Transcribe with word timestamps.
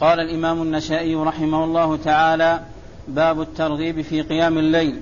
قال 0.00 0.20
الإمام 0.20 0.62
النسائي 0.62 1.14
رحمه 1.14 1.64
الله 1.64 1.96
تعالى 1.96 2.60
باب 3.08 3.40
الترغيب 3.40 4.00
في 4.00 4.22
قيام 4.22 4.58
الليل. 4.58 5.00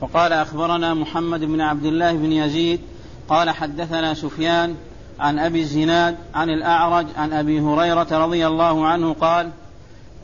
وقال 0.00 0.32
أخبرنا 0.32 0.94
محمد 0.94 1.40
بن 1.40 1.60
عبد 1.60 1.84
الله 1.84 2.12
بن 2.12 2.32
يزيد 2.32 2.80
قال 3.28 3.50
حدثنا 3.50 4.14
سفيان 4.14 4.74
عن 5.20 5.38
أبي 5.38 5.60
الزناد 5.60 6.16
عن 6.34 6.50
الأعرج 6.50 7.06
عن 7.16 7.32
أبي 7.32 7.60
هريرة 7.60 8.06
رضي 8.12 8.46
الله 8.46 8.86
عنه 8.86 9.12
قال 9.12 9.50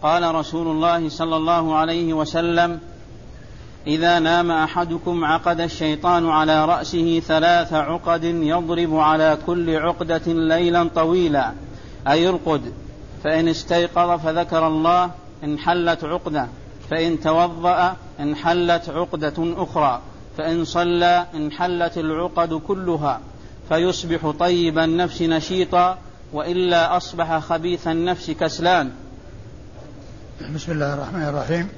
قال 0.02 0.34
رسول 0.34 0.66
الله 0.66 1.08
صلى 1.08 1.36
الله 1.36 1.76
عليه 1.76 2.14
وسلم 2.14 2.80
إذا 3.86 4.18
نام 4.18 4.50
أحدكم 4.50 5.24
عقد 5.24 5.60
الشيطان 5.60 6.28
على 6.28 6.64
رأسه 6.64 7.20
ثلاث 7.20 7.72
عقد 7.72 8.24
يضرب 8.24 8.96
على 8.96 9.38
كل 9.46 9.76
عقدة 9.76 10.22
ليلا 10.26 10.88
طويلا 10.94 11.52
أي 12.08 12.28
فإن 13.24 13.48
استيقظ 13.48 14.20
فذكر 14.20 14.66
الله 14.66 15.10
انحلت 15.44 16.04
عقدة 16.04 16.46
فإن 16.90 17.20
توضأ 17.20 17.96
انحلت 18.20 18.88
عقدة 18.88 19.34
أخرى 19.38 20.00
فإن 20.38 20.64
صلى 20.64 21.26
انحلت 21.34 21.98
العقد 21.98 22.54
كلها. 22.54 23.20
فيصبح 23.68 24.30
طيب 24.30 24.78
النفس 24.78 25.22
نشيطا 25.22 25.98
وإلا 26.32 26.96
أصبح 26.96 27.38
خبيث 27.38 27.88
النفس 27.88 28.30
كسلان. 28.30 28.90
بسم 30.54 30.72
الله 30.72 30.94
الرحمن 30.94 31.22
الرحيم. 31.22 31.68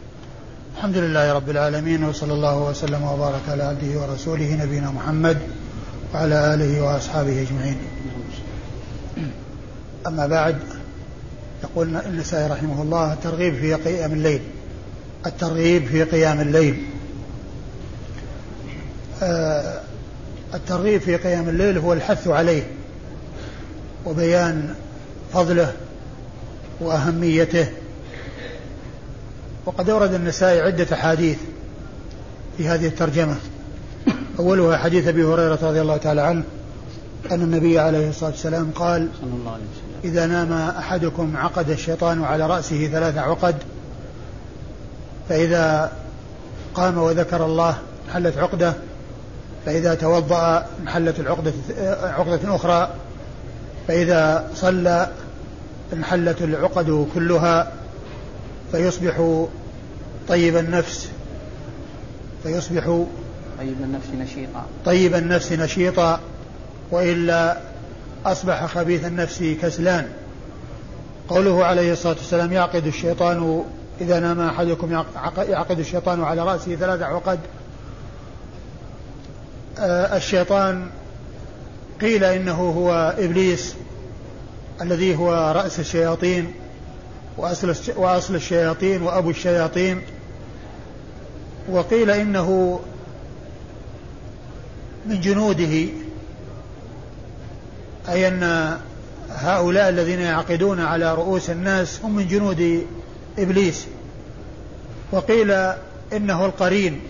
الحمد 0.77 0.97
لله 0.97 1.33
رب 1.33 1.51
العالمين 1.51 2.05
وصلى 2.05 2.33
الله 2.33 2.63
وسلم 2.63 3.03
وبارك 3.03 3.43
على 3.49 3.63
عبده 3.63 4.01
ورسوله 4.01 4.65
نبينا 4.65 4.91
محمد 4.91 5.39
وعلى 6.15 6.55
آله 6.55 6.83
وأصحابه 6.83 7.43
أجمعين. 7.43 7.79
أما 10.07 10.27
بعد 10.27 10.59
يقول 11.63 11.97
النسائي 11.97 12.47
رحمه 12.47 12.83
الله 12.83 13.13
الترغيب 13.13 13.55
في 13.55 13.75
قيام 13.75 14.13
الليل 14.13 14.41
الترغيب 15.27 15.87
في 15.87 16.05
قيام 16.05 16.41
الليل. 16.41 16.85
آه 19.23 19.81
الترغيب 20.55 21.01
في 21.01 21.17
قيام 21.17 21.49
الليل 21.49 21.79
هو 21.79 21.93
الحث 21.93 22.29
عليه 22.29 22.63
وبيان 24.07 24.75
فضله 25.33 25.73
وأهميته. 26.81 27.67
وقد 29.67 29.91
أورد 29.91 30.15
النسائي 30.15 30.61
عدة 30.61 30.87
أحاديث 30.93 31.39
في 32.57 32.69
هذه 32.69 32.87
الترجمة. 32.87 33.37
أولها 34.39 34.77
حديث 34.77 35.09
أبي 35.09 35.25
هريرة 35.25 35.59
رضي 35.63 35.81
الله 35.81 35.97
تعالى 35.97 36.21
عنه 36.21 36.43
أن 37.31 37.43
النبي 37.43 37.79
عليه 37.79 38.09
الصلاة 38.09 38.31
والسلام 38.31 38.71
قال 38.75 39.09
إذا 40.05 40.27
نام 40.27 40.53
أحدكم 40.53 41.37
عقد 41.37 41.71
الشيطان 41.71 42.25
على 42.25 42.47
رأسه 42.47 42.87
ثلاث 42.87 43.19
عقد 43.19 43.55
فإذا 45.29 45.93
قام 46.75 46.99
وذكر 46.99 47.45
الله 47.45 47.77
انحلت 48.09 48.39
عقدة 48.39 48.75
فإذا 49.67 49.95
توضأ 49.95 50.67
انحلت 50.83 51.21
العقدة 51.21 51.53
عقدة 52.03 52.55
أخرى 52.57 52.91
فإذا 53.89 54.51
صلى 54.55 55.09
انحلت 55.93 56.43
العقد 56.43 57.07
كلها 57.15 57.73
فيصبح 58.73 59.47
طيب 60.29 60.57
النفس 60.57 61.09
فيصبح 62.43 63.05
طيب 63.59 63.77
النفس 63.83 64.09
نشيطا. 64.19 64.67
طيب 64.85 65.15
النفس 65.15 65.53
نشيطا 65.53 66.21
وإلا 66.91 67.57
أصبح 68.27 68.67
خبيث 68.67 69.05
النفس 69.05 69.43
كسلان. 69.63 70.09
قوله 71.29 71.65
عليه 71.65 71.93
الصلاة 71.93 72.15
والسلام 72.15 72.53
يعقد 72.53 72.87
الشيطان 72.87 73.65
إذا 74.01 74.21
نام 74.21 74.41
أحدكم 74.41 75.05
يعقد 75.49 75.79
الشيطان 75.79 76.25
على 76.25 76.43
رأسه 76.43 76.77
ثلاث 76.77 77.03
عقد. 77.03 77.39
آه، 79.79 80.17
الشيطان 80.17 80.91
قيل 82.01 82.25
إنه 82.25 82.71
هو 82.71 83.15
إبليس 83.19 83.75
الذي 84.81 85.17
هو 85.17 85.53
رأس 85.57 85.81
الشياطين 85.81 86.53
وأصل 87.37 87.75
وأصل 87.97 88.35
الشياطين 88.35 89.03
وأبو 89.03 89.31
الشياطين. 89.31 90.03
وقيل 91.71 92.11
إنه 92.11 92.81
من 95.07 95.21
جنوده 95.21 96.02
أي 98.09 98.29
أن 98.29 98.77
هؤلاء 99.31 99.89
الذين 99.89 100.21
يعقدون 100.21 100.81
على 100.81 101.15
رؤوس 101.15 101.51
الناس 101.51 102.01
هم 102.05 102.17
من 102.17 102.29
جنود 102.29 102.87
إبليس. 103.39 103.87
وقيل 105.13 105.51
إنه 106.13 106.47
القرين 106.47 107.01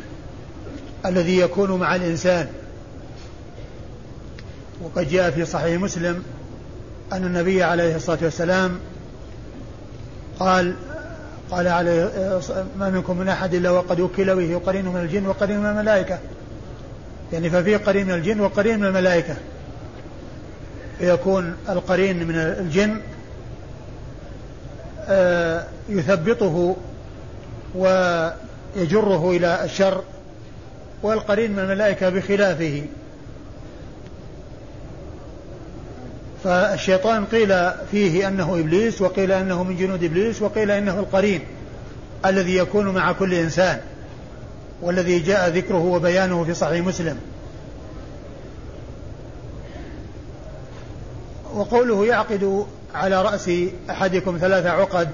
الذي 1.06 1.38
يكون 1.38 1.80
مع 1.80 1.96
الإنسان. 1.96 2.48
وقد 4.82 5.08
جاء 5.08 5.30
في 5.30 5.44
صحيح 5.44 5.80
مسلم 5.80 6.22
أن 7.12 7.24
النبي 7.24 7.62
عليه 7.62 7.96
الصلاة 7.96 8.18
والسلام 8.22 8.78
قال 10.38 10.74
قال 11.50 11.68
عليه 11.68 12.10
ما 12.78 12.90
منكم 12.90 13.18
من 13.18 13.28
أحد 13.28 13.54
إلا 13.54 13.70
وقد 13.70 14.00
وكل 14.00 14.36
به 14.36 14.60
قرين 14.66 14.86
من 14.86 15.00
الجن 15.00 15.26
وقرين 15.26 15.60
من 15.60 15.66
الملائكة. 15.66 16.18
يعني 17.32 17.50
ففي 17.50 17.76
قرين 17.76 18.06
من 18.06 18.14
الجن 18.14 18.40
وقرين 18.40 18.80
من 18.80 18.86
الملائكة. 18.86 19.36
فيكون 20.98 21.56
القرين 21.68 22.26
من 22.26 22.34
الجن 22.36 23.00
آه، 25.08 25.64
يثبطه 25.88 26.76
ويجره 27.74 29.30
إلى 29.30 29.64
الشر 29.64 30.02
والقرين 31.02 31.52
من 31.52 31.58
الملائكة 31.58 32.08
بخلافه. 32.08 32.82
فالشيطان 36.44 37.24
قيل 37.24 37.70
فيه 37.90 38.28
أنه 38.28 38.58
إبليس 38.60 39.02
وقيل 39.02 39.32
أنه 39.32 39.62
من 39.62 39.76
جنود 39.76 40.04
إبليس 40.04 40.42
وقيل 40.42 40.70
أنه 40.70 40.98
القرين 40.98 41.40
الذي 42.26 42.56
يكون 42.56 42.88
مع 42.88 43.12
كل 43.12 43.34
إنسان 43.34 43.80
والذي 44.82 45.18
جاء 45.18 45.48
ذكره 45.48 45.84
وبيانه 45.84 46.44
في 46.44 46.54
صحيح 46.54 46.86
مسلم. 46.86 47.18
وقوله 51.54 52.06
يعقد 52.06 52.66
على 52.94 53.22
رأس 53.22 53.50
أحدكم 53.90 54.38
ثلاث 54.40 54.66
عقد 54.66 55.08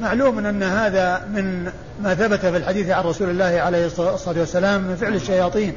معلوم 0.00 0.46
أن 0.46 0.62
هذا 0.62 1.28
من 1.34 1.72
ما 2.02 2.14
ثبت 2.14 2.40
في 2.40 2.56
الحديث 2.56 2.90
عن 2.90 3.04
رسول 3.04 3.30
الله 3.30 3.44
عليه 3.44 3.86
الصلاة 3.86 4.38
والسلام 4.40 4.82
من 4.82 4.96
فعل 4.96 5.14
الشياطين. 5.14 5.74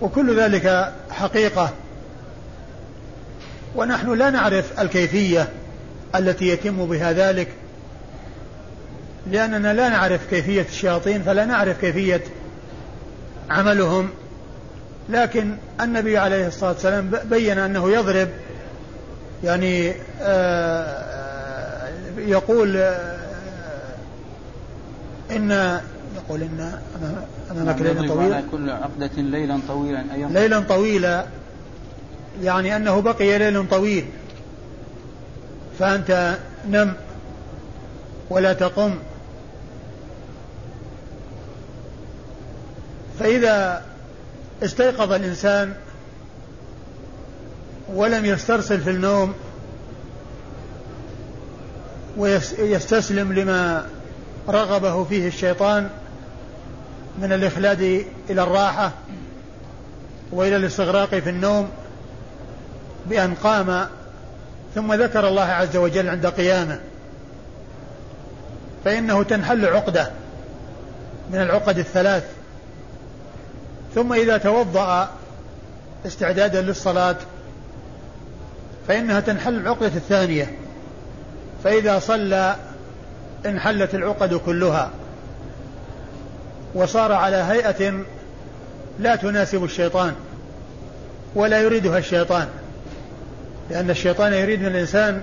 وكل 0.00 0.40
ذلك 0.40 0.92
حقيقة. 1.10 1.70
ونحن 3.74 4.14
لا 4.14 4.30
نعرف 4.30 4.80
الكيفية 4.80 5.48
التي 6.14 6.48
يتم 6.48 6.86
بها 6.86 7.12
ذلك. 7.12 7.48
لأننا 9.30 9.74
لا 9.74 9.88
نعرف 9.88 10.20
كيفية 10.30 10.66
الشياطين 10.70 11.22
فلا 11.22 11.44
نعرف 11.44 11.80
كيفية 11.80 12.22
عملهم. 13.50 14.10
لكن 15.08 15.56
النبي 15.80 16.18
عليه 16.18 16.46
الصلاة 16.46 16.72
والسلام 16.72 17.10
بين 17.30 17.58
أنه 17.58 17.90
يضرب 17.90 18.28
يعني 19.44 19.94
آه، 20.22 21.88
يقول 22.18 22.76
آه، 22.76 23.18
إن 25.30 25.78
يقول 26.16 26.42
إن 26.42 26.72
أمامك 27.50 27.80
ليلا 27.80 28.08
طويلا 28.08 28.34
على 28.34 28.44
كل 28.52 28.70
عقدة 28.70 29.10
ليلا 29.16 29.60
طويلا 29.68 30.04
أيضا 30.14 30.28
ليلا 30.28 30.60
طويلا 30.60 31.24
يعني 32.42 32.76
أنه 32.76 33.00
بقي 33.00 33.38
ليل 33.38 33.68
طويل. 33.68 34.04
فأنت 35.78 36.36
نم 36.68 36.92
ولا 38.30 38.52
تقم. 38.52 38.94
فإذا 43.18 43.82
استيقظ 44.62 45.12
الإنسان 45.12 45.74
ولم 47.94 48.24
يسترسل 48.24 48.80
في 48.80 48.90
النوم 48.90 49.34
ويستسلم 52.16 53.32
لما 53.32 53.86
رغبه 54.48 55.04
فيه 55.04 55.28
الشيطان 55.28 55.90
من 57.18 57.32
الإخلاد 57.32 58.04
إلى 58.30 58.42
الراحة 58.42 58.92
وإلى 60.32 60.56
الاستغراق 60.56 61.08
في 61.08 61.30
النوم 61.30 61.68
بأن 63.06 63.34
قام 63.34 63.86
ثم 64.74 64.94
ذكر 64.94 65.28
الله 65.28 65.42
عز 65.42 65.76
وجل 65.76 66.08
عند 66.08 66.26
قيامه. 66.26 66.80
فإنه 68.84 69.22
تنحل 69.22 69.66
عقدة 69.66 70.10
من 71.30 71.42
العقد 71.42 71.78
الثلاث. 71.78 72.24
ثم 73.94 74.12
إذا 74.12 74.38
توضأ 74.38 75.08
استعدادا 76.06 76.60
للصلاة 76.60 77.16
فإنها 78.88 79.20
تنحل 79.20 79.54
العقدة 79.54 79.86
الثانية. 79.86 80.56
فإذا 81.64 81.98
صلى 81.98 82.56
انحلت 83.46 83.94
العقد 83.94 84.34
كلها 84.34 84.90
وصار 86.74 87.12
على 87.12 87.36
هيئة 87.36 88.04
لا 88.98 89.16
تناسب 89.16 89.64
الشيطان 89.64 90.14
ولا 91.34 91.60
يريدها 91.60 91.98
الشيطان 91.98 92.48
لأن 93.70 93.90
الشيطان 93.90 94.32
يريد 94.32 94.60
من 94.60 94.66
الإنسان 94.66 95.22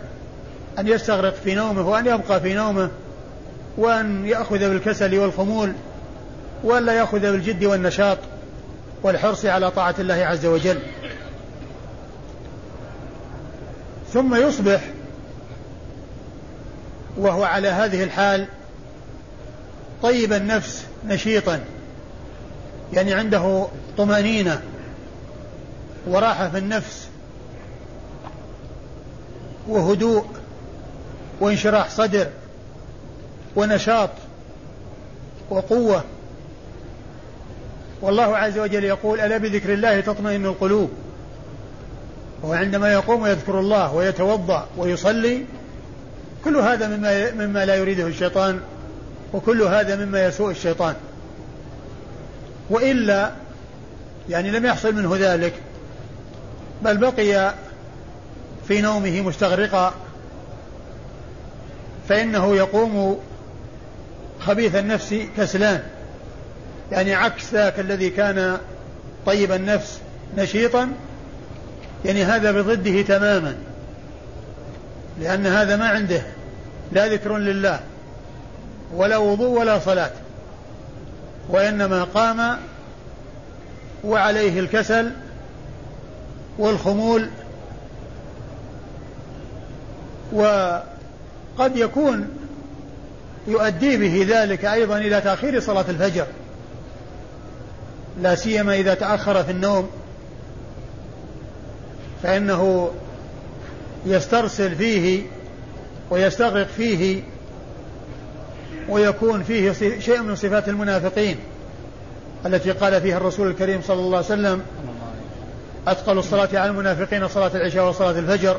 أن 0.79 0.87
يستغرق 0.87 1.33
في 1.43 1.55
نومه 1.55 1.89
وأن 1.89 2.05
يبقى 2.07 2.41
في 2.41 2.53
نومه 2.53 2.89
وأن 3.77 4.25
يأخذ 4.25 4.59
بالكسل 4.59 5.19
والخمول 5.19 5.73
وألا 6.63 6.93
يأخذ 6.93 7.19
بالجد 7.19 7.65
والنشاط. 7.65 8.17
والحرص 9.03 9.45
على 9.45 9.71
طاعة 9.71 9.95
الله 9.99 10.13
عز 10.13 10.45
وجل. 10.45 10.79
ثم 14.13 14.35
يصبح 14.35 14.81
وهو 17.17 17.43
على 17.43 17.67
هذه 17.67 18.03
الحال 18.03 18.47
طيب 20.03 20.33
النفس 20.33 20.85
نشيطا 21.05 21.59
يعني 22.93 23.13
عنده 23.13 23.67
طمأنينة 23.97 24.61
وراحة 26.07 26.49
في 26.49 26.57
النفس 26.57 27.07
وهدوء 29.67 30.25
وانشراح 31.39 31.89
صدر 31.89 32.27
ونشاط 33.55 34.09
وقوة. 35.49 36.03
والله 38.01 38.37
عز 38.37 38.57
وجل 38.59 38.83
يقول 38.83 39.19
ألا 39.19 39.37
بذكر 39.37 39.73
الله 39.73 39.99
تطمئن 39.99 40.45
القلوب؟ 40.45 40.89
وعندما 42.43 42.93
يقوم 42.93 43.21
ويذكر 43.21 43.59
الله 43.59 43.93
ويتوضأ 43.93 44.67
ويصلي 44.77 45.45
كل 46.45 46.55
هذا 46.57 46.87
مما 46.87 47.31
مما 47.31 47.65
لا 47.65 47.75
يريده 47.75 48.07
الشيطان 48.07 48.59
وكل 49.33 49.61
هذا 49.61 50.05
مما 50.05 50.25
يسوء 50.25 50.51
الشيطان. 50.51 50.95
وإلا 52.69 53.31
يعني 54.29 54.51
لم 54.51 54.65
يحصل 54.65 54.95
منه 54.95 55.15
ذلك 55.19 55.53
بل 56.83 56.97
بقي 56.97 57.53
في 58.67 58.81
نومه 58.81 59.21
مستغرقا 59.21 59.93
فإنه 62.09 62.55
يقوم 62.55 63.19
خبيث 64.39 64.75
النفس 64.75 65.15
كسلان. 65.37 65.83
يعني 66.91 67.15
عكس 67.15 67.53
ذاك 67.53 67.79
الذي 67.79 68.09
كان 68.09 68.57
طيب 69.25 69.51
النفس 69.51 69.99
نشيطا 70.37 70.89
يعني 72.05 72.23
هذا 72.23 72.51
بضده 72.51 73.01
تماما 73.01 73.55
لأن 75.19 75.47
هذا 75.47 75.75
ما 75.75 75.87
عنده 75.87 76.21
لا 76.91 77.07
ذكر 77.07 77.37
لله 77.37 77.79
ولا 78.93 79.17
وضوء 79.17 79.59
ولا 79.59 79.79
صلاة 79.79 80.11
وإنما 81.49 82.03
قام 82.03 82.57
وعليه 84.03 84.59
الكسل 84.59 85.11
والخمول 86.57 87.29
وقد 90.33 91.75
يكون 91.75 92.29
يؤدي 93.47 93.97
به 93.97 94.25
ذلك 94.29 94.65
أيضا 94.65 94.97
إلى 94.97 95.21
تأخير 95.21 95.59
صلاة 95.59 95.85
الفجر. 95.89 96.25
لا 98.21 98.35
سيما 98.35 98.75
إذا 98.75 98.93
تأخر 98.93 99.43
في 99.43 99.51
النوم 99.51 99.89
فإنه 102.23 102.91
يسترسل 104.05 104.75
فيه 104.75 105.21
ويستغرق 106.09 106.67
فيه 106.67 107.23
ويكون 108.89 109.43
فيه 109.43 109.71
شيء 109.99 110.21
من 110.21 110.35
صفات 110.35 110.69
المنافقين 110.69 111.37
التي 112.45 112.71
قال 112.71 113.01
فيها 113.01 113.17
الرسول 113.17 113.47
الكريم 113.47 113.81
صلى 113.81 113.99
الله 113.99 114.17
عليه 114.17 114.25
وسلم 114.27 114.61
أثقل 115.87 116.17
الصلاة 116.17 116.49
على 116.53 116.69
المنافقين 116.69 117.27
صلاة 117.27 117.51
العشاء 117.55 117.89
وصلاة 117.89 118.19
الفجر 118.19 118.57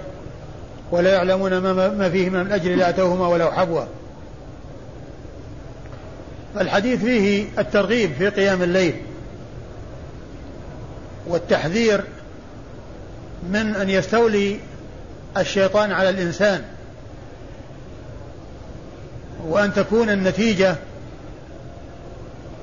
ولا 0.91 1.13
يعلمون 1.13 1.59
ما 1.59 2.11
فيه 2.11 2.31
من 2.31 2.41
الأجر 2.41 2.75
لا 2.75 2.89
أتوهما 2.89 3.29
ولو 3.29 3.51
حبوا 3.51 3.85
الحديث 6.61 7.01
فيه 7.01 7.47
الترغيب 7.59 8.13
في 8.19 8.29
قيام 8.29 8.63
الليل. 8.63 8.95
والتحذير 11.29 12.05
من 13.51 13.75
أن 13.77 13.91
يستولي 13.91 14.59
الشيطان 15.37 15.93
على 15.93 16.11
الإنسان 16.11 16.63
وأن 19.45 19.75
تكون 19.75 20.11
النتيجة 20.11 20.77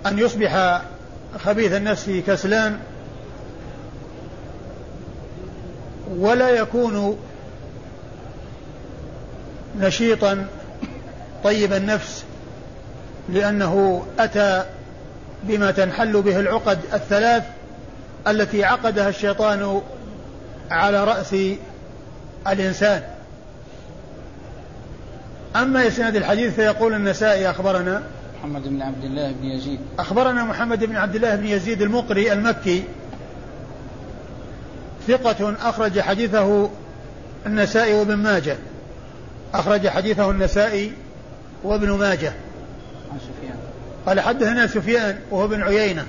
أن 0.05 0.19
يصبح 0.19 0.81
خبيث 1.39 1.73
النفس 1.73 2.09
كسلان 2.27 2.79
ولا 6.17 6.49
يكون 6.49 7.17
نشيطا 9.79 10.47
طيب 11.43 11.73
النفس 11.73 12.23
لأنه 13.29 14.05
أتى 14.19 14.65
بما 15.43 15.71
تنحل 15.71 16.21
به 16.21 16.39
العقد 16.39 16.79
الثلاث 16.93 17.43
التي 18.27 18.63
عقدها 18.63 19.09
الشيطان 19.09 19.81
على 20.71 21.03
رأس 21.03 21.35
الإنسان. 22.47 23.03
أما 25.55 25.87
إسناد 25.87 26.15
الحديث 26.15 26.53
فيقول 26.53 26.93
النسائي 26.93 27.49
أخبرنا 27.49 28.03
محمد 28.39 28.67
بن 28.67 28.81
عبد 28.81 29.03
الله 29.03 29.31
بن 29.31 29.45
يزيد. 29.45 29.79
أخبرنا 29.99 30.43
محمد 30.43 30.83
بن 30.83 30.95
عبد 30.95 31.15
الله 31.15 31.35
بن 31.35 31.47
يزيد 31.47 31.81
المقري 31.81 32.33
المكي. 32.33 32.83
ثقة 35.07 35.55
أخرج 35.69 35.99
حديثه 35.99 36.69
النسائي 37.45 37.93
وابن 37.93 38.15
ماجه. 38.15 38.57
أخرج 39.53 39.87
حديثه 39.87 40.31
النسائي 40.31 40.91
وابن 41.63 41.91
ماجه. 41.91 42.33
عن 43.11 43.19
سفيان. 43.19 43.57
قال 44.05 44.19
حدثنا 44.19 44.67
سفيان 44.67 45.19
وهو 45.31 45.45
ابن 45.45 45.61
عيينة. 45.61 46.05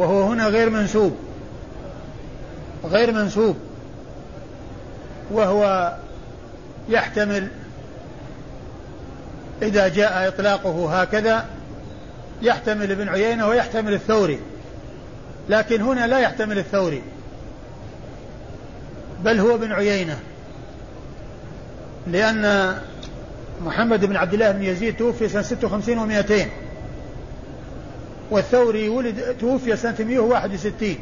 وهو 0.00 0.22
هنا 0.22 0.48
غير 0.48 0.70
منسوب. 0.70 1.16
غير 2.84 3.12
منسوب. 3.12 3.56
وهو 5.30 5.94
يحتمل 6.88 7.48
إذا 9.62 9.88
جاء 9.88 10.28
إطلاقه 10.28 11.00
هكذا 11.00 11.44
يحتمل 12.42 12.90
ابن 12.90 13.08
عيينة 13.08 13.48
ويحتمل 13.48 13.94
الثوري. 13.94 14.40
لكن 15.48 15.82
هنا 15.82 16.06
لا 16.06 16.18
يحتمل 16.18 16.58
الثوري. 16.58 17.02
بل 19.24 19.40
هو 19.40 19.54
ابن 19.54 19.72
عيينة. 19.72 20.18
لأن 22.06 22.74
محمد 23.64 24.04
بن 24.04 24.16
عبد 24.16 24.34
الله 24.34 24.50
بن 24.50 24.62
يزيد 24.62 24.96
توفي 24.96 25.28
سنة 25.28 25.42
56 25.42 26.22
و200 26.22 26.59
والثوري 28.30 28.88
ولد 28.88 29.36
توفي 29.40 29.76
سنة 29.76 29.96
161 29.98 30.96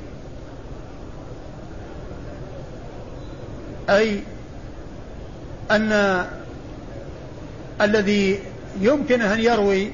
أي 3.90 4.20
أن 5.70 6.25
الذي 7.80 8.38
يمكن 8.80 9.23
أن 9.23 9.40
يروي 9.40 9.90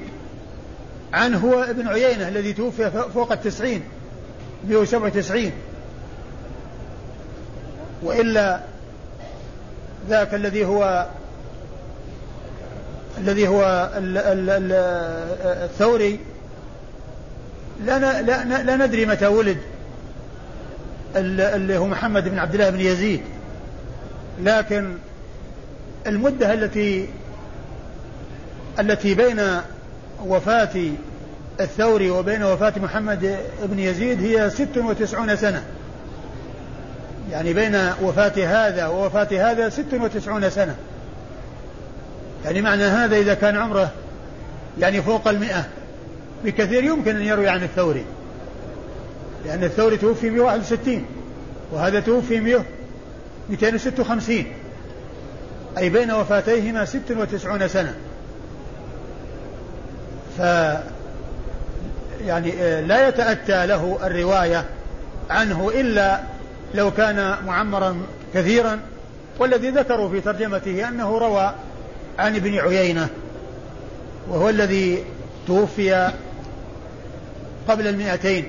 عنه 1.13 1.37
هو 1.37 1.63
ابن 1.63 1.87
عيينة 1.87 2.27
الذي 2.27 2.53
توفي 2.53 2.91
فوق 3.13 3.31
التسعين 3.31 3.83
197 4.67 5.51
وإلا 8.03 8.59
ذاك 10.09 10.33
الذي 10.33 10.65
هو 10.65 11.07
الذي 13.17 13.47
هو 13.47 13.89
الثوري 15.63 16.19
لا, 17.83 18.21
لا, 18.21 18.43
لا 18.63 18.75
ندري 18.85 19.05
متى 19.05 19.27
ولد. 19.27 19.57
اللي 21.15 21.77
هو 21.77 21.87
محمد 21.87 22.29
بن 22.29 22.39
عبد 22.39 22.53
الله 22.53 22.69
بن 22.69 22.79
يزيد. 22.79 23.21
لكن 24.43 24.97
المدة 26.07 26.53
التي 26.53 27.09
التي 28.79 29.13
بين 29.13 29.41
وفاة 30.25 30.91
الثوري 31.59 32.09
وبين 32.09 32.43
وفاة 32.43 32.73
محمد 32.77 33.37
بن 33.63 33.79
يزيد 33.79 34.23
هي 34.23 34.49
ست 34.49 34.77
وتسعون 34.77 35.35
سنة. 35.35 35.63
يعني 37.31 37.53
بين 37.53 37.75
وفاة 38.01 38.67
هذا 38.67 38.87
ووفاة 38.87 39.51
هذا 39.51 39.69
ست 39.69 39.93
وتسعون 39.93 40.49
سنة. 40.49 40.75
يعني 42.45 42.61
معنى 42.61 42.83
هذا 42.83 43.17
إذا 43.17 43.33
كان 43.33 43.57
عمره 43.57 43.91
يعني 44.79 45.01
فوق 45.01 45.27
المئة. 45.27 45.65
بكثير 46.45 46.83
يمكن 46.83 47.15
أن 47.15 47.21
يروي 47.21 47.49
عن 47.49 47.63
الثوري. 47.63 48.05
لأن 49.45 49.63
الثوري 49.63 49.97
توفي 49.97 50.29
161 50.29 51.05
وهذا 51.71 51.99
توفي 51.99 52.61
256 53.49 54.45
أي 55.77 55.89
بين 55.89 56.11
وفاتيهما 56.11 56.85
96 56.85 57.67
سنة. 57.67 57.95
ف 60.37 60.41
يعني 62.25 62.53
آه، 62.59 62.81
لا 62.81 63.07
يتأتى 63.07 63.65
له 63.65 63.99
الرواية 64.03 64.65
عنه 65.29 65.71
إلا 65.75 66.19
لو 66.73 66.91
كان 66.91 67.35
معمرا 67.45 67.97
كثيرا 68.33 68.79
والذي 69.39 69.69
ذكروا 69.69 70.09
في 70.09 70.21
ترجمته 70.21 70.87
أنه 70.87 71.17
روى 71.17 71.53
عن 72.19 72.35
ابن 72.35 72.59
عيينة 72.59 73.07
وهو 74.29 74.49
الذي 74.49 75.03
توفي 75.47 76.11
قبل 77.67 77.87
المئتين 77.87 78.45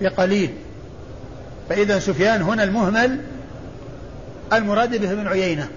بقليل. 0.00 0.50
فإذا 1.68 1.98
سفيان 1.98 2.42
هنا 2.42 2.64
المهمل 2.64 3.20
المراد 4.52 5.00
به 5.00 5.12
ابن 5.12 5.26
عيينة. 5.26 5.68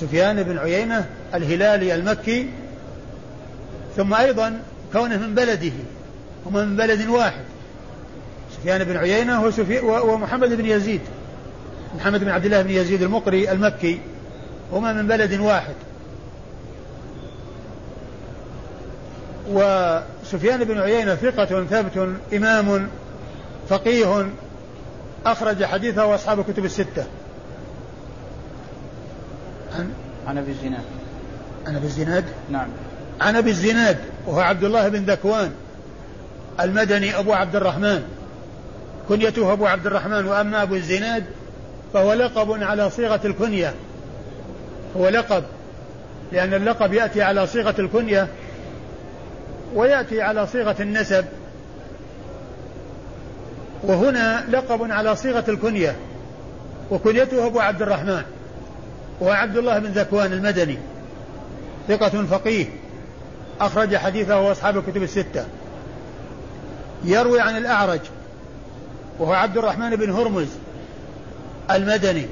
سفيان 0.00 0.42
بن 0.42 0.58
عيينة 0.58 1.06
الهلالي 1.34 1.94
المكي 1.94 2.48
ثم 3.96 4.14
أيضا 4.14 4.60
كونه 4.92 5.16
من 5.16 5.34
بلده 5.34 5.72
هما 6.46 6.64
من 6.64 6.76
بلد 6.76 7.08
واحد. 7.08 7.44
سفيان 8.56 8.84
بن 8.84 8.96
عيينة 8.96 9.52
ومحمد 9.82 10.52
بن 10.52 10.66
يزيد. 10.66 11.00
محمد 11.96 12.20
بن 12.20 12.28
عبد 12.28 12.44
الله 12.44 12.62
بن 12.62 12.70
يزيد 12.70 13.02
المقري 13.02 13.52
المكي 13.52 14.00
هما 14.72 14.92
من 14.92 15.06
بلد 15.06 15.40
واحد. 15.40 15.74
وسفيان 19.48 20.64
بن 20.64 20.78
عيينة 20.78 21.14
ثقة 21.14 21.64
ثبت 21.64 22.08
إمام 22.34 22.88
فقيه 23.68 24.26
أخرج 25.26 25.64
حديثه 25.64 26.06
وأصحاب 26.06 26.40
الكتب 26.40 26.64
الستة. 26.64 27.04
عن 29.78 29.90
عن 30.26 30.38
أبي 30.38 30.50
الزناد. 30.50 30.84
عن 31.66 31.76
أبي 31.76 31.86
الزناد؟ 31.86 32.24
نعم. 32.50 32.68
عن 33.20 33.36
أبي 33.36 33.50
الزناد 33.50 33.98
وهو 34.26 34.40
عبد 34.40 34.64
الله 34.64 34.88
بن 34.88 35.04
ذكوان 35.04 35.52
المدني 36.60 37.18
أبو 37.18 37.32
عبد 37.32 37.56
الرحمن. 37.56 38.02
كنيته 39.08 39.52
أبو 39.52 39.66
عبد 39.66 39.86
الرحمن 39.86 40.26
وأما 40.26 40.62
أبو 40.62 40.74
الزناد 40.74 41.24
فهو 41.94 42.12
لقب 42.12 42.62
على 42.62 42.90
صيغة 42.90 43.20
الكنية. 43.24 43.74
هو 44.96 45.08
لقب 45.08 45.44
لأن 46.32 46.54
اللقب 46.54 46.92
يأتي 46.92 47.22
على 47.22 47.46
صيغة 47.46 47.74
الكنية 47.78 48.28
ويأتي 49.74 50.22
على 50.22 50.46
صيغة 50.46 50.76
النسب. 50.80 51.24
وهنا 53.82 54.44
لقب 54.50 54.90
على 54.90 55.16
صيغة 55.16 55.44
الكنية 55.48 55.96
وكنيته 56.90 57.46
أبو 57.46 57.60
عبد 57.60 57.82
الرحمن 57.82 58.22
وهو 59.20 59.32
عبد 59.32 59.56
الله 59.56 59.78
بن 59.78 59.86
ذكوان 59.86 60.32
المدني 60.32 60.78
ثقة 61.88 62.24
فقيه 62.24 62.66
أخرج 63.60 63.96
حديثه 63.96 64.52
أصحاب 64.52 64.76
الكتب 64.76 65.02
الستة. 65.02 65.44
يروي 67.04 67.40
عن 67.40 67.56
الأعرج 67.56 68.00
وهو 69.18 69.32
عبد 69.32 69.58
الرحمن 69.58 69.96
بن 69.96 70.10
هرمز 70.10 70.48
المدني 71.70 72.26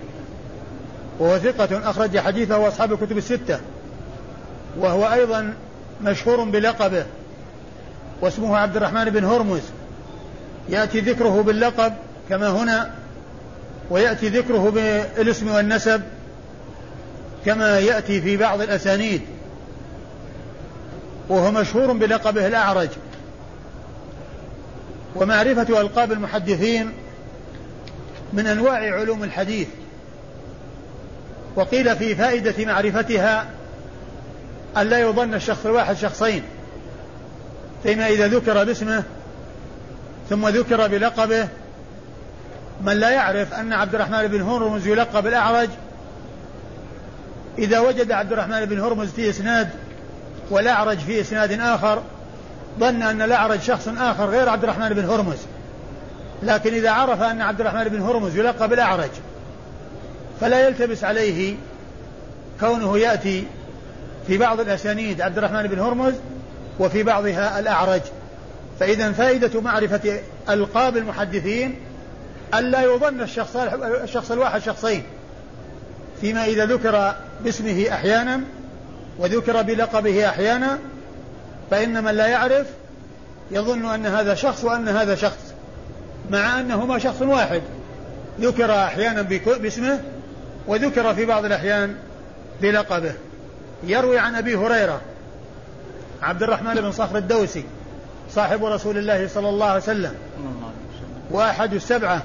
وهو 1.19 1.39
ثقة 1.39 1.91
أخرج 1.91 2.19
حديثه 2.19 2.69
أصحاب 2.69 2.93
الكتب 2.93 3.19
الستة. 3.19 3.61
وهو 4.79 5.13
أيضا 5.13 5.55
مشهور 6.03 6.45
بلقبه 6.45 7.05
واسمه 8.23 8.57
عبد 8.57 8.77
الرحمن 8.77 9.05
بن 9.05 9.25
هرمز. 9.25 9.61
يأتي 10.69 11.01
ذكره 11.01 11.43
باللقب 11.43 11.93
كما 12.29 12.49
هنا 12.49 12.91
ويأتي 13.91 14.29
ذكره 14.29 14.71
بالاسم 14.71 15.55
والنسب 15.55 16.03
كما 17.47 17.79
يأتي 17.79 18.21
في 18.21 18.37
بعض 18.37 18.61
الأسانيد. 18.61 19.23
وهو 21.29 21.51
مشهور 21.51 21.93
بلقبه 21.93 22.47
الأعرج. 22.47 22.89
ومعرفة 25.17 25.81
ألقاب 25.81 26.13
المحدثين 26.13 26.93
من 28.33 28.47
أنواع 28.47 28.95
علوم 28.95 29.25
الحديث. 29.25 29.69
وقيل 31.57 31.97
في 31.97 32.15
فائدة 32.15 32.65
معرفتها 32.65 33.47
أن 34.77 34.87
لا 34.87 34.99
يظن 34.99 35.35
الشخص 35.35 35.67
الواحد 35.67 35.97
شخصين. 35.97 36.43
فيما 37.83 38.09
إذا 38.09 38.29
ذكر 38.29 38.65
باسمه 38.65 39.03
ثم 40.31 40.49
ذكر 40.49 40.89
بلقبه 40.89 41.49
من 42.81 42.93
لا 42.93 43.11
يعرف 43.11 43.55
أن 43.55 43.73
عبد 43.73 43.95
الرحمن 43.95 44.27
بن 44.27 44.43
هرمز 44.43 44.87
يلقب 44.87 45.27
الأعرج 45.27 45.69
إذا 47.59 47.81
وجد 47.81 48.13
عبد 48.13 48.33
الرحمن 48.33 48.65
بن 48.65 48.81
هرمز 48.81 49.09
في 49.09 49.31
إسناد 49.31 49.69
والأعرج 50.51 50.99
في 50.99 51.21
إسناد 51.21 51.61
آخر 51.61 52.03
ظن 52.81 53.03
أن 53.03 53.23
الأعرج 53.23 53.61
شخص 53.61 53.89
آخر 53.89 54.27
غير 54.27 54.49
عبد 54.49 54.63
الرحمن 54.63 54.89
بن 54.89 55.05
هرمز. 55.05 55.39
لكن 56.43 56.75
إذا 56.75 56.91
عرف 56.91 57.23
أن 57.23 57.41
عبد 57.41 57.61
الرحمن 57.61 57.85
بن 57.85 58.01
هرمز 58.01 58.37
يلقب 58.37 58.73
الأعرج 58.73 59.11
فلا 60.41 60.69
يلتبس 60.69 61.05
عليه 61.05 61.57
كونه 62.61 62.99
يأتي 62.99 63.47
في 64.27 64.39
بعض 64.39 64.61
الأسانيد 64.61 65.21
عبد 65.21 65.39
الرحمن 65.39 65.67
بن 65.67 65.79
هرمز 65.79 66.15
وفي 66.79 67.03
بعضها 67.03 67.59
الأعرج. 67.59 68.01
فإذا 68.81 69.13
فائدة 69.13 69.61
معرفة 69.61 70.21
ألقاب 70.49 70.97
المحدثين 70.97 71.77
ألا 72.55 72.83
يظن 72.83 73.21
الشخص 73.21 73.57
الشخص 74.03 74.31
الواحد 74.31 74.63
شخصين 74.63 75.03
فيما 76.21 76.45
إذا 76.45 76.67
ذكر 76.67 77.15
باسمه 77.45 77.87
أحيانا 77.93 78.41
وذكر 79.19 79.63
بلقبه 79.63 80.29
أحيانا 80.29 80.79
فإن 81.71 82.05
من 82.05 82.11
لا 82.11 82.27
يعرف 82.27 82.67
يظن 83.51 83.87
أن 83.87 84.07
هذا 84.07 84.35
شخص 84.35 84.65
وأن 84.65 84.89
هذا 84.89 85.15
شخص 85.15 85.55
مع 86.31 86.61
أنهما 86.61 86.99
شخص 86.99 87.23
واحد. 87.23 87.63
ذكر 88.41 88.75
أحيانا 88.85 89.23
باسمه 89.47 90.01
وذكر 90.67 91.15
في 91.15 91.25
بعض 91.25 91.45
الأحيان 91.45 91.95
بلقبه. 92.63 93.13
يروي 93.85 94.19
عن 94.19 94.35
أبي 94.35 94.57
هريرة 94.57 95.01
عبد 96.23 96.43
الرحمن 96.43 96.75
بن 96.75 96.93
صخر 96.93 97.17
الدوسي 97.17 97.65
صاحب 98.31 98.65
رسول 98.65 98.99
الله 98.99 99.29
صلى 99.29 99.49
الله 99.49 99.67
عليه 99.67 99.83
وسلم. 99.83 100.15
وأحد 101.31 101.75
السبعة 101.75 102.23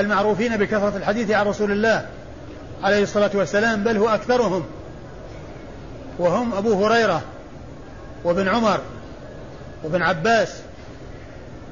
المعروفين 0.00 0.56
بكثرة 0.56 0.96
الحديث 0.96 1.30
عن 1.30 1.46
رسول 1.46 1.72
الله 1.72 2.06
عليه 2.82 3.02
الصلاة 3.02 3.30
والسلام 3.34 3.84
بل 3.84 3.96
هو 3.96 4.08
أكثرهم. 4.08 4.64
وهم 6.18 6.54
أبو 6.54 6.86
هريرة 6.86 7.22
وابن 8.24 8.48
عمر 8.48 8.80
وابن 9.84 10.02
عباس 10.02 10.56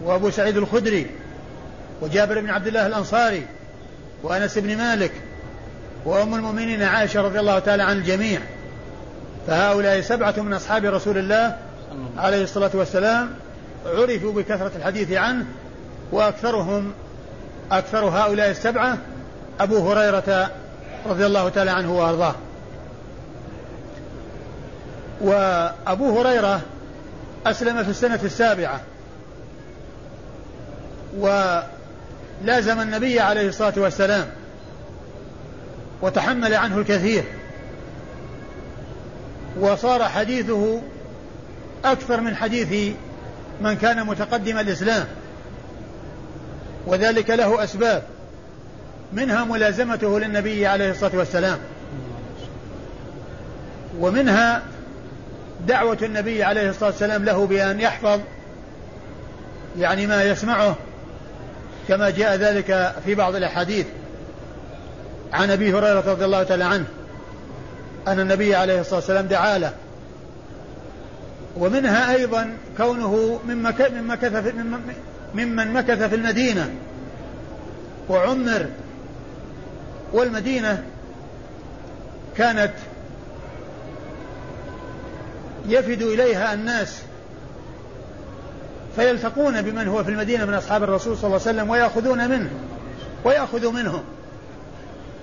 وأبو 0.04 0.30
سعيد 0.30 0.56
الخدري 0.56 1.06
وجابر 2.02 2.40
بن 2.40 2.50
عبد 2.50 2.66
الله 2.66 2.86
الأنصاري 2.86 3.46
وأنس 4.22 4.58
بن 4.58 4.76
مالك 4.76 5.12
وأم 6.04 6.34
المؤمنين 6.34 6.82
عائشة 6.82 7.22
رضي 7.22 7.40
الله 7.40 7.58
تعالى 7.58 7.82
عن 7.82 7.96
الجميع. 7.96 8.40
فهؤلاء 9.48 10.00
سبعة 10.00 10.34
من 10.36 10.52
أصحاب 10.52 10.84
رسول 10.84 11.18
الله 11.18 11.56
عليه 12.18 12.42
الصلاة 12.42 12.70
والسلام 12.74 13.30
عرفوا 13.86 14.32
بكثرة 14.32 14.72
الحديث 14.76 15.12
عنه 15.12 15.46
وأكثرهم 16.12 16.92
أكثر 17.72 18.04
هؤلاء 18.04 18.50
السبعة 18.50 18.98
أبو 19.60 19.90
هريرة 19.90 20.50
رضي 21.06 21.26
الله 21.26 21.48
تعالى 21.48 21.70
عنه 21.70 21.94
وأرضاه. 21.94 22.34
وأبو 25.20 26.20
هريرة 26.20 26.60
أسلم 27.46 27.84
في 27.84 27.90
السنة 27.90 28.20
السابعة 28.24 28.80
ولازم 31.18 32.80
النبي 32.80 33.20
عليه 33.20 33.48
الصلاة 33.48 33.74
والسلام 33.76 34.26
وتحمل 36.02 36.54
عنه 36.54 36.78
الكثير. 36.78 37.24
وصار 39.60 40.04
حديثه 40.04 40.80
أكثر 41.84 42.20
من 42.20 42.36
حديث 42.36 42.94
من 43.60 43.76
كان 43.76 44.06
متقدم 44.06 44.58
الإسلام. 44.58 45.06
وذلك 46.86 47.30
له 47.30 47.64
أسباب 47.64 48.02
منها 49.12 49.44
ملازمته 49.44 50.20
للنبي 50.20 50.66
عليه 50.66 50.90
الصلاة 50.90 51.16
والسلام. 51.16 51.58
ومنها 54.00 54.62
دعوة 55.66 55.98
النبي 56.02 56.44
عليه 56.44 56.70
الصلاة 56.70 56.90
والسلام 56.90 57.24
له 57.24 57.46
بأن 57.46 57.80
يحفظ 57.80 58.20
يعني 59.78 60.06
ما 60.06 60.22
يسمعه 60.22 60.76
كما 61.88 62.10
جاء 62.10 62.36
ذلك 62.36 62.94
في 63.04 63.14
بعض 63.14 63.36
الأحاديث. 63.36 63.86
عن 65.32 65.50
أبي 65.50 65.72
هريرة 65.72 66.12
رضي 66.12 66.24
الله 66.24 66.42
تعالى 66.42 66.64
عنه 66.64 66.84
أن 68.12 68.20
النبي 68.20 68.54
عليه 68.54 68.80
الصلاة 68.80 68.96
والسلام 68.96 69.26
دعا 69.26 69.58
له. 69.58 69.72
ومنها 71.56 72.14
أيضا 72.14 72.56
كونه 72.76 73.40
من 73.48 73.62
مكث 74.06 74.36
في 74.36 74.52
ممن 75.34 75.72
مكث 75.72 76.02
في 76.02 76.14
المدينة 76.14 76.70
وعمر 78.08 78.66
والمدينة 80.12 80.84
كانت 82.36 82.72
يفد 85.68 86.02
إليها 86.02 86.54
الناس 86.54 87.02
فيلتقون 88.96 89.62
بمن 89.62 89.88
هو 89.88 90.04
في 90.04 90.10
المدينة 90.10 90.44
من 90.44 90.54
أصحاب 90.54 90.82
الرسول 90.82 91.16
صلى 91.16 91.26
الله 91.26 91.40
عليه 91.46 91.58
وسلم 91.58 91.70
ويأخذون 91.70 92.30
منه 92.30 92.50
ويأخذ 93.24 93.72
منهم 93.72 94.02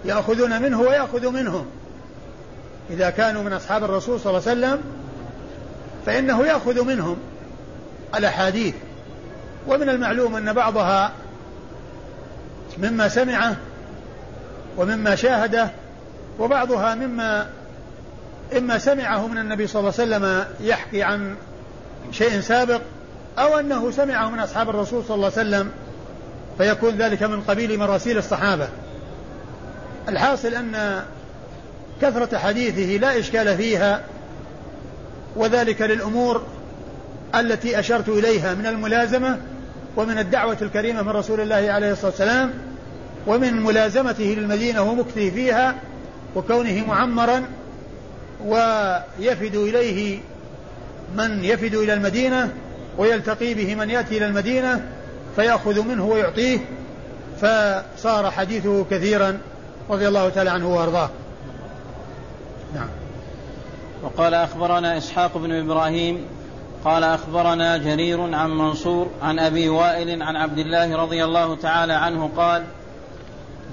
يأخذون 0.05 0.61
منه 0.61 0.81
ويأخذ 0.81 1.31
منهم. 1.31 1.65
إذا 2.89 3.09
كانوا 3.09 3.43
من 3.43 3.53
أصحاب 3.53 3.83
الرسول 3.83 4.19
صلى 4.19 4.29
الله 4.37 4.49
عليه 4.49 4.59
وسلم 4.59 4.81
فإنه 6.05 6.45
يأخذ 6.45 6.83
منهم 6.83 7.17
الأحاديث. 8.15 8.75
ومن 9.67 9.89
المعلوم 9.89 10.35
أن 10.35 10.53
بعضها 10.53 11.11
مما 12.77 13.07
سمعه 13.07 13.55
ومما 14.77 15.15
شاهده 15.15 15.69
وبعضها 16.39 16.95
مما 16.95 17.47
إما 18.57 18.77
سمعه 18.77 19.27
من 19.27 19.37
النبي 19.37 19.67
صلى 19.67 19.79
الله 19.79 19.93
عليه 19.99 20.15
وسلم 20.15 20.45
يحكي 20.67 21.03
عن 21.03 21.35
شيء 22.11 22.39
سابق 22.39 22.81
أو 23.37 23.59
أنه 23.59 23.91
سمعه 23.91 24.29
من 24.29 24.39
أصحاب 24.39 24.69
الرسول 24.69 25.03
صلى 25.03 25.15
الله 25.15 25.31
عليه 25.37 25.49
وسلم 25.49 25.71
فيكون 26.57 26.95
ذلك 26.95 27.23
من 27.23 27.41
قبيل 27.41 27.79
مراسيل 27.79 28.17
الصحابة. 28.17 28.67
الحاصل 30.09 30.53
أن 30.53 31.03
كثرة 32.01 32.37
حديثه 32.37 32.97
لا 32.97 33.19
إشكال 33.19 33.57
فيها 33.57 34.01
وذلك 35.35 35.81
للأمور 35.81 36.41
التي 37.35 37.79
أشرت 37.79 38.09
إليها 38.09 38.53
من 38.53 38.65
الملازمة 38.65 39.37
ومن 39.97 40.17
الدعوة 40.17 40.57
الكريمة 40.61 41.01
من 41.01 41.09
رسول 41.09 41.41
الله 41.41 41.71
عليه 41.71 41.91
الصلاة 41.91 42.11
والسلام 42.11 42.53
ومن 43.27 43.63
ملازمته 43.63 44.23
للمدينة 44.23 44.81
ومكثه 44.81 45.29
فيها 45.29 45.75
وكونه 46.35 46.85
معمرا 46.87 47.45
ويفد 48.45 49.55
إليه 49.55 50.19
من 51.15 51.43
يفد 51.43 51.75
إلى 51.75 51.93
المدينة 51.93 52.53
ويلتقي 52.97 53.53
به 53.53 53.75
من 53.75 53.89
يأتي 53.89 54.17
إلى 54.17 54.25
المدينة 54.25 54.85
فيأخذ 55.35 55.81
منه 55.81 56.05
ويعطيه 56.05 56.59
فصار 57.41 58.31
حديثه 58.31 58.85
كثيرا 58.91 59.37
رضي 59.89 60.07
الله 60.07 60.29
تعالى 60.29 60.49
عنه 60.49 60.75
وأرضاه. 60.75 61.09
نعم. 62.75 62.87
وقال 64.03 64.33
أخبرنا 64.33 64.97
إسحاق 64.97 65.37
بن 65.37 65.51
إبراهيم 65.51 66.25
قال 66.85 67.03
أخبرنا 67.03 67.77
جرير 67.77 68.35
عن 68.35 68.49
منصور 68.49 69.09
عن 69.21 69.39
أبي 69.39 69.69
وائل 69.69 70.21
عن 70.21 70.35
عبد 70.35 70.57
الله 70.57 70.95
رضي 70.95 71.23
الله 71.23 71.55
تعالى 71.55 71.93
عنه 71.93 72.29
قال 72.37 72.63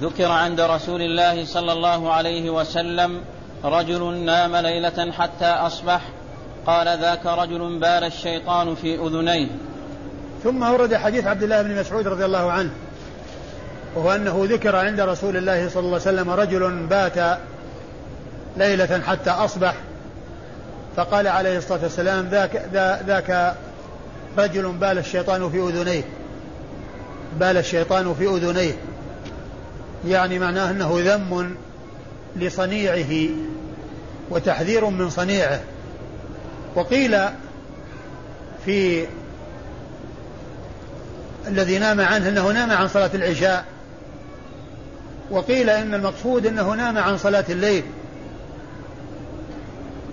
ذكر 0.01 0.31
عند 0.31 0.61
رسول 0.61 1.03
الله 1.03 1.45
صلى 1.45 1.73
الله 1.73 2.13
عليه 2.13 2.51
وسلم 2.51 3.21
رجل 3.65 4.15
نام 4.15 4.57
ليلة 4.57 5.13
حتى 5.13 5.45
أصبح 5.47 6.01
قال 6.67 6.99
ذاك 6.99 7.27
رجل 7.27 7.79
بال 7.79 8.05
الشيطان 8.05 8.75
في 8.75 8.95
أذنيه. 8.95 9.49
ثم 10.45 10.63
ورد 10.63 10.95
حديث 10.95 11.27
عبد 11.27 11.43
الله 11.43 11.63
بن 11.63 11.81
مسعود 11.81 12.09
رضي 12.09 12.25
الله 12.25 12.53
عنه 12.53 12.71
وهو 13.97 14.15
أنه 14.15 14.47
ذكر 14.51 14.77
عند 14.77 15.01
رسول 15.01 15.37
الله 15.37 15.69
صلى 15.69 15.81
الله 15.81 16.01
عليه 16.07 16.21
وسلم 16.21 16.31
رجل 16.31 16.87
بات 16.87 17.39
ليلة 18.57 19.01
حتى 19.07 19.31
أصبح. 19.31 19.75
فقال 20.97 21.27
عليه 21.27 21.59
الصلاة 21.59 21.83
والسلام 21.83 22.29
ذاك, 22.29 22.63
ذاك 23.07 23.57
رجل 24.39 24.73
بال 24.73 24.99
الشيطان 24.99 25.51
في 25.51 25.59
أذنيه. 25.59 26.03
بال 27.41 27.57
الشيطان 27.57 28.15
في 28.15 28.27
أذنيه. 28.27 28.75
يعني 30.07 30.39
معناه 30.39 30.71
أنه 30.71 30.93
ذم 30.97 31.57
لصنيعه 32.37 33.31
وتحذير 34.31 34.87
من 34.87 35.11
صنيعه. 35.11 35.61
وقيل 36.75 37.19
في 38.65 39.07
الذي 41.49 41.79
نام 41.79 42.01
عنه 42.01 42.29
أنه 42.29 42.53
نام 42.53 42.71
عن 42.71 42.89
صلاة 42.89 43.11
العشاء. 43.15 43.65
وقيل 45.31 45.71
إن 45.71 45.95
المقصود 45.95 46.47
أنه 46.47 46.75
نام 46.75 46.99
عن 46.99 47.19
صلاة 47.19 47.45
الليل. 47.49 47.85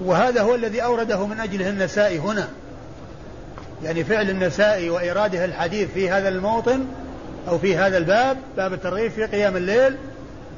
وهذا 0.05 0.41
هو 0.41 0.55
الذي 0.55 0.83
أورده 0.83 1.25
من 1.25 1.39
أجله 1.39 1.69
النسائي 1.69 2.19
هنا. 2.19 2.47
يعني 3.83 4.03
فعل 4.03 4.29
النسائي 4.29 4.89
وايراده 4.89 5.45
الحديث 5.45 5.91
في 5.93 6.09
هذا 6.09 6.29
الموطن 6.29 6.85
أو 7.47 7.57
في 7.57 7.77
هذا 7.77 7.97
الباب 7.97 8.37
باب 8.57 8.73
الترغيب 8.73 9.11
في 9.11 9.25
قيام 9.25 9.57
الليل 9.57 9.97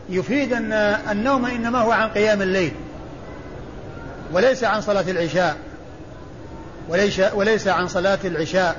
يفيد 0.09 0.53
أن 0.53 0.73
النوم 1.11 1.45
إنما 1.45 1.79
هو 1.79 1.91
عن 1.91 2.09
قيام 2.09 2.41
الليل 2.41 2.71
وليس 4.33 4.63
عن 4.63 4.81
صلاة 4.81 5.05
العشاء 5.11 5.57
وليس 6.89 7.21
وليس 7.33 7.67
عن 7.67 7.87
صلاة 7.87 8.19
العشاء. 8.25 8.75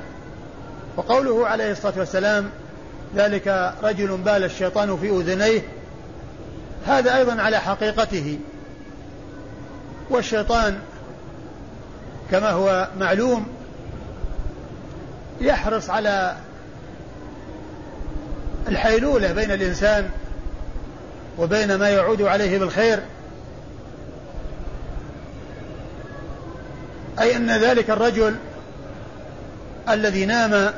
وقوله 0.97 1.47
عليه 1.47 1.73
الصلاة 1.73 1.99
والسلام 1.99 2.51
ذلك 3.17 3.75
رجل 3.83 4.17
بال 4.17 4.45
الشيطان 4.45 4.97
في 4.97 5.11
أذنيه 5.11 5.63
هذا 6.87 7.17
أيضا 7.17 7.43
على 7.43 7.59
حقيقته. 7.59 8.39
والشيطان 10.11 10.79
كما 12.31 12.51
هو 12.51 12.89
معلوم 12.99 13.47
يحرص 15.41 15.91
على 15.91 16.37
الحيلولة 18.69 19.33
بين 19.33 19.51
الإنسان 19.53 20.11
وبين 21.39 21.75
ما 21.75 21.89
يعود 21.89 22.23
عليه 22.23 22.59
بالخير 22.59 23.03
أي 27.21 27.37
أن 27.37 27.51
ذلك 27.51 27.91
الرجل 27.91 28.37
الذي 29.89 30.27
نام 30.27 30.73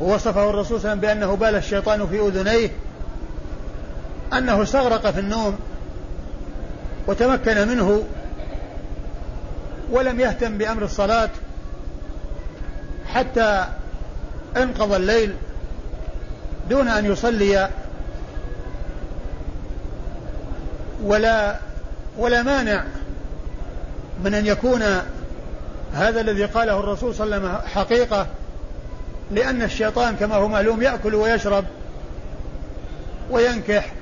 ووصفه 0.00 0.50
الرسول 0.50 0.80
صلى 0.80 0.92
الله 0.92 1.08
عليه 1.08 1.20
وسلم 1.20 1.20
بأنه 1.20 1.36
بال 1.36 1.56
الشيطان 1.56 2.06
في 2.06 2.20
أذنيه 2.20 2.70
أنه 4.32 4.62
استغرق 4.62 5.10
في 5.10 5.20
النوم. 5.20 5.58
وتمكن 7.06 7.68
منه 7.68 8.04
ولم 9.90 10.20
يهتم 10.20 10.58
بأمر 10.58 10.82
الصلاة 10.84 11.30
حتى 13.06 13.66
انقضى 14.56 14.96
الليل 14.96 15.34
دون 16.70 16.88
أن 16.88 17.04
يصلي 17.04 17.68
ولا 21.02 21.56
ولا 22.18 22.42
مانع 22.42 22.84
من 24.24 24.34
أن 24.34 24.46
يكون 24.46 24.82
هذا 25.94 26.20
الذي 26.20 26.44
قاله 26.44 26.80
الرسول 26.80 27.14
صلى 27.14 27.24
الله 27.24 27.36
عليه 27.36 27.46
وسلم 27.46 27.68
حقيقة 27.74 28.26
لأن 29.30 29.62
الشيطان 29.62 30.16
كما 30.16 30.34
هو 30.34 30.48
معلوم 30.48 30.82
يأكل 30.82 31.14
ويشرب 31.14 31.64
وينكح 33.30 33.92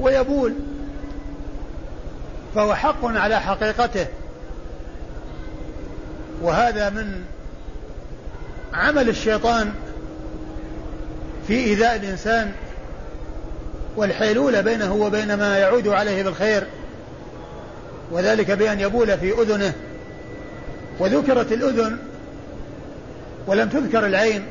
ويبول. 0.00 0.54
فهو 2.56 2.74
حق 2.74 3.04
على 3.04 3.40
حقيقته. 3.40 4.06
وهذا 6.42 6.90
من 6.90 7.24
عمل 8.74 9.08
الشيطان 9.08 9.72
في 11.48 11.54
إيذاء 11.54 11.96
الإنسان 11.96 12.52
والحيلولة 13.96 14.60
بينه 14.60 14.94
وبين 14.94 15.34
ما 15.34 15.58
يعود 15.58 15.88
عليه 15.88 16.22
بالخير 16.22 16.66
وذلك 18.10 18.50
بأن 18.50 18.80
يبول 18.80 19.18
في 19.18 19.32
أذنه. 19.42 19.72
وذكرت 20.98 21.52
الأذن 21.52 21.98
ولم 23.46 23.68
تذكر 23.68 24.06
العين 24.06 24.46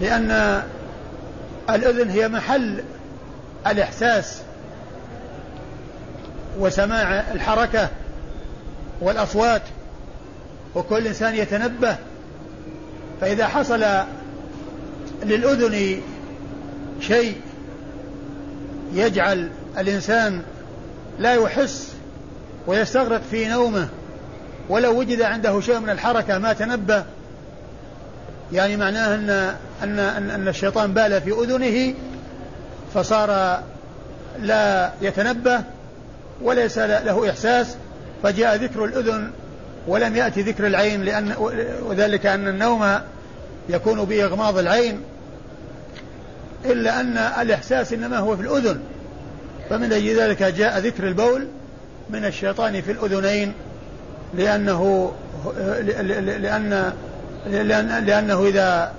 لأن 0.00 0.62
الأذن 1.70 2.10
هي 2.10 2.28
محل 2.28 2.84
الإحساس 3.66 4.42
وسماع 6.58 7.24
الحركة 7.32 7.88
والأصوات 9.00 9.62
وكل 10.74 11.06
إنسان 11.06 11.34
يتنبه. 11.34 11.96
فإذا 13.20 13.46
حصل 13.46 13.84
للأذن 15.22 16.00
شيء 17.00 17.40
يجعل 18.94 19.48
الإنسان 19.78 20.42
لا 21.18 21.34
يحس 21.34 21.92
ويستغرق 22.66 23.20
في 23.30 23.48
نومه 23.48 23.88
ولو 24.68 24.98
وجد 24.98 25.22
عنده 25.22 25.60
شيء 25.60 25.78
من 25.78 25.90
الحركة 25.90 26.38
ما 26.38 26.52
تنبه 26.52 27.04
يعني 28.52 28.76
معناه 28.76 29.14
أن 29.14 29.30
أن 29.82 29.98
أن, 29.98 30.30
أن 30.30 30.48
الشيطان 30.48 30.94
بال 30.94 31.20
في 31.20 31.32
أذنه 31.32 31.94
فصار 32.94 33.60
لا 34.40 34.90
يتنبه 35.02 35.60
وليس 36.42 36.78
له 36.78 37.30
إحساس 37.30 37.76
فجاء 38.22 38.56
ذكر 38.56 38.84
الأذن 38.84 39.30
ولم 39.88 40.16
يأتي 40.16 40.42
ذكر 40.42 40.66
العين 40.66 41.04
لأن 41.04 41.34
وذلك 41.82 42.26
أن 42.26 42.48
النوم 42.48 42.98
يكون 43.68 44.04
بإغماض 44.04 44.58
العين 44.58 45.00
إلا 46.64 47.00
أن 47.00 47.16
الإحساس 47.16 47.92
إنما 47.92 48.18
هو 48.18 48.36
في 48.36 48.42
الأذن. 48.42 48.80
فمن 49.70 49.92
أجل 49.92 50.20
ذلك 50.20 50.42
جاء 50.42 50.78
ذكر 50.78 51.08
البول 51.08 51.46
من 52.10 52.24
الشيطان 52.24 52.80
في 52.80 52.92
الأذنين 52.92 53.52
لأنه 54.34 55.12
لأن 56.40 56.92
لأن 57.46 58.04
لأنه 58.04 58.46
إذا 58.46 58.92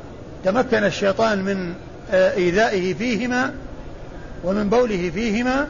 تمكن 0.46 0.84
الشيطان 0.84 1.44
من 1.44 1.74
إيذائه 2.14 2.94
فيهما 2.94 3.54
ومن 4.44 4.70
بوله 4.70 5.12
فيهما 5.14 5.68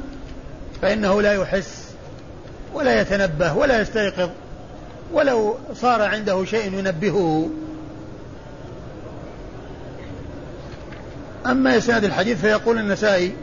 فإنه 0.82 1.22
لا 1.22 1.34
يحس 1.34 1.94
ولا 2.74 3.02
يتنبه 3.02 3.54
ولا 3.54 3.82
يستيقظ 3.82 4.30
ولو 5.14 5.58
صار 5.76 6.02
عنده 6.02 6.46
شيء 6.46 6.74
ينبهه. 6.74 7.50
أما 11.46 11.78
إسناد 11.78 12.04
الحديث 12.04 12.42
فيقول 12.42 12.78
النسائي 12.78 13.34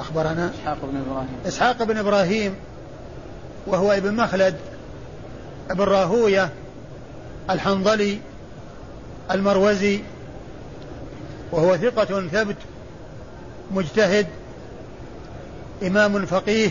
أخبرنا 0.00 0.50
إسحاق 0.60 0.78
بن 0.82 1.02
إبراهيم. 1.06 1.36
إسحاق 1.46 1.82
بن 1.82 1.96
إبراهيم 1.96 2.54
وهو 3.66 3.92
ابن 3.92 4.14
مخلد 4.14 4.54
ابن 5.70 5.84
راهوية 5.84 6.50
الحنظلي 7.50 8.18
المروزي 9.30 10.00
وهو 11.52 11.76
ثقة 11.76 12.28
ثبت 12.28 12.56
مجتهد 13.70 14.26
إمام 15.82 16.26
فقيه 16.26 16.70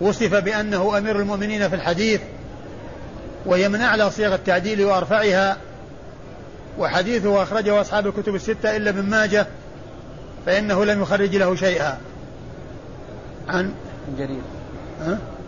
وصف 0.00 0.34
بأنه 0.34 0.98
أمير 0.98 1.20
المؤمنين 1.20 1.68
في 1.68 1.74
الحديث 1.74 2.20
وهي 3.46 3.68
من 3.68 3.80
أعلى 3.80 4.10
صيغ 4.10 4.34
التعديل 4.34 4.84
وأرفعها 4.84 5.56
وحديثه 6.78 7.42
أخرجه 7.42 7.80
أصحاب 7.80 8.06
الكتب 8.06 8.34
الستة 8.34 8.76
إلا 8.76 8.90
ابن 8.90 9.02
ماجه 9.02 9.46
فإنه 10.46 10.84
لم 10.84 11.02
يخرج 11.02 11.36
له 11.36 11.54
شيئا. 11.54 11.98
عن 13.48 13.74
جرير؟ 14.18 14.42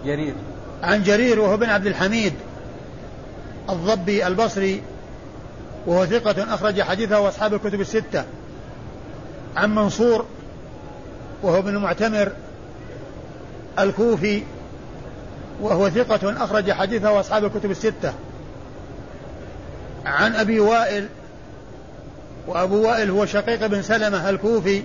جرير. 0.05 0.35
عن 0.83 1.03
جرير 1.03 1.41
وهو 1.41 1.57
بن 1.57 1.69
عبد 1.69 1.87
الحميد 1.87 2.33
الضبي 3.71 4.27
البصري 4.27 4.83
وهو 5.87 6.07
ثقة 6.07 6.55
أخرج 6.55 6.83
حديثه 6.83 7.29
أصحاب 7.29 7.55
الكتب 7.55 7.81
الستة. 7.81 8.25
عن 9.57 9.75
منصور 9.75 10.25
وهو 11.43 11.59
ابن 11.59 11.77
معتمر 11.77 12.33
الكوفي 13.79 14.43
وهو 15.61 15.91
ثقة 15.91 16.45
أخرج 16.45 16.73
حديثه 16.73 17.21
أصحاب 17.21 17.45
الكتب 17.45 17.71
الستة. 17.71 18.13
عن 20.05 20.35
أبي 20.35 20.61
وائل 20.61 21.07
وأبو 22.47 22.83
وائل 22.89 23.11
هو 23.11 23.27
شقيق 23.27 23.67
بن 23.67 23.83
سلمة 23.83 24.31
الكوفي 24.31 24.83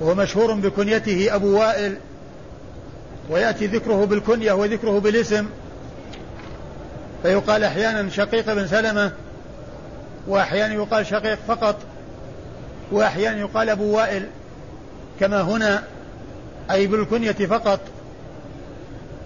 وهو 0.00 0.14
مشهور 0.14 0.54
بكنيته 0.54 1.34
أبو 1.34 1.58
وائل 1.58 1.96
ويأتي 3.30 3.66
ذكره 3.66 4.04
بالكنية 4.04 4.52
وذكره 4.52 4.98
بالاسم. 5.00 5.46
فيقال 7.22 7.64
أحيانا 7.64 8.10
شقيق 8.10 8.52
بن 8.52 8.66
سلمة 8.66 9.12
وأحيانا 10.28 10.74
يقال 10.74 11.06
شقيق 11.06 11.38
فقط 11.48 11.76
وأحيانا 12.92 13.38
يقال 13.38 13.70
أبو 13.70 13.96
وائل. 13.96 14.28
كما 15.22 15.40
هنا 15.40 15.82
أي 16.70 16.86
بالكنية 16.86 17.32
فقط 17.32 17.80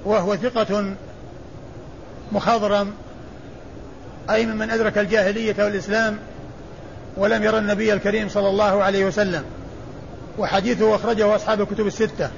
وهو 0.04 0.36
ثقة 0.36 0.94
مخضرم 2.32 2.92
أي 4.30 4.46
ممن 4.46 4.70
أدرك 4.70 4.98
الجاهلية 4.98 5.54
والإسلام 5.58 6.18
ولم 7.16 7.42
يرى 7.42 7.58
النبي 7.58 7.92
الكريم 7.92 8.28
صلى 8.28 8.48
الله 8.48 8.82
عليه 8.82 9.06
وسلم 9.06 9.44
وحديثه 10.38 10.94
أخرجه 10.94 11.36
أصحاب 11.36 11.60
الكتب 11.60 11.86
الستة. 11.86 12.30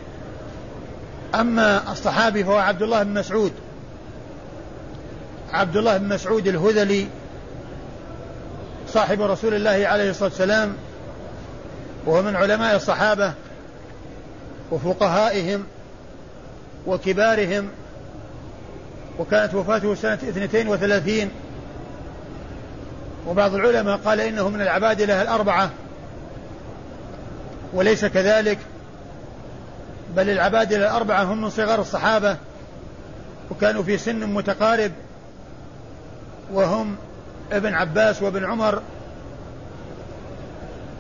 أما 1.35 1.93
الصحابي 1.93 2.45
فهو 2.45 2.59
عبد 2.59 2.83
الله 2.83 3.03
بن 3.03 3.15
مسعود. 3.15 3.53
عبد 5.53 5.77
الله 5.77 5.97
بن 5.97 6.09
مسعود 6.09 6.49
الهذلي 6.49 7.07
صاحب 8.89 9.23
رسول 9.23 9.55
الله 9.55 9.89
عليه 9.89 10.11
الصلاة 10.11 10.29
والسلام 10.29 10.75
وهو 12.07 12.23
من 12.23 12.37
علماء 12.37 12.77
الصحابة 12.77 13.33
وفقهائهم 14.71 15.65
وكبارهم 16.87 17.69
وكانت 19.19 19.55
وفاته 19.55 19.95
سنة 19.95 20.15
32 20.15 21.31
وبعض 23.27 23.55
العلماء 23.55 23.97
قال 23.97 24.21
إنه 24.21 24.49
من 24.49 24.61
العبادلة 24.61 25.23
الأربعة 25.23 25.71
وليس 27.73 28.05
كذلك 28.05 28.59
بل 30.17 30.31
العبادلة 30.31 30.87
الأربعة 30.87 31.23
هم 31.23 31.43
من 31.43 31.51
صغار 31.51 31.81
الصحابة 31.81 32.37
وكانوا 33.51 33.83
في 33.83 33.99
سن 33.99 34.27
متقارب 34.27 34.93
وهم 36.53 36.97
ابن 37.53 37.75
عباس 37.75 38.23
وابن 38.23 38.45
عمر 38.45 38.83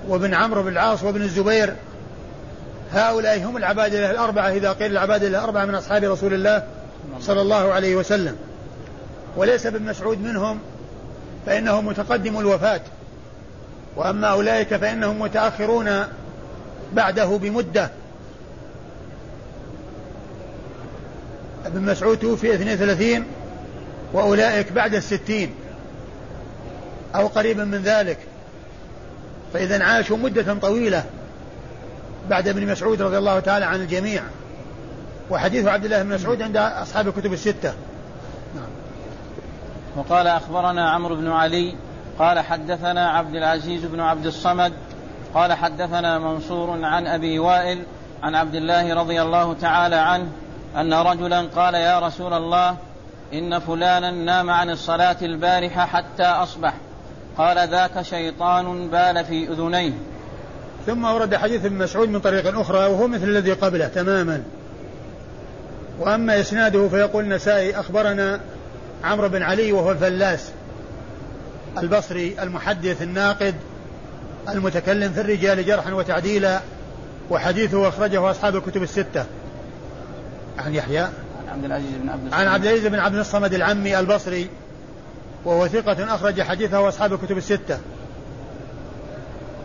وابن 0.09 0.35
عمرو 0.35 0.63
بن 0.63 0.69
العاص 0.69 1.03
وابن 1.03 1.23
الزبير 1.23 1.75
هؤلاء 2.93 3.45
هم 3.45 3.57
العبادلة 3.57 4.11
الأربعة 4.11 4.49
إذا 4.49 4.73
قيل 4.73 4.93
العبادلة 4.93 5.29
الأربعة 5.29 5.65
من 5.65 5.75
أصحاب 5.75 6.05
رسول 6.05 6.35
الله 6.35 6.67
صلى 7.21 7.41
الله 7.41 7.73
عليه 7.73 7.97
وسلم. 7.97 8.37
وليس 9.37 9.67
ابن 9.67 9.83
مسعود 9.83 10.21
منهم 10.21 10.59
فإنه 11.47 11.81
متقدم 11.81 12.39
الوفاة. 12.39 12.81
وأما 13.97 14.27
أولئك 14.27 14.77
فإنهم 14.77 15.19
متأخرون 15.19 16.05
بعده 16.93 17.27
بمدة. 17.27 17.91
ابن 21.67 21.83
مسعود 21.83 22.19
توفي 22.19 22.55
32 22.55 23.25
وأولئك 24.13 24.73
بعد 24.73 24.95
الستين 24.95 25.55
أو 27.15 27.27
قريبا 27.27 27.65
من 27.65 27.83
ذلك. 27.83 28.19
فإذا 29.53 29.85
عاشوا 29.85 30.17
مدة 30.17 30.55
طويلة. 30.55 31.05
بعد 32.29 32.49
ابن 32.49 32.67
مسعود 32.67 33.03
رضي 33.03 33.19
الله 33.19 33.41
تعالى 33.41 33.65
عن 33.65 33.81
الجميع. 33.81 34.23
وحديث 35.31 35.67
عبد 35.67 35.85
الله 35.85 36.03
بن 36.03 36.15
مسعود 36.15 36.43
عند 36.43 36.57
أصحاب 36.57 37.09
الكتب 37.09 37.33
الستة. 37.33 37.73
نعم. 38.55 38.69
وقال 39.97 40.27
أخبرنا 40.27 40.91
عمرو 40.91 41.17
بن 41.17 41.31
علي 41.31 41.75
قال 42.19 42.39
حدثنا 42.39 43.11
عبد 43.11 43.35
العزيز 43.35 43.85
بن 43.85 44.01
عبد 44.01 44.27
الصمد 44.27 44.73
قال 45.35 45.53
حدثنا 45.53 46.19
منصور 46.19 46.85
عن 46.85 47.07
أبي 47.07 47.39
وائل 47.39 47.83
عن 48.23 48.35
عبد 48.35 48.55
الله 48.55 48.95
رضي 48.95 49.23
الله 49.23 49.55
تعالى 49.55 49.97
عنه 49.97 50.29
أن 50.77 50.95
رجلا 50.95 51.41
قال 51.57 51.75
يا 51.75 51.99
رسول 51.99 52.33
الله 52.33 52.77
إن 53.33 53.59
فلانا 53.59 54.11
نام 54.11 54.51
عن 54.51 54.71
الصلاة 54.71 55.17
البارحة 55.23 55.87
حتى 55.87 56.23
أصبح 56.23 56.75
قال 57.39 57.69
ذاك 57.69 58.03
شيطان 58.03 58.89
بال 58.89 59.25
في 59.25 59.49
أذنيه. 59.49 59.93
ثم 60.89 61.05
ورد 61.05 61.37
حديث 61.37 61.65
ابن 61.65 61.77
مسعود 61.77 62.09
من 62.09 62.21
طريق 62.21 62.59
أخرى 62.59 62.79
وهو 62.79 63.07
مثل 63.07 63.25
الذي 63.25 63.53
قبله 63.53 63.89
تماما. 63.89 64.43
وأما 65.99 66.41
إسناده 66.41 66.89
فيقول 66.89 67.25
النسائي 67.25 67.81
أخبرنا 67.81 68.41
عمرو 69.05 69.29
بن 69.29 69.43
علي 69.43 69.73
وهو 69.73 69.93
الفلاس 69.93 70.51
البصري 71.79 72.37
المحدث 72.43 73.03
الناقد 73.03 73.55
المتكلم 74.49 75.13
في 75.13 75.21
الرجال 75.21 75.67
جرحا 75.67 75.93
وتعديلا 75.93 76.61
وحديثه 77.31 77.89
أخرجه 77.89 78.31
أصحاب 78.31 78.57
الكتب 78.57 78.83
الستة. 78.83 79.25
عن 80.59 80.75
يحيى 80.75 81.01
عن 81.01 81.11
عبد 81.49 81.65
العزيز 81.65 81.91
بن 82.03 82.09
عبد 82.09 82.35
عن 82.35 82.47
عبد 82.47 82.65
العزيز 82.65 82.87
بن 82.87 82.99
عبد 82.99 83.15
الصمد 83.15 83.55
العمي 83.55 83.99
البصري 84.01 84.49
وهو 85.45 85.69
ثقة 85.69 86.15
أخرج 86.15 86.43
حديثه 86.43 86.89
أصحاب 86.89 87.13
الكتب 87.13 87.39
الستة. 87.39 87.79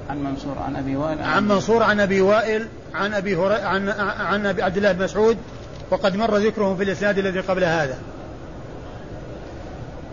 عن 0.10 0.24
منصور 0.24 0.60
عن 0.60 0.76
أبي 0.76 0.96
وائل 0.96 1.22
عن 1.24 1.48
منصور 1.48 1.84
عن 1.84 2.00
أبي 2.00 2.22
وائل 2.22 2.68
عن 2.94 3.14
أبي 3.14 3.36
هري... 3.36 3.56
عن 3.56 3.90
عن 4.20 4.46
أبي 4.46 4.64
عبد 4.64 4.78
الله 4.78 4.92
بن 4.92 5.04
مسعود 5.04 5.38
وقد 5.92 6.16
مر 6.16 6.38
ذكرهم 6.38 6.78
في 6.78 6.84
الإسناد 6.84 7.18
الذي 7.18 7.40
قبل 7.40 7.64
هذا. 7.64 7.98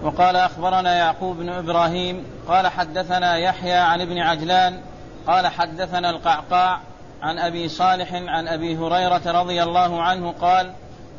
وقال 0.02 0.36
أخبرنا 0.36 0.94
يعقوب 0.94 1.36
بن 1.36 1.48
إبراهيم 1.48 2.24
قال 2.48 2.68
حدثنا 2.68 3.36
يحيى 3.36 3.74
عن 3.74 4.00
ابن 4.00 4.18
عجلان 4.18 4.80
قال 5.26 5.46
حدثنا 5.46 6.10
القعقاع 6.10 6.80
عن 7.22 7.38
أبي 7.38 7.68
صالح 7.68 8.14
عن 8.14 8.48
أبي 8.48 8.76
هريرة 8.76 9.40
رضي 9.40 9.62
الله 9.62 10.02
عنه 10.02 10.32
قال 10.32 10.72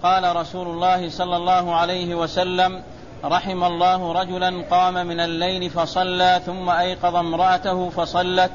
قال 0.03 0.35
رسول 0.35 0.67
الله 0.67 1.09
صلى 1.09 1.37
الله 1.37 1.75
عليه 1.75 2.15
وسلم 2.15 2.81
رحم 3.23 3.63
الله 3.63 4.11
رجلا 4.11 4.63
قام 4.71 5.07
من 5.07 5.19
الليل 5.19 5.69
فصلى 5.69 6.41
ثم 6.45 6.69
أيقظ 6.69 7.15
امرأته 7.15 7.89
فصلت 7.89 8.51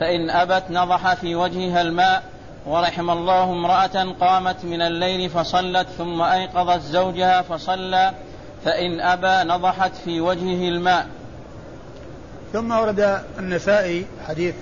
فإن 0.00 0.30
أبت 0.30 0.64
نضح 0.70 1.14
في 1.14 1.34
وجهها 1.34 1.82
الماء 1.82 2.22
ورحم 2.66 3.10
الله 3.10 3.44
امرأة 3.44 4.12
قامت 4.20 4.64
من 4.64 4.82
الليل 4.82 5.30
فصلت 5.30 5.86
ثم 5.98 6.22
أيقظت 6.22 6.80
زوجها 6.80 7.42
فصلى 7.42 8.12
فإن 8.64 9.00
أبى 9.00 9.50
نضحت 9.50 9.96
في 10.04 10.20
وجهه 10.20 10.68
الماء. 10.68 11.06
ثم 12.52 12.72
ورد 12.72 13.20
النسائي 13.38 14.06
حديث 14.28 14.54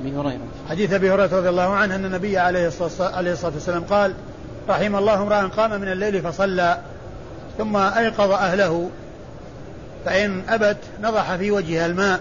أبي 0.00 0.16
هريرة. 0.16 0.40
حديث 0.70 0.92
أبي 0.92 1.10
هريرة 1.10 1.36
رضي 1.38 1.48
الله 1.48 1.70
عنه 1.72 1.94
أن 1.94 2.04
النبي 2.04 2.38
عليه 2.38 2.68
الصلاة 2.68 3.54
والسلام 3.54 3.84
قال 3.84 4.14
رحم 4.68 4.96
الله 4.96 5.22
امرأ 5.22 5.48
قام 5.48 5.80
من 5.80 5.92
الليل 5.92 6.22
فصلى. 6.22 6.78
ثم 7.58 7.76
أيقظ 7.76 8.30
أهله 8.30 8.90
فإن 10.04 10.42
أبت 10.48 10.78
نضح 11.02 11.36
في 11.36 11.50
وجهها 11.50 11.86
الماء 11.86 12.20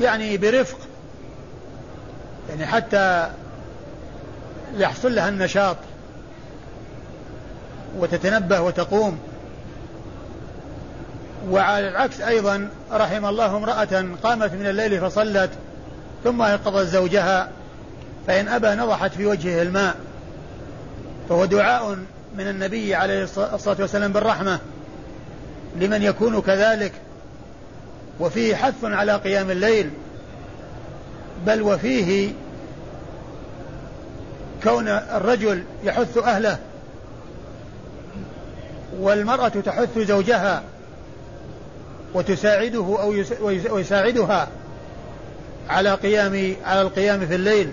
يعني 0.00 0.36
برفق 0.36 0.78
يعني 2.48 2.66
حتى 2.66 3.30
يحصل 4.76 5.14
لها 5.14 5.28
النشاط 5.28 5.76
وتتنبه 7.98 8.60
وتقوم. 8.60 9.18
وعلى 11.50 11.88
العكس 11.88 12.20
أيضا 12.20 12.68
رحم 12.92 13.26
الله 13.26 13.56
امرأة 13.56 14.06
قامت 14.22 14.52
من 14.52 14.66
الليل 14.66 15.00
فصلت 15.00 15.50
ثم 16.24 16.42
أيقظت 16.42 16.86
زوجها 16.86 17.48
فإن 18.26 18.48
أبى 18.48 18.68
نضحت 18.68 19.14
في 19.14 19.26
وجهه 19.26 19.62
الماء 19.62 19.94
فهو 21.28 21.44
دعاء 21.44 21.96
من 22.38 22.48
النبي 22.48 22.94
عليه 22.94 23.22
الصلاة 23.24 23.76
والسلام 23.80 24.12
بالرحمة 24.12 24.58
لمن 25.76 26.02
يكون 26.02 26.40
كذلك. 26.40 26.92
وفيه 28.20 28.56
حث 28.56 28.84
على 28.84 29.16
قيام 29.16 29.50
الليل 29.50 29.90
بل 31.46 31.62
وفيه 31.62 32.32
كون 34.62 34.88
الرجل 34.88 35.62
يحث 35.84 36.18
أهله 36.18 36.58
والمرأة 38.98 39.48
تحث 39.48 39.98
زوجها 39.98 40.62
وتساعده 42.14 42.96
أو 43.00 43.14
ويساعدها 43.70 44.48
على 45.68 45.94
قيام 45.94 46.56
على 46.64 46.82
القيام 46.82 47.26
في 47.26 47.34
الليل. 47.34 47.72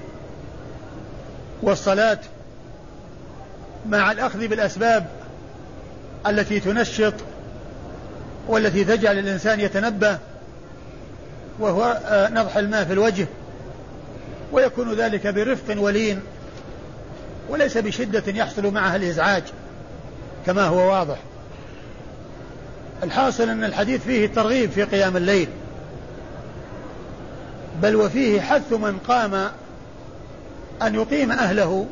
والصلاة 1.62 2.20
مع 3.90 4.12
الأخذ 4.12 4.48
بالأسباب 4.48 5.08
التي 6.28 6.60
تنشط 6.60 7.14
والتي 8.48 8.84
تجعل 8.84 9.20
الإنسان 9.20 9.60
يتنبه 9.60 10.18
وهو 11.60 12.02
آه، 12.06 12.30
نضح 12.30 12.58
الماء 12.58 12.86
في 12.86 12.94
الوجه 12.94 13.28
ويكون 14.52 14.94
ذلك 14.94 15.28
برفق 15.28 15.82
ولين 15.82 16.22
وليس 17.50 17.78
بشدة 17.78 18.24
يحصل 18.28 18.74
معها 18.74 18.96
الإزعاج 18.96 19.44
كما 20.46 20.64
هو 20.64 20.92
واضح. 20.92 21.18
الحاصل 23.04 23.50
أن 23.50 23.64
الحديث 23.64 24.04
فيه 24.04 24.26
الترغيب 24.26 24.72
في 24.72 24.84
قيام 24.84 25.18
الليل 25.18 25.48
بل 27.82 27.96
وفيه 27.96 28.42
حث 28.42 28.74
من 28.74 28.98
قام 29.08 29.34
أن 30.82 30.96
يقيم 30.96 31.32
أهله 31.32 31.88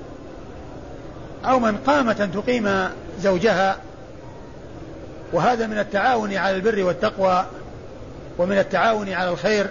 أو 1.45 1.60
من 1.60 1.78
قامت 1.78 2.21
أن 2.21 2.32
تقيم 2.32 2.89
زوجها 3.21 3.78
وهذا 5.34 5.67
من 5.67 5.80
التعاون 5.80 6.34
على 6.34 6.56
البر 6.56 6.84
والتقوى 6.84 7.45
ومن 8.38 8.58
التعاون 8.58 9.13
على 9.13 9.30
الخير. 9.30 9.67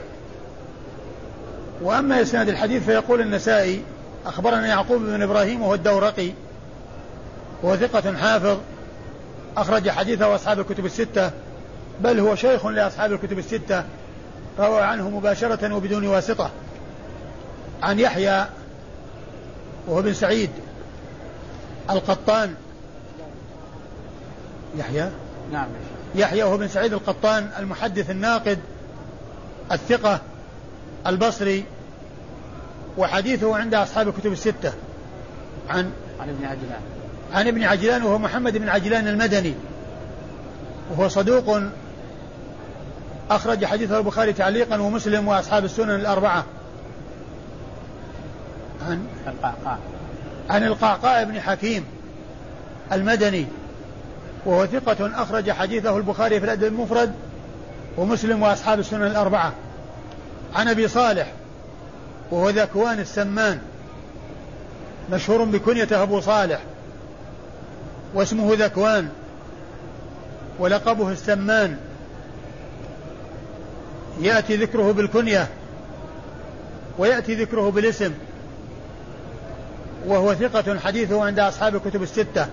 وأما 1.83 2.23
إسناد 2.23 2.49
الحديث 2.49 2.85
فيقول 2.85 3.21
النسائي 3.21 3.83
أخبرنا 4.27 4.67
يعقوب 4.67 5.03
بن 5.03 5.23
إبراهيم 5.23 5.63
وهو 5.63 5.75
الدورقي 5.75 6.33
وهو 7.63 7.77
ثقة 7.77 8.17
حافظ 8.17 8.59
أخرج 9.57 9.91
حديثه 9.91 10.35
أصحاب 10.35 10.61
الكتب 10.61 10.87
الستة 10.87 11.31
بل 12.01 12.21
هو 12.21 12.35
شيخ 12.35 12.67
لأصحاب 12.67 13.13
الكتب 13.13 13.39
الستة 13.39 13.85
روى 14.59 14.81
عنه 14.81 15.11
مباشرة 15.11 15.75
وبدون 15.75 16.07
واسطة. 16.07 16.51
عن 17.83 17.99
يحيى 17.99 18.47
وهو 19.87 20.03
بن 20.03 20.15
سعيد. 20.15 20.51
القطان. 21.90 22.55
يحيى؟ 24.77 25.11
نعم. 25.53 25.66
يحيى 26.14 26.42
وهو 26.42 26.57
بن 26.57 26.68
سعيد 26.68 26.92
القطان 26.92 27.51
المحدث 27.59 28.11
الناقد 28.11 28.59
الثقة 29.72 30.20
البصري 31.07 31.64
وحديثه 32.98 33.57
عند 33.57 33.74
أصحاب 33.74 34.09
الكتب 34.09 34.33
الستة. 34.33 34.72
عن 35.70 35.90
عن 36.20 36.29
ابن 36.29 36.44
عجلان. 36.44 36.81
عن 37.35 37.46
ابن 37.46 37.62
عجلان 37.62 38.03
وهو 38.03 38.18
محمد 38.18 38.57
بن 38.57 38.68
عجلان 38.68 39.09
المدني. 39.09 39.55
وهو 40.90 41.09
صدوق 41.09 41.61
أخرج 43.31 43.64
حديثه 43.64 43.98
البخاري 43.98 44.33
تعليقا 44.33 44.81
ومسلم 44.81 45.29
وأصحاب 45.29 45.64
السنن 45.64 45.94
الأربعة. 45.94 46.44
عن 48.88 49.07
القعقاع. 49.27 49.79
عن 50.49 50.65
القعقاع 50.65 51.23
بن 51.23 51.41
حكيم 51.41 51.85
المدني 52.93 53.47
وهو 54.45 54.67
ثقة 54.67 55.23
أخرج 55.23 55.51
حديثه 55.51 55.97
البخاري 55.97 56.41
في 56.41 56.45
الأدب 56.47 56.65
المفرد 56.65 57.13
ومسلم 57.97 58.43
وأصحاب 58.43 58.81
السنن 58.81 59.07
الأربعة. 59.07 59.53
عن 60.55 60.69
أبي 60.69 60.89
صالح 60.89 61.33
وهو 62.31 62.49
ذكوان 62.51 63.01
السمان 63.01 63.59
مشهور 65.13 65.45
بكنيته 65.45 66.03
أبو 66.03 66.21
صالح 66.21 66.61
واسمه 68.15 68.55
ذكوان 68.55 69.09
ولقبه 70.59 71.11
السمان. 71.11 71.77
يأتي 74.21 74.57
ذكره 74.57 74.93
بالكنية 74.93 75.49
ويأتي 76.99 77.35
ذكره 77.35 77.71
بالاسم. 77.71 78.13
وهو 80.07 80.35
ثقة 80.35 80.79
حديثه 80.79 81.25
عند 81.25 81.39
أصحاب 81.39 81.77
الكتب 81.77 82.03
الستة. 82.03 82.47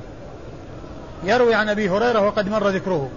يروي 1.23 1.53
عن 1.53 1.69
أبي 1.69 1.89
هريرة 1.89 2.21
وقد 2.21 2.49
مر 2.49 2.69
ذكره. 2.69 3.09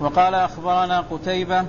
وقال 0.00 0.34
أخبرنا 0.34 1.04
قتيبة 1.10 1.64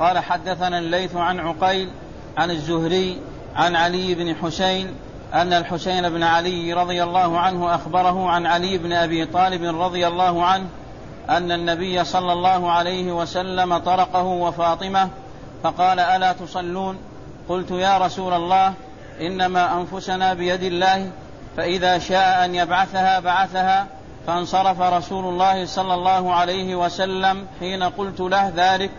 قال 0.00 0.18
حدثنا 0.18 0.78
الليث 0.78 1.16
عن 1.16 1.40
عقيل 1.40 1.90
عن 2.36 2.50
الزهري 2.50 3.20
عن 3.56 3.76
علي 3.76 4.14
بن 4.14 4.34
حسين 4.34 4.94
أن 5.34 5.52
الحسين 5.52 6.08
بن 6.08 6.22
علي 6.22 6.72
رضي 6.72 7.02
الله 7.02 7.38
عنه 7.38 7.74
أخبره 7.74 8.30
عن 8.30 8.46
علي 8.46 8.78
بن 8.78 8.92
أبي 8.92 9.26
طالب 9.26 9.80
رضي 9.80 10.06
الله 10.06 10.44
عنه 10.44 10.66
أن 11.30 11.52
النبي 11.52 12.04
صلى 12.04 12.32
الله 12.32 12.70
عليه 12.70 13.12
وسلم 13.12 13.78
طرقه 13.78 14.24
وفاطمة 14.24 15.08
فقال 15.62 16.00
ألا 16.00 16.32
تصلون؟ 16.32 16.98
قلت 17.48 17.70
يا 17.70 17.98
رسول 17.98 18.32
الله 18.32 18.74
إنما 19.20 19.80
أنفسنا 19.80 20.34
بيد 20.34 20.62
الله 20.62 21.10
فإذا 21.56 21.98
شاء 21.98 22.44
أن 22.44 22.54
يبعثها 22.54 23.20
بعثها 23.20 23.86
فانصرف 24.26 24.80
رسول 24.80 25.24
الله 25.24 25.66
صلى 25.66 25.94
الله 25.94 26.34
عليه 26.34 26.76
وسلم 26.76 27.46
حين 27.60 27.82
قلت 27.82 28.20
له 28.20 28.52
ذلك 28.56 28.90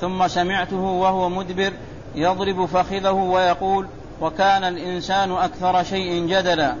ثم 0.00 0.28
سمعته 0.28 0.76
وهو 0.76 1.28
مدبر 1.28 1.72
يضرب 2.14 2.66
فخذه 2.66 3.10
ويقول 3.10 3.86
وكان 4.20 4.64
الإنسان 4.64 5.32
أكثر 5.32 5.82
شيء 5.82 6.26
جدلا. 6.26 6.74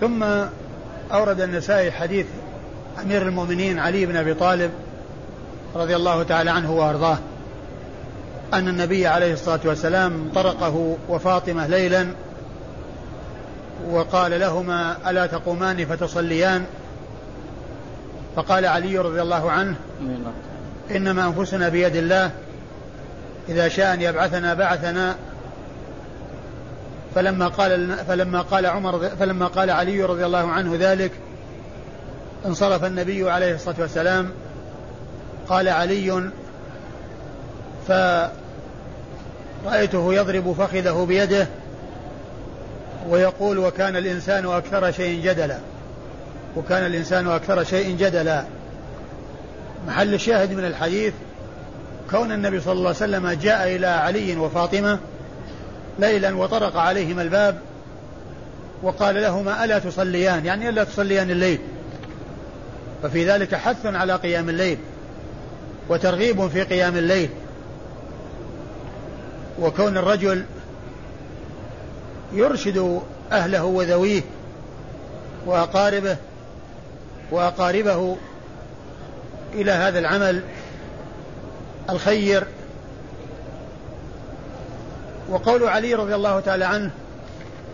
ثم 0.00 0.24
أورد 1.12 1.40
النسائي 1.40 1.92
حديث 1.92 2.26
أمير 3.02 3.22
المؤمنين 3.22 3.78
علي 3.78 4.06
بن 4.06 4.16
أبي 4.16 4.34
طالب 4.34 4.70
رضي 5.74 5.96
الله 5.96 6.22
تعالى 6.22 6.50
عنه 6.50 6.72
وأرضاه. 6.72 7.18
أن 8.54 8.68
النبي 8.68 9.06
عليه 9.06 9.32
الصلاة 9.32 9.60
والسلام 9.64 10.30
طرقه 10.34 10.96
وفاطمة 11.08 11.66
ليلا 11.66 12.06
وقال 13.90 14.40
لهما 14.40 15.10
ألا 15.10 15.26
تقومان 15.26 15.86
فتصليان؟ 15.86 16.64
فقال 18.36 18.66
علي 18.66 18.98
رضي 18.98 19.22
الله 19.22 19.50
عنه 19.50 19.74
إنما 20.90 21.26
أنفسنا 21.26 21.68
بيد 21.68 21.96
الله 21.96 22.30
إذا 23.48 23.68
شاء 23.68 23.94
أن 23.94 24.02
يبعثنا 24.02 24.54
بعثنا. 24.54 25.16
فلما 27.14 27.48
قال 27.48 27.96
فلما 28.08 28.40
قال 28.40 28.66
عمر 28.66 29.10
فلما 29.20 29.46
قال 29.46 29.70
علي 29.70 30.04
رضي 30.04 30.26
الله 30.26 30.48
عنه 30.52 30.76
ذلك 30.80 31.12
انصرف 32.46 32.84
النبي 32.84 33.30
عليه 33.30 33.54
الصلاة 33.54 33.76
والسلام. 33.78 34.30
قال 35.48 35.68
علي 35.68 36.30
فرأيته 39.64 40.14
يضرب 40.14 40.52
فخذه 40.52 41.04
بيده 41.08 41.46
ويقول 43.08 43.58
وكان 43.58 43.96
الإنسان 43.96 44.46
أكثر 44.46 44.92
شيء 44.92 45.24
جدلا 45.24 45.58
وكان 46.56 46.86
الإنسان 46.86 47.28
أكثر 47.28 47.64
شيء 47.64 47.96
جدلا. 47.96 48.44
محل 49.86 50.14
الشاهد 50.14 50.52
من 50.52 50.64
الحديث 50.64 51.12
كون 52.10 52.32
النبي 52.32 52.60
صلى 52.60 52.72
الله 52.72 52.86
عليه 52.86 52.96
وسلم 52.96 53.30
جاء 53.30 53.76
إلى 53.76 53.86
علي 53.86 54.36
وفاطمة 54.36 54.98
ليلا 55.98 56.36
وطرق 56.36 56.76
عليهما 56.76 57.22
الباب 57.22 57.58
وقال 58.82 59.14
لهما 59.14 59.64
ألا 59.64 59.78
تصليان 59.78 60.46
يعني 60.46 60.68
ألا 60.68 60.84
تصليان 60.84 61.30
الليل. 61.30 61.58
ففي 63.02 63.30
ذلك 63.30 63.54
حث 63.54 63.86
على 63.86 64.14
قيام 64.14 64.48
الليل 64.48 64.78
وترغيب 65.88 66.48
في 66.48 66.62
قيام 66.62 66.96
الليل. 66.96 67.28
وكون 69.60 69.96
الرجل 69.98 70.44
يرشد 72.32 73.00
أهله 73.32 73.64
وذويه 73.64 74.22
وأقاربه 75.46 76.16
وأقاربه 77.30 78.16
إلى 79.54 79.72
هذا 79.72 79.98
العمل 79.98 80.42
الخير. 81.90 82.44
وقول 85.30 85.64
علي 85.64 85.94
رضي 85.94 86.14
الله 86.14 86.40
تعالى 86.40 86.64
عنه 86.64 86.90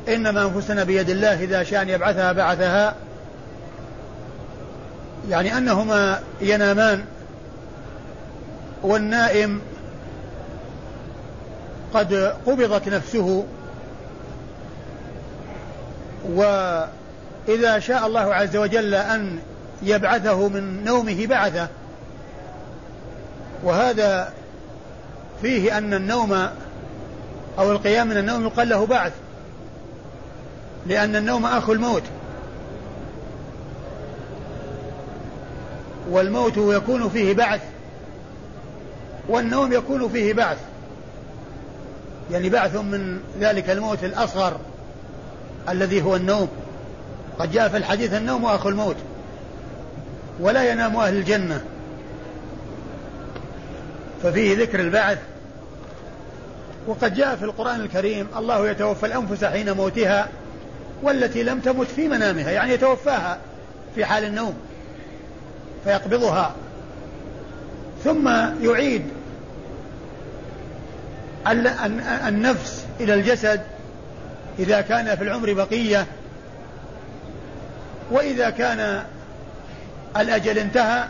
إنما 0.09 0.43
أنفسنا 0.43 0.85
بيد 0.85 1.11
الله 1.11 1.43
إذا 1.43 1.63
شاء 1.63 1.83
أن 1.83 1.89
يبعثها 1.89 2.33
بعثها. 2.33 2.95
يعني 5.29 5.59
أنهما 5.59 6.21
ينامان 6.41 7.05
والنائم 8.83 9.61
قد 11.95 12.15
قبضت 12.47 12.89
نفسه. 12.89 13.45
وإذا 16.29 17.79
شاء 17.79 18.07
الله 18.07 18.35
عز 18.35 18.57
وجل 18.57 18.95
أن 18.95 19.39
يبعثه 19.83 20.49
من 20.49 20.85
نومه 20.85 21.27
بعثه. 21.27 21.69
وهذا 23.65 24.33
فيه 25.43 25.79
أن 25.79 25.95
النوم 25.95 26.33
أو 27.59 27.73
القيام 27.73 28.09
من 28.09 28.17
النوم 28.17 28.45
يقال 28.45 28.69
له 28.69 28.87
بعث. 28.87 29.13
لأن 30.87 31.17
النوم 31.17 31.47
أخو 31.47 31.73
الموت. 31.73 32.03
والموت 36.11 36.57
يكون 36.57 37.09
فيه 37.09 37.35
بعث. 37.35 37.61
والنوم 39.29 39.73
يكون 39.73 40.09
فيه 40.09 40.33
بعث. 40.33 40.59
يعني 42.31 42.51
بعث 42.51 42.77
من 42.77 43.21
ذلك 43.41 43.71
الموت 43.71 44.05
الأصغر 44.05 44.61
الذي 45.69 46.03
هو 46.03 46.17
النوم. 46.17 46.49
قد 47.39 47.53
جاء 47.53 47.69
في 47.69 47.77
الحديث 47.77 48.15
النوم 48.15 48.45
أخو 48.45 48.69
الموت 48.69 48.97
ولا 50.41 50.71
ينام 50.73 50.97
أهل 50.97 51.17
الجنة. 51.17 51.65
ففيه 54.23 54.57
ذكر 54.57 54.81
البعث. 54.81 55.19
وقد 56.87 57.15
جاء 57.15 57.37
في 57.37 57.45
القرآن 57.45 57.81
الكريم 57.81 58.27
الله 58.37 58.71
يتوفى 58.71 59.07
الأنفس 59.07 59.45
حين 59.45 59.73
موتها 59.73 60.29
والتي 61.03 61.43
لم 61.43 61.61
تمت 61.61 61.87
في 61.87 62.09
منامها 62.09 62.51
يعني 62.51 62.73
يتوفاها 62.73 63.39
في 63.95 64.05
حال 64.05 64.25
النوم 64.25 64.55
فيقبضها. 65.85 66.55
ثم 68.05 68.29
يعيد 68.63 69.03
النفس 72.29 72.85
إلى 73.01 73.15
الجسد 73.15 73.61
إذا 74.59 74.81
كان 74.81 75.17
في 75.17 75.25
العمر 75.25 75.53
بقية 75.53 76.07
وإذا 78.11 78.51
كان 78.51 79.03
الأجل 80.17 80.59
انتهى 80.59 81.05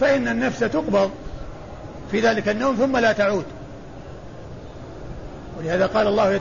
فإن 0.00 0.28
النفس 0.28 0.58
تقبض 0.58 1.10
في 2.10 2.20
ذلك 2.20 2.48
النوم 2.48 2.76
ثم 2.76 2.96
لا 2.96 3.12
تعود. 3.12 3.44
ولهذا 5.58 5.86
قال 5.86 6.06
الله 6.06 6.32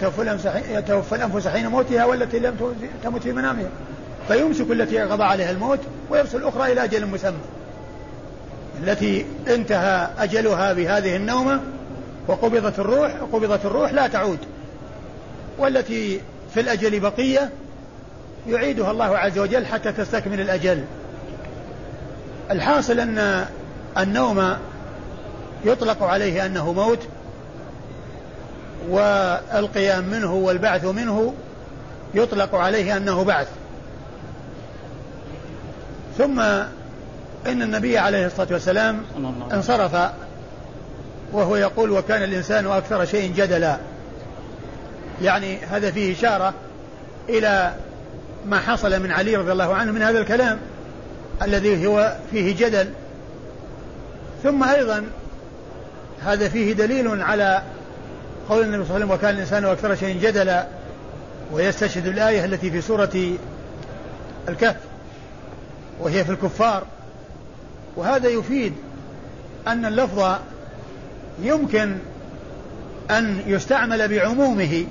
يتوفى 0.70 1.16
الأنفس 1.16 1.48
حين 1.48 1.68
موتها 1.68 2.06
والتي 2.06 2.40
لم 2.40 2.76
تمت 3.04 3.22
في 3.22 3.34
منامها. 3.34 3.70
فيمسك 4.28 4.72
التي 4.72 5.00
قضى 5.02 5.24
عليها 5.24 5.52
الموت 5.52 5.80
ويرسل 6.10 6.38
الأخرى 6.38 6.72
إلى 6.72 6.84
أجل 6.84 7.06
مسمى. 7.06 7.38
التي 8.84 9.26
انتهى 9.48 10.10
أجلها 10.20 10.74
بهذه 10.74 11.16
النومة 11.16 11.62
وقبضت 12.28 12.80
الروح 12.80 13.12
قبضت 13.12 13.66
الروح 13.66 13.94
لا 13.94 14.08
تعود. 14.08 14.40
والتي 15.58 16.22
في 16.54 16.60
الأجل 16.60 17.00
بقية 17.00 17.50
يعيدها 18.48 18.92
الله 18.92 19.18
عز 19.18 19.40
وجل 19.40 19.66
حتى 19.66 19.92
تستكمل 19.92 20.42
الأجل. 20.42 20.84
الحاصل 22.52 23.00
أن 23.00 23.46
النوم 23.98 24.58
يطلق 25.66 26.04
عليه 26.04 26.46
أنه 26.46 26.74
موت 26.74 27.00
والقيام 28.90 30.04
منه 30.04 30.34
والبعث 30.34 30.86
منه 30.86 31.34
يطلق 32.13 32.56
عليه 32.56 32.98
أنه 32.98 33.24
بعث. 33.24 33.48
ثم 36.18 36.40
إن 37.46 37.62
النبي 37.62 37.98
عليه 37.98 38.26
الصلاة 38.26 38.48
والسلام 38.52 39.02
انصرف 39.54 39.96
وهو 41.32 41.56
يقول 41.56 41.92
وكان 41.92 42.24
الإنسان 42.24 42.68
أكثر 42.68 43.06
شيء 43.06 43.34
جدلا. 43.34 43.78
يعني 45.22 45.58
هذا 45.58 45.92
فيه 45.92 46.13
إشارة 46.13 46.54
إلى 47.30 47.74
ما 48.46 48.60
حصل 48.60 49.00
من 49.00 49.12
علي 49.12 49.36
رضي 49.36 49.52
الله 49.52 49.76
عنه 49.76 49.92
من 49.92 50.02
هذا 50.02 50.20
الكلام 50.20 50.60
الذي 51.42 51.88
هو 51.88 52.16
فيه 52.32 52.56
جدل. 52.56 52.88
ثم 54.44 54.63
أيضا 54.63 55.04
هذا 56.24 56.50
فيه 56.50 56.74
دليل 56.74 57.22
على 57.22 57.62
قول 58.50 58.63
النبي 58.63 58.86
صلى 58.86 58.96
الله 58.96 58.96
عليه 58.96 59.06
وسلم 59.06 59.12
وكان 59.12 59.36
الإنسان 59.36 59.66
أكثر 59.66 59.96
شيء 59.96 60.18
جدلا 60.22 60.68
ويستشهد 61.52 62.08
الآية 62.08 62.46
التي 62.46 62.72
في 62.72 62.82
سورة 62.82 63.38
الكهف 64.50 64.76
وهي 66.00 66.24
في 66.24 66.32
الكفار. 66.32 66.84
وهذا 67.96 68.30
يفيد 68.30 68.74
أن 69.68 69.86
اللفظ 69.86 70.38
يمكن 71.41 71.95
أن 73.12 73.41
يستعمل 73.47 74.08
بعمومه 74.08 74.86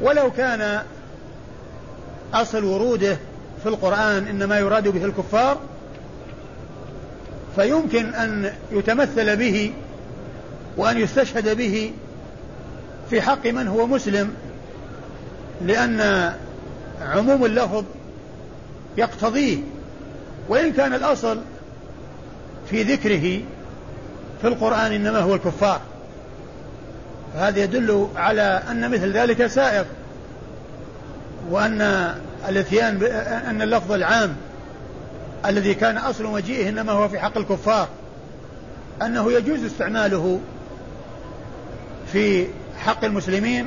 ولو 0.00 0.30
كان 0.30 0.82
أصل 2.34 2.64
وروده 2.64 3.16
في 3.62 3.68
القرآن 3.68 4.26
إنما 4.26 4.58
يراد 4.58 4.88
به 4.88 5.04
الكفار 5.04 5.58
فيمكن 7.56 8.14
أن 8.14 8.52
يتمثل 8.72 9.36
به 9.36 9.72
وأن 10.76 10.98
يستشهد 10.98 11.56
به 11.56 11.92
في 13.10 13.22
حق 13.22 13.46
من 13.46 13.68
هو 13.68 13.86
مسلم 13.86 14.34
لأن 15.66 16.32
عموم 17.02 17.44
اللفظ 17.44 17.84
يقتضيه 18.96 19.58
وإن 20.48 20.72
كان 20.72 20.94
الأصل 20.94 21.38
في 22.70 22.82
ذكره 22.82 23.40
في 24.42 24.48
القرآن 24.48 24.92
إنما 24.92 25.18
هو 25.18 25.34
الكفار. 25.34 25.80
فهذا 27.34 27.62
يدل 27.62 28.08
على 28.16 28.62
أن 28.70 28.90
مثل 28.90 29.12
ذلك 29.12 29.46
سائغ 29.46 29.84
وأن 31.50 32.14
الإتيان 32.48 33.02
أن 33.48 33.62
اللفظ 33.62 33.92
العام 33.92 34.36
الذي 35.46 35.74
كان 35.74 35.96
أصل 35.96 36.26
مجيئه 36.26 36.68
إنما 36.68 36.92
هو 36.92 37.08
في 37.08 37.18
حق 37.18 37.38
الكفار 37.38 37.88
أنه 39.02 39.32
يجوز 39.32 39.64
استعماله 39.64 40.40
في 42.12 42.46
حق 42.78 43.04
المسلمين 43.04 43.66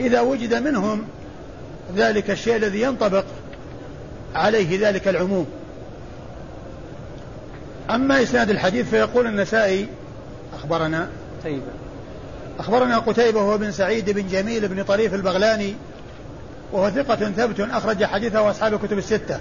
إذا 0.00 0.20
وجد 0.20 0.54
منهم 0.54 1.04
ذلك 1.96 2.30
الشيء 2.30 2.56
الذي 2.56 2.82
ينطبق 2.82 3.24
عليه 4.34 4.88
ذلك 4.88 5.08
العموم. 5.08 5.46
أما 7.90 8.22
إسناد 8.22 8.50
الحديث 8.50 8.90
فيقول 8.90 9.26
النسائي 9.26 9.88
أخبرنا 10.54 11.08
طيب 11.44 11.62
أخبرنا 12.58 12.98
قتيبة 12.98 13.40
هو 13.40 13.58
بن 13.58 13.72
سعيد 13.72 14.10
بن 14.10 14.28
جميل 14.28 14.68
بن 14.68 14.84
طريف 14.84 15.14
البغلاني 15.14 15.74
وهو 16.72 16.90
ثقة 16.90 17.16
ثبت 17.16 17.60
أخرج 17.60 18.04
حديثه 18.04 18.50
أصحاب 18.50 18.74
الكتب 18.74 18.98
الستة. 18.98 19.40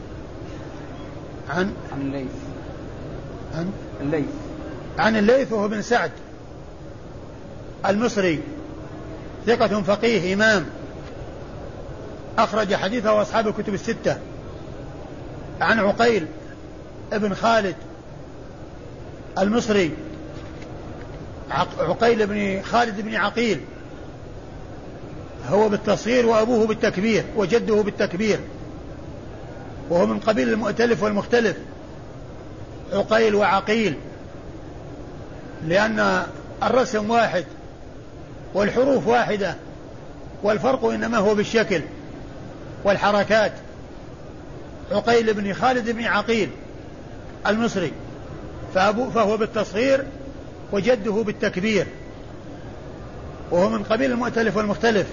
عن؟ 1.49 1.73
عن 1.91 2.01
الليث 2.01 2.31
عن؟ 3.55 3.71
الليث 4.01 4.25
عن 4.99 5.15
الليث 5.15 5.51
وهو 5.51 5.67
بن 5.67 5.81
سعد 5.81 6.11
المصري 7.85 8.39
ثقة 9.47 9.81
فقيه 9.81 10.33
إمام 10.33 10.65
أخرج 12.37 12.75
حديثه 12.75 13.21
أصحاب 13.21 13.47
الكتب 13.47 13.73
الستة. 13.73 14.17
عن 15.61 15.79
عقيل 15.79 16.25
ابن 17.13 17.33
خالد 17.33 17.75
المصري 19.37 19.91
عقيل 21.79 22.27
بن 22.27 22.61
خالد 22.61 23.01
بن 23.01 23.15
عقيل. 23.15 23.59
هو 25.49 25.69
بالتصغير 25.69 26.25
وأبوه 26.25 26.67
بالتكبير 26.67 27.23
وجده 27.35 27.75
بالتكبير. 27.75 28.39
وهو 29.89 30.05
من 30.05 30.19
قبيل 30.19 30.49
المؤتلف 30.49 31.03
والمختلف. 31.03 31.57
عقيل 32.93 33.35
وعقيل. 33.35 33.95
لأن 35.67 36.23
الرسم 36.63 37.09
واحد 37.09 37.45
والحروف 38.53 39.07
واحدة 39.07 39.55
والفرق 40.43 40.85
إنما 40.85 41.17
هو 41.17 41.35
بالشكل 41.35 41.81
والحركات. 42.83 43.51
عقيل 44.91 45.33
بن 45.33 45.53
خالد 45.53 45.89
بن 45.89 46.03
عقيل 46.03 46.49
المصري. 47.47 47.91
فأبو 48.75 49.09
فهو 49.09 49.37
بالتصغير 49.37 50.05
وجده 50.71 51.11
بالتكبير 51.11 51.87
وهو 53.51 53.69
من 53.69 53.83
قبيل 53.83 54.11
المؤتلف 54.11 54.57
والمختلف. 54.57 55.07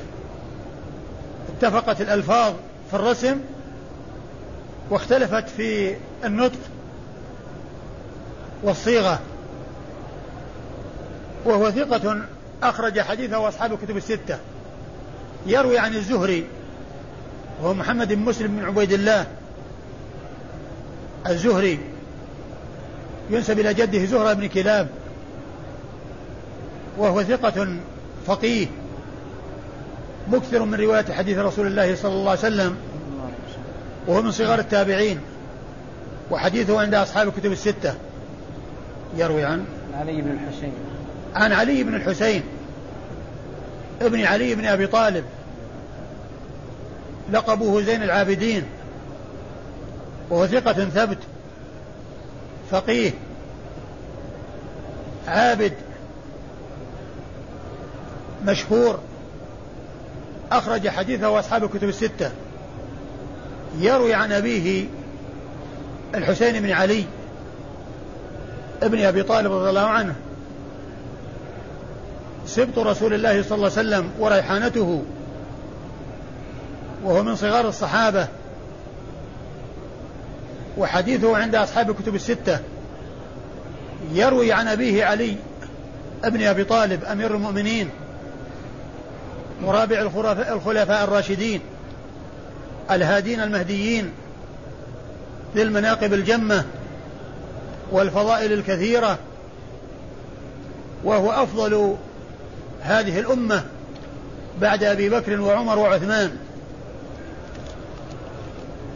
اتفقت 1.56 2.00
الألفاظ 2.00 2.54
في 2.90 2.96
الرسم 2.96 3.36
واختلفت 4.90 5.48
في 5.48 5.96
النطق 6.24 6.58
والصيغة. 8.62 9.20
وهو 11.44 11.70
ثقة 11.70 12.16
أخرج 12.62 13.00
حديثه 13.00 13.48
أصحاب 13.48 13.72
الكتب 13.72 13.96
الستة. 13.96 14.38
يروي 15.46 15.78
عن 15.78 15.94
الزهري 15.94 16.46
وهو 17.62 17.74
محمد 17.74 18.12
بن 18.12 18.22
مسلم 18.22 18.56
بن 18.56 18.64
عبيد 18.64 18.92
الله. 18.92 19.26
الزهري 21.26 21.91
ينسب 23.30 23.60
إلى 23.60 23.74
جده 23.74 24.04
زهرة 24.04 24.32
بن 24.32 24.48
كلاب 24.48 24.88
وهو 26.98 27.22
ثقة 27.22 27.76
فقيه 28.26 28.66
مكثر 30.28 30.64
من 30.64 30.74
رواية 30.74 31.04
حديث 31.12 31.38
رسول 31.38 31.66
الله 31.66 31.96
صلى 31.96 32.12
الله 32.12 32.30
عليه 32.30 32.40
وسلم 32.40 32.76
وهو 34.06 34.22
من 34.22 34.30
صغار 34.30 34.58
التابعين 34.58 35.20
وحديثه 36.30 36.80
عند 36.80 36.94
أصحاب 36.94 37.28
الكتب 37.28 37.52
الستة. 37.52 37.94
يروي 39.16 39.44
عن؟ 39.44 39.64
علي 39.94 40.22
بن 40.22 40.30
الحسين. 40.30 40.72
عن 41.34 41.52
علي 41.52 41.82
بن 41.82 41.94
الحسين 41.94 42.42
ابن 44.00 44.24
علي 44.24 44.54
بن 44.54 44.64
أبي 44.64 44.86
طالب 44.86 45.24
لقبه 47.32 47.82
زين 47.82 48.02
العابدين 48.02 48.64
وهو 50.30 50.46
ثقة 50.46 50.72
ثبت. 50.72 51.18
فقيه 52.72 53.10
عابد 55.28 55.72
مشهور 58.44 58.98
أخرج 60.52 60.88
حديثه 60.88 61.38
أصحاب 61.38 61.64
الكتب 61.64 61.88
الستة. 61.88 62.30
يروي 63.78 64.14
عن 64.14 64.32
أبيه 64.32 64.86
الحسين 66.14 66.60
بن 66.62 66.70
علي 66.70 67.04
ابن 68.82 69.04
أبي 69.04 69.22
طالب 69.22 69.52
رضي 69.52 69.70
الله 69.70 69.86
عنه 69.86 70.14
سبط 72.46 72.78
رسول 72.78 73.14
الله 73.14 73.42
صلى 73.42 73.56
الله 73.56 73.70
عليه 73.70 73.88
وسلم 73.88 74.10
وريحانته 74.18 75.02
وهو 77.04 77.22
من 77.22 77.36
صغار 77.36 77.68
الصحابة. 77.68 78.28
وحديثه 80.78 81.36
عند 81.36 81.54
أصحاب 81.54 81.90
الكتب 81.90 82.14
الستة. 82.14 82.60
يروي 84.12 84.52
عن 84.52 84.68
أبيه 84.68 85.04
علي 85.04 85.36
ابن 86.24 86.42
أبي 86.42 86.64
طالب 86.64 87.04
أمير 87.04 87.34
المؤمنين 87.34 87.90
ورابع 89.64 90.00
الخلفاء 90.52 91.04
الراشدين 91.04 91.60
الهادين 92.90 93.40
المهديين 93.40 94.12
ذي 95.54 95.62
المناقب 95.62 96.14
الجمة 96.14 96.64
والفضائل 97.92 98.52
الكثيرة. 98.52 99.18
وهو 101.04 101.30
أفضل 101.30 101.96
هذه 102.82 103.20
الأمة 103.20 103.64
بعد 104.60 104.84
أبي 104.84 105.08
بكر 105.08 105.40
وعمر 105.40 105.78
وعثمان. 105.78 106.36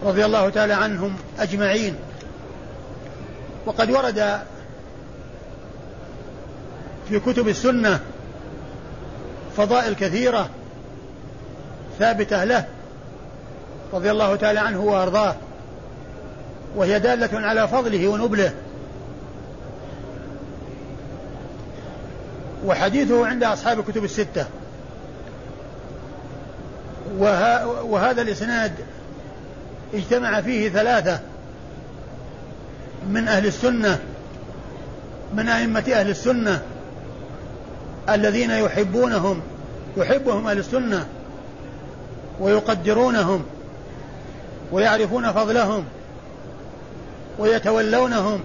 رضي 0.07 0.25
الله 0.25 0.51
تعالى 0.51 0.73
عنهم 0.73 1.17
أجمعين. 1.39 1.97
وقد 3.67 3.91
ورد 3.91 4.41
في 7.09 7.21
كتب 7.21 7.49
السنة 7.49 8.01
فضائل 9.57 9.95
كثيرة 9.95 10.49
ثابتة 11.99 12.45
له 12.45 12.65
رضي 13.93 14.11
الله 14.11 14.37
تعالى 14.37 14.61
عنه 14.61 14.81
وأرضاه 14.81 15.35
وهي 16.77 16.99
دالة 16.99 17.47
على 17.47 17.69
فضله 17.69 18.09
ونبله. 18.09 18.53
وحديثه 22.65 23.27
عند 23.27 23.45
أصحاب 23.45 23.79
الكتب 23.79 24.05
الستة. 24.05 24.47
وهذا 27.85 28.23
الإسناد 28.23 28.73
اجتمع 29.95 30.41
فيه 30.41 30.69
ثلاثة 30.69 31.21
من 33.09 33.29
أهل 33.29 33.47
السنة 33.47 33.99
من 35.35 35.49
أئمة 35.49 35.85
أهل 35.93 36.11
السنة 36.11 36.63
الذين 38.09 38.51
يحبونهم 38.51 39.41
يحبهم 39.97 40.47
أهل 40.47 40.59
السنة 40.59 41.07
ويقدرونهم 42.41 43.45
ويعرفون 44.73 45.33
فضلهم 45.33 45.85
ويتولونهم 47.39 48.41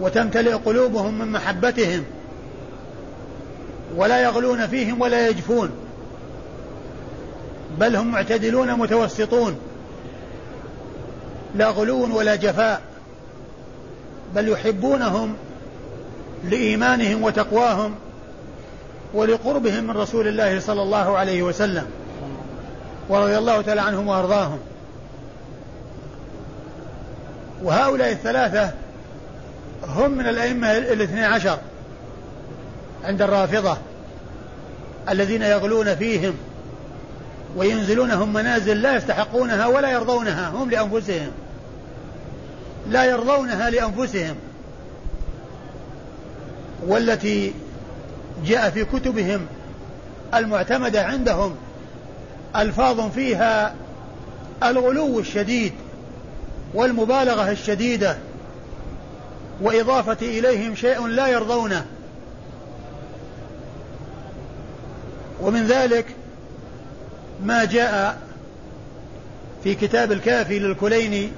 وتمتلئ 0.00 0.52
قلوبهم 0.52 1.18
من 1.18 1.32
محبتهم 1.32 2.04
ولا 3.96 4.22
يغلون 4.22 4.66
فيهم 4.66 5.00
ولا 5.00 5.28
يجفون. 5.28 5.70
بل 7.78 7.96
هم 7.96 8.10
معتدلون 8.12 8.72
متوسطون. 8.74 9.58
لا 11.54 11.68
غلو 11.68 12.18
ولا 12.18 12.34
جفاء 12.34 12.80
بل 14.34 14.48
يحبونهم 14.48 15.34
لإيمانهم 16.44 17.22
وتقواهم 17.22 17.94
ولقربهم 19.14 19.84
من 19.84 19.90
رسول 19.90 20.28
الله 20.28 20.60
صلى 20.60 20.82
الله 20.82 21.18
عليه 21.18 21.42
وسلم 21.42 21.86
ورضي 23.08 23.38
الله 23.38 23.62
تعالى 23.62 23.80
عنهم 23.80 24.08
وأرضاهم. 24.08 24.58
وهؤلاء 27.62 28.12
الثلاثة 28.12 28.70
هم 29.88 30.10
من 30.10 30.26
الأئمة 30.28 30.76
الاثني 30.76 31.24
عشر 31.24 31.58
عند 33.04 33.22
الرافضة 33.22 33.76
الذين 35.08 35.42
يغلون 35.42 35.94
فيهم 35.94 36.34
وينزلونهم 37.56 38.32
منازل 38.32 38.82
لا 38.82 38.96
يستحقونها 38.96 39.66
ولا 39.66 39.90
يرضونها 39.90 40.48
هم 40.48 40.70
لأنفسهم. 40.70 41.30
لا 42.88 43.04
يرضونها 43.04 43.70
لأنفسهم. 43.70 44.36
والتي 46.86 47.52
جاء 48.46 48.70
في 48.70 48.84
كتبهم 48.84 49.46
المعتمدة 50.34 51.04
عندهم 51.04 51.56
ألفاظ 52.56 53.00
فيها 53.00 53.74
الغلو 54.62 55.20
الشديد 55.20 55.72
والمبالغة 56.74 57.50
الشديدة 57.50 58.16
وإضافة 59.60 60.16
إليهم 60.22 60.74
شيء 60.74 61.06
لا 61.06 61.26
يرضونه. 61.26 61.86
ومن 65.40 65.66
ذلك 65.66 66.06
ما 67.44 67.64
جاء 67.64 68.18
في 69.64 69.74
كتاب 69.74 70.12
الكافي 70.12 70.58
للكليني 70.58 71.32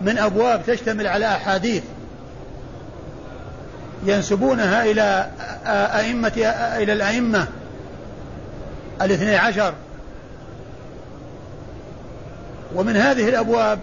من 0.00 0.18
أبواب 0.18 0.62
تشتمل 0.66 1.06
على 1.06 1.26
أحاديث 1.26 1.82
ينسبونها 4.06 4.84
إلى 4.84 5.30
أئمة 6.00 6.32
إلى 6.76 6.92
الأئمة 6.92 7.46
الاثني 9.02 9.36
عشر. 9.36 9.74
ومن 12.74 12.96
هذه 12.96 13.28
الأبواب 13.28 13.78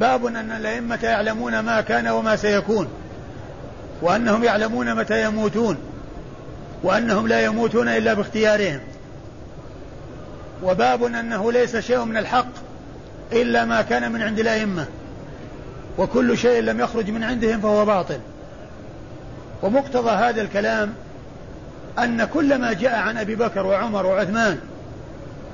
باب 0.00 0.26
أن 0.26 0.52
الأئمة 0.52 0.98
يعلمون 1.02 1.58
ما 1.58 1.80
كان 1.80 2.08
وما 2.08 2.36
سيكون 2.36 2.88
وأنهم 4.02 4.44
يعلمون 4.44 4.94
متى 4.94 5.24
يموتون 5.24 5.76
وأنهم 6.82 7.28
لا 7.28 7.44
يموتون 7.44 7.88
إلا 7.88 8.14
باختيارهم. 8.14 8.80
وباب 10.62 11.04
أنه 11.04 11.52
ليس 11.52 11.76
شيء 11.76 12.04
من 12.04 12.16
الحق 12.16 12.48
إلا 13.32 13.64
ما 13.64 13.82
كان 13.82 14.12
من 14.12 14.22
عند 14.22 14.38
الأئمة. 14.38 14.86
وكل 15.98 16.38
شيء 16.38 16.60
لم 16.60 16.80
يخرج 16.80 17.10
من 17.10 17.24
عندهم 17.24 17.60
فهو 17.60 17.84
باطل. 17.84 18.18
ومقتضى 19.62 20.10
هذا 20.10 20.42
الكلام 20.42 20.94
أن 21.98 22.24
كل 22.24 22.58
ما 22.58 22.72
جاء 22.72 22.94
عن 22.98 23.18
أبي 23.18 23.34
بكر 23.36 23.66
وعمر 23.66 24.06
وعثمان 24.06 24.58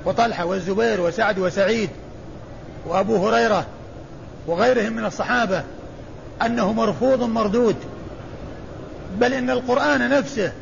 وطلحة 0.04 0.44
والزبير 0.44 1.00
وسعد 1.00 1.38
وسعيد 1.38 1.90
وأبو 2.86 3.28
هريرة 3.28 3.66
وغيرهم 4.46 4.92
من 4.92 5.04
الصحابة 5.04 5.62
أنه 6.46 6.72
مرفوض 6.72 7.22
مردود. 7.22 7.76
بل 9.20 9.32
إن 9.32 9.50
القرآن 9.50 10.10
نفسه 10.10 10.52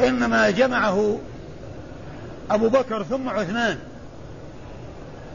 إنما 0.00 0.50
جمعه 0.50 1.18
أبو 2.50 2.68
بكر 2.68 3.02
ثم 3.02 3.28
عثمان. 3.28 3.78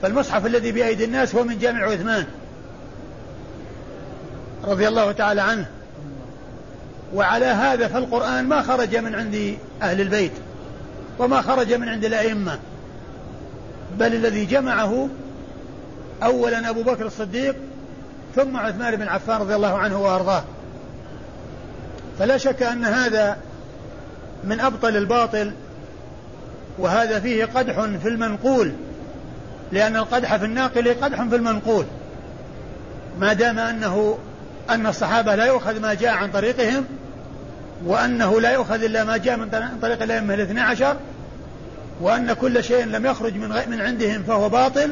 فالمصحف 0.02 0.46
الذي 0.46 0.72
بأيدي 0.72 1.06
الناس 1.06 1.36
هو 1.36 1.44
من 1.44 1.60
جامع 1.60 1.84
عثمان. 1.84 2.26
رضي 4.64 4.88
الله 4.88 5.12
تعالى 5.12 5.42
عنه. 5.42 5.66
وعلى 7.14 7.46
هذا 7.46 7.88
فالقرآن 7.88 8.48
ما 8.48 8.62
خرج 8.62 8.96
من 8.96 9.16
عند 9.16 9.58
أهل 9.82 10.02
البيت. 10.02 10.32
وما 11.20 11.42
خرج 11.42 11.74
من 11.74 11.90
عند 11.90 12.06
الأئمة. 12.06 12.60
بل 14.00 14.14
الذي 14.14 14.46
جمعه 14.46 15.10
أولا 16.24 16.70
أبو 16.70 16.84
بكر 16.84 17.06
الصديق 17.06 17.56
ثم 18.36 18.58
عثمان 18.58 18.96
بن 18.96 19.08
عفان 19.08 19.42
رضي 19.42 19.56
الله 19.56 19.78
عنه 19.78 20.02
وأرضاه. 20.02 20.44
فلا 22.20 22.38
شك 22.38 22.64
أن 22.64 22.86
هذا 22.86 23.38
من 24.44 24.60
أبطل 24.60 24.98
الباطل 24.98 25.52
وهذا 26.78 27.20
فيه 27.20 27.46
قدح 27.46 27.82
في 28.02 28.08
المنقول 28.08 28.72
لأن 29.72 29.96
القدح 29.96 30.36
في 30.36 30.46
الناقل 30.46 30.94
قدح 31.02 31.24
في 31.24 31.36
المنقول. 31.36 31.86
ما 33.20 33.34
دام 33.34 33.60
أنه 33.60 34.18
أن 34.70 34.88
الصحابة 34.88 35.36
لا 35.36 35.46
يؤخذ 35.46 35.80
ما 35.80 35.94
جاء 35.94 36.14
عن 36.14 36.32
طريقهم 36.32 36.86
وأنه 37.86 38.42
لا 38.42 38.52
يؤخذ 38.52 38.84
إلا 38.84 39.04
ما 39.04 39.18
جاء 39.18 39.38
من 39.38 39.50
طريق 39.82 40.04
الأئمة 40.04 40.34
الاثنى 40.34 40.62
عشر 40.62 40.96
وأن 42.02 42.34
كل 42.34 42.64
شيء 42.64 42.86
لم 42.86 43.06
يخرج 43.06 43.36
من 43.36 43.50
من 43.68 43.82
عندهم 43.82 44.24
فهو 44.24 44.50
باطل 44.50 44.92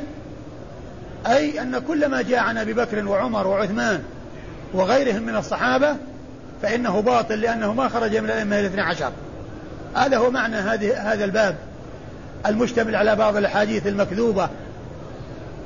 أي 1.28 1.62
أن 1.62 1.80
كل 1.80 2.08
ما 2.08 2.22
جاء 2.22 2.40
عن 2.40 2.58
أبي 2.58 2.74
بكر 2.74 3.08
وعمر 3.08 3.48
وعثمان 3.48 4.04
وغيرهم 4.74 5.24
من 5.24 5.36
الصحابة 5.36 5.96
فإنه 6.62 7.02
باطل 7.02 7.42
لأنه 7.42 7.74
ما 7.74 7.90
خرج 7.90 8.18
من 8.18 8.26
الأئمة 8.26 8.60
الاثنى 8.60 8.82
عشر. 8.82 9.12
هذا 9.96 10.18
هو 10.18 10.32
معنى 10.32 10.56
هذه 10.56 11.14
هذا 11.14 11.26
الباب. 11.26 11.56
المشتمل 12.46 12.96
على 12.96 13.16
بعض 13.16 13.38
الأحاديث 13.38 13.88
المكذوبة. 13.88 14.50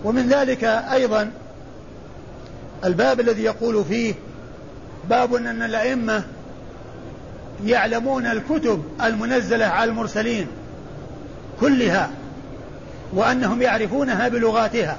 ومن 0.04 0.28
ذلك 0.30 0.64
أيضا 0.64 1.32
الباب 2.86 3.20
الذي 3.20 3.44
يقول 3.44 3.86
فيه 3.86 4.14
باب 5.10 5.36
أن 5.36 5.62
الأئمة 5.62 6.24
يعلمون 7.66 8.26
الكتب 8.26 8.84
المنزلة 9.04 9.66
على 9.66 9.90
المرسلين 9.90 10.48
كلها 11.60 12.10
وأنهم 13.14 13.62
يعرفونها 13.62 14.28
بلغاتها. 14.28 14.98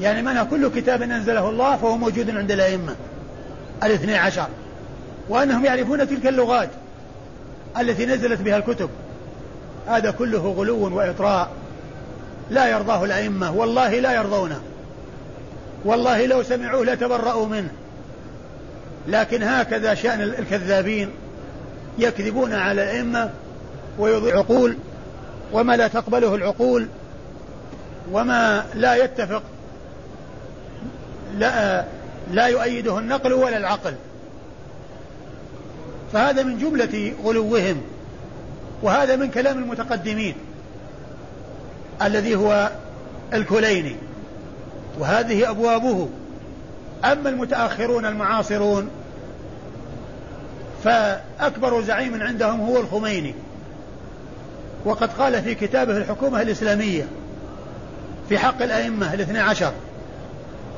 يعني 0.00 0.22
منها 0.22 0.44
كل 0.44 0.70
كتاب 0.70 1.02
أنزله 1.02 1.48
الله 1.48 1.76
فهو 1.76 1.96
موجود 1.96 2.30
عند 2.30 2.50
الأئمة 2.50 2.96
الاثني 3.82 4.16
عشر. 4.16 4.46
وأنهم 5.28 5.64
يعرفون 5.64 6.08
تلك 6.08 6.26
اللغات 6.26 6.68
التي 7.80 8.06
نزلت 8.06 8.40
بها 8.40 8.56
الكتب. 8.56 8.90
هذا 9.86 10.10
كله 10.10 10.54
غلو 10.58 10.96
وإطراء. 10.96 11.50
لا 12.50 12.68
يرضاه 12.68 13.04
الأئمة 13.04 13.52
والله 13.52 14.00
لا 14.00 14.12
يرضونه. 14.12 14.60
والله 15.84 16.26
لو 16.26 16.42
سمعوه 16.42 16.84
لتبرأوا 16.84 17.46
منه. 17.46 17.70
لكن 19.08 19.42
هكذا 19.42 19.94
شأن 19.94 20.20
الكذابين 20.20 21.10
يكذبون 21.98 22.52
على 22.52 22.82
الأئمة 22.82 23.30
ويضيع 23.98 24.36
عقول 24.36 24.76
وما 25.52 25.76
لا 25.76 25.88
تقبله 25.88 26.34
العقول 26.34 26.88
وما 28.12 28.64
لا 28.74 29.04
يتفق 29.04 29.42
لا 31.38 31.84
لا 32.32 32.46
يؤيده 32.46 32.98
النقل 32.98 33.32
ولا 33.32 33.56
العقل. 33.56 33.94
فهذا 36.12 36.42
من 36.42 36.58
جملة 36.58 37.12
غلوهم. 37.24 37.82
وهذا 38.82 39.16
من 39.16 39.30
كلام 39.30 39.58
المتقدمين 39.58 40.34
الذي 42.02 42.34
هو 42.34 42.70
الكليني. 43.32 43.96
وهذه 44.98 45.50
أبوابه. 45.50 46.08
أما 47.04 47.28
المتأخرون 47.28 48.06
المعاصرون 48.06 48.90
فأكبر 50.84 51.82
زعيم 51.82 52.22
عندهم 52.22 52.60
هو 52.60 52.80
الخميني. 52.80 53.34
وقد 54.84 55.10
قال 55.12 55.42
في 55.42 55.54
كتابه 55.54 55.96
الحكومة 55.96 56.42
الإسلامية 56.42 57.06
في 58.28 58.38
حق 58.38 58.62
الأئمة 58.62 59.14
الاثنى 59.14 59.38
عشر 59.38 59.72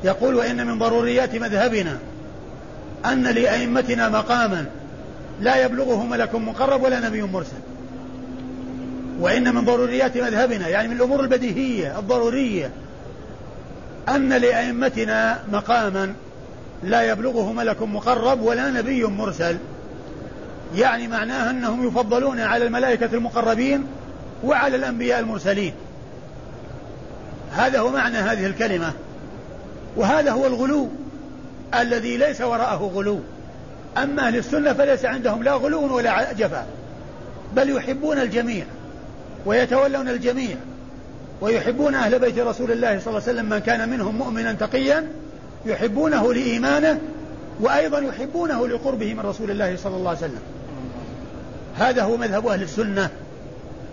يقول 0.03 0.35
وإن 0.35 0.67
من 0.67 0.79
ضروريات 0.79 1.35
مذهبنا 1.35 1.97
أن 3.05 3.23
لأئمتنا 3.23 4.09
مقاما 4.09 4.65
لا 5.41 5.65
يبلغه 5.65 6.03
ملك 6.03 6.35
مقرب 6.35 6.83
ولا 6.83 6.99
نبي 6.99 7.21
مرسل. 7.21 7.74
وإن 9.19 9.55
من 9.55 9.65
ضروريات 9.65 10.17
مذهبنا 10.17 10.67
يعني 10.67 10.87
من 10.87 10.95
الأمور 10.95 11.19
البديهية 11.19 11.99
الضرورية 11.99 12.71
أن 14.09 14.29
لأئمتنا 14.29 15.39
مقاما 15.51 16.13
لا 16.83 17.01
يبلغه 17.01 17.53
ملك 17.53 17.81
مقرب 17.81 18.41
ولا 18.41 18.69
نبي 18.69 19.03
مرسل. 19.03 19.57
يعني 20.75 21.07
معناه 21.07 21.49
أنهم 21.49 21.87
يفضلون 21.87 22.39
على 22.39 22.65
الملائكة 22.65 23.09
المقربين 23.13 23.85
وعلى 24.43 24.75
الأنبياء 24.75 25.19
المرسلين. 25.19 25.73
هذا 27.51 27.79
هو 27.79 27.89
معنى 27.89 28.17
هذه 28.17 28.45
الكلمة. 28.45 28.93
وهذا 29.95 30.31
هو 30.31 30.47
الغلو 30.47 30.89
الذي 31.75 32.17
ليس 32.17 32.41
وراءه 32.41 32.91
غلو. 32.95 33.19
أما 33.97 34.27
أهل 34.27 34.35
السنة 34.37 34.73
فليس 34.73 35.05
عندهم 35.05 35.43
لا 35.43 35.53
غلو 35.53 35.95
ولا 35.95 36.33
جفاء 36.33 36.67
بل 37.55 37.69
يحبون 37.69 38.19
الجميع. 38.19 38.65
ويتولون 39.45 40.09
الجميع 40.09 40.55
ويحبون 41.41 41.95
أهل 41.95 42.19
بيت 42.19 42.39
رسول 42.39 42.71
الله 42.71 42.99
صلى 42.99 43.07
الله 43.07 43.21
عليه 43.21 43.31
وسلم 43.31 43.49
من 43.49 43.59
كان 43.59 43.89
منهم 43.89 44.15
مؤمنا 44.15 44.53
تقيا 44.53 45.07
يحبونه 45.65 46.33
لإيمانه 46.33 46.99
وأيضا 47.59 47.99
يحبونه 47.99 48.67
لقربه 48.67 49.13
من 49.13 49.19
رسول 49.19 49.51
الله 49.51 49.77
صلى 49.77 49.95
الله 49.95 50.09
عليه 50.09 50.19
وسلم. 50.19 50.41
هذا 51.77 52.03
هو 52.03 52.17
مذهب 52.17 52.47
أهل 52.47 52.61
السنة. 52.61 53.09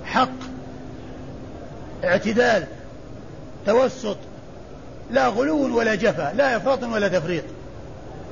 حق 0.05 0.29
اعتدال 2.05 2.65
توسط 3.67 4.17
لا 5.11 5.29
غلو 5.29 5.79
ولا 5.79 5.95
جفا 5.95 6.33
لا 6.37 6.57
إفراط 6.57 6.83
ولا 6.83 7.09
تفريط. 7.09 7.45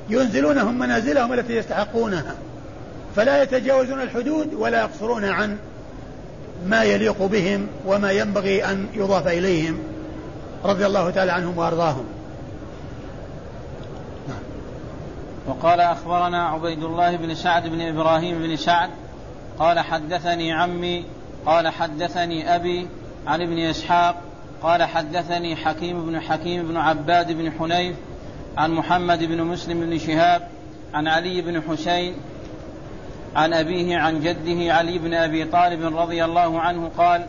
ينزلونهم 0.09 0.79
منازلهم 0.79 1.33
التي 1.33 1.55
يستحقونها 1.55 2.35
فلا 3.15 3.43
يتجاوزون 3.43 4.01
الحدود 4.01 4.53
ولا 4.53 4.79
يقصرون 4.79 5.25
عن 5.25 5.57
ما 6.65 6.83
يليق 6.83 7.25
بهم 7.25 7.67
وما 7.85 8.11
ينبغي 8.11 8.65
أن 8.65 8.87
يضاف 8.93 9.27
إليهم 9.27 9.79
رضي 10.65 10.85
الله 10.85 11.09
تعالى 11.09 11.31
عنهم 11.31 11.57
وأرضاهم. 11.57 12.05
وقال 15.47 15.79
أخبرنا 15.79 16.47
عبيد 16.47 16.83
الله 16.83 17.15
بن 17.15 17.35
سعد 17.35 17.67
بن 17.67 17.81
إبراهيم 17.81 18.39
بن 18.39 18.55
سعد 18.55 18.89
قال 19.59 19.79
حدثني 19.79 20.53
عمي 20.53 21.05
قال 21.45 21.67
حدثني 21.67 22.55
أبي 22.55 22.87
عن 23.27 23.41
ابن 23.41 23.57
إسحاق 23.57 24.15
قال 24.63 24.83
حدثني 24.83 25.55
حكيم 25.55 26.05
بن 26.05 26.19
حكيم 26.19 26.67
بن 26.67 26.77
عباد 26.77 27.31
بن 27.31 27.51
حنيف 27.51 27.95
عن 28.57 28.71
محمد 28.71 29.23
بن 29.23 29.43
مسلم 29.43 29.79
بن 29.79 29.97
شهاب 29.97 30.47
عن 30.93 31.07
علي 31.07 31.41
بن 31.41 31.61
حسين 31.61 32.15
عن 33.35 33.53
أبيه 33.53 33.97
عن 33.97 34.19
جده 34.19 34.73
علي 34.73 34.97
بن 34.97 35.13
أبي 35.13 35.45
طالب 35.45 35.97
رضي 35.97 36.25
الله 36.25 36.59
عنه 36.59 36.91
قال 36.97 37.25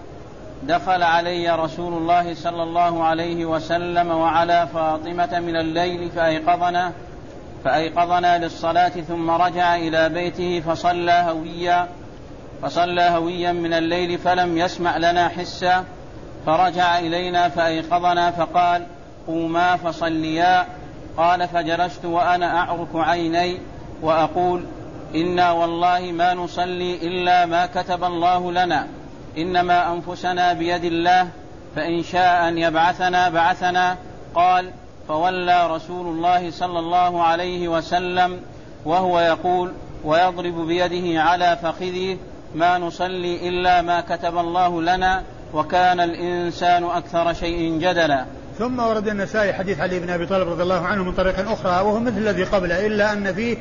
دخل 0.63 1.03
علي 1.03 1.51
رسول 1.51 1.93
الله 1.93 2.35
صلى 2.35 2.63
الله 2.63 3.05
عليه 3.05 3.45
وسلم 3.47 4.11
وعلى 4.11 4.69
فاطمة 4.75 5.41
من 5.41 5.57
الليل 5.57 6.11
فأيقظنا 6.11 6.93
فأيقظنا 7.65 8.39
للصلاة 8.39 8.89
ثم 8.89 9.31
رجع 9.31 9.77
إلى 9.77 10.09
بيته 10.09 10.61
فصلى 10.61 11.25
هويا 11.29 11.89
فصلى 12.63 13.03
هويا 13.03 13.53
من 13.53 13.73
الليل 13.73 14.19
فلم 14.19 14.59
يسمع 14.59 14.97
لنا 14.97 15.29
حسا 15.29 15.85
فرجع 16.47 16.99
إلينا 16.99 17.49
فأيقظنا 17.49 18.31
فقال 18.31 18.87
قوما 19.27 19.77
فصليا. 19.77 20.67
قال 21.17 21.49
فجلست 21.49 22.05
وأنا 22.05 22.59
أعرف 22.59 22.97
عيني 22.97 23.59
وأقول 24.03 24.65
إنا 25.15 25.53
والله 25.53 26.13
ما 26.13 26.35
نصلي 26.35 26.97
إلا 26.97 27.47
ما 27.47 27.67
كتب 27.67 28.05
الله 28.05 28.53
لنا. 28.53 28.87
إنما 29.39 29.93
أنفسنا 29.93 30.53
بيد 30.53 30.85
الله 30.85 31.29
فإن 31.77 32.03
شاء 32.03 32.49
أن 32.49 32.59
يبعثنا 32.59 33.29
بعثنا. 33.29 33.97
قال 34.35 34.71
فولى 35.09 35.67
رسول 35.71 36.07
الله 36.07 36.51
صلى 36.51 36.79
الله 36.79 37.23
عليه 37.23 37.69
وسلم 37.69 38.41
وهو 38.85 39.21
يقول 39.21 39.73
ويضرب 40.05 40.67
بيده 40.67 41.23
على 41.23 41.59
فخذه 41.63 42.17
ما 42.55 42.79
نصلي 42.79 43.49
إلا 43.49 43.83
ما 43.83 44.01
كتب 44.01 44.39
الله 44.39 44.83
لنا 44.83 45.23
وكان 45.55 46.01
الإنسان 46.01 46.85
أكثر 46.85 47.33
شيء 47.33 47.79
جدلا. 47.79 48.25
ثم 48.59 48.81
ورد 48.81 49.09
النسائي 49.09 49.53
حديث 49.53 49.81
علي 49.81 50.01
بن 50.01 50.11
أبي 50.11 50.27
طالب 50.27 50.49
رضي 50.49 50.63
الله 50.63 50.87
عنه 50.87 51.05
من 51.05 51.13
طريق 51.13 51.51
أخرى 51.51 51.73
وهو 51.73 51.99
مثل 51.99 52.19
الذي 52.19 52.45
قبله 52.45 52.87
إلا 52.87 53.13
أن 53.13 53.35
فيه 53.35 53.57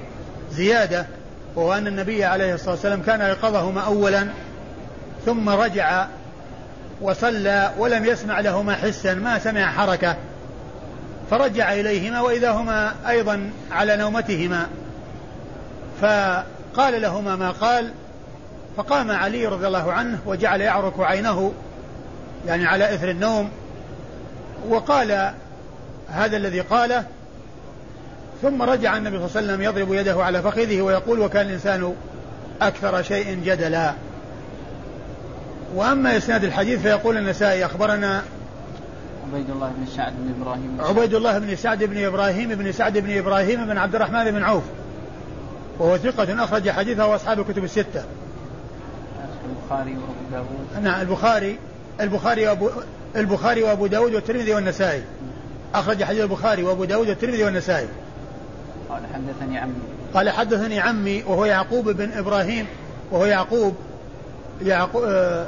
زيادة. 0.52 1.08
وهو 1.56 1.74
أن 1.74 1.88
النبي 1.88 2.26
عليه 2.26 2.54
الصلاة 2.54 2.72
والسلام 2.72 3.02
كان 3.02 3.22
أيقظهما 3.22 3.82
أولا 3.82 4.28
ثم 5.26 5.50
رجع 5.50 6.08
وصلى 7.02 7.72
ولم 7.78 8.06
يسمع 8.06 8.40
لهما 8.40 8.76
حسا 8.76 9.14
ما 9.14 9.40
سمع 9.40 9.72
حركة. 9.72 10.16
فرجع 11.32 11.74
إليهما 11.74 12.22
وإذا 12.22 12.52
هما 12.52 12.94
أيضا 13.08 13.50
على 13.72 13.98
نومتهما. 13.98 14.68
فقال 16.02 17.02
لهما 17.02 17.36
ما 17.36 17.52
قال 17.52 17.92
فقام 18.78 19.12
علي 19.12 19.48
رضي 19.48 19.68
الله 19.68 19.94
عنه 19.94 20.20
وجعل 20.26 20.62
يعرك 20.62 20.94
عينه 21.00 21.54
يعني 22.48 22.66
على 22.66 22.94
إثر 22.94 23.10
النوم 23.10 23.50
وقال 24.70 25.32
هذا 26.10 26.38
الذي 26.38 26.62
قاله 26.62 27.06
ثم 28.42 28.62
رجع 28.62 28.98
النبي 28.98 29.18
صلى 29.18 29.26
الله 29.26 29.38
عليه 29.38 29.48
وسلم 29.48 29.62
يضرب 29.62 29.94
يده 29.94 30.24
على 30.24 30.42
فخذه 30.42 30.82
ويقول 30.82 31.20
وكان 31.20 31.46
الإنسان 31.46 31.94
أكثر 32.62 33.02
شيء 33.02 33.40
جدلا. 33.46 33.94
وأما 35.76 36.18
إسناد 36.18 36.44
الحديث 36.44 36.82
فيقول 36.82 37.18
النسائي 37.18 37.66
أخبرنا 37.66 38.24
عبيد 39.34 39.50
الله 39.50 39.72
بن 39.78 39.86
سعد 39.96 40.14
بن 40.18 40.42
إبراهيم. 40.42 40.78
عبيد 40.80 41.14
الله 41.14 41.40
بن 41.40 41.56
سعد 41.56 41.84
بن 41.84 42.06
إبراهيم 42.06 42.56
بن 42.56 42.72
سعد 42.72 42.98
بن 42.98 43.18
إبراهيم 43.18 43.66
بن 43.66 43.78
عبد 43.78 43.96
الرحمن 43.96 44.32
بن 44.32 44.44
عوف. 44.44 44.64
وهو 45.80 45.98
ثقة 45.98 46.44
أخرج 46.44 46.70
حديثه 46.70 47.08
وأصحاب 47.08 47.40
الكتب 47.40 47.64
الستة. 47.64 48.04
البخاري 49.50 49.92
وأبو 49.92 50.32
داود. 50.32 50.84
نعم 50.84 51.02
البخاري 51.02 51.58
البخاري 52.02 52.48
وأبو 52.48 52.70
البخاري 53.16 53.64
وأبو 53.64 53.88
داود 53.88 54.14
والترمذي 54.14 54.54
والنسائي. 54.54 55.04
أخرج 55.76 56.04
حديث 56.04 56.22
البخاري 56.22 56.64
وأبو 56.64 56.86
داود 56.86 57.10
والترمذي 57.10 57.44
والنسائي. 57.44 57.88
قال 59.02 59.14
حدثني 59.14 59.58
عمي. 59.58 59.74
قال 60.14 60.30
حدثني 60.30 60.80
عمي 60.80 61.24
وهو 61.24 61.46
يعقوب 61.46 61.90
بن 61.90 62.12
إبراهيم 62.12 62.66
وهو 63.12 63.26
يعقوب 63.26 63.76
يعقوب 64.62 65.04
آه 65.04 65.48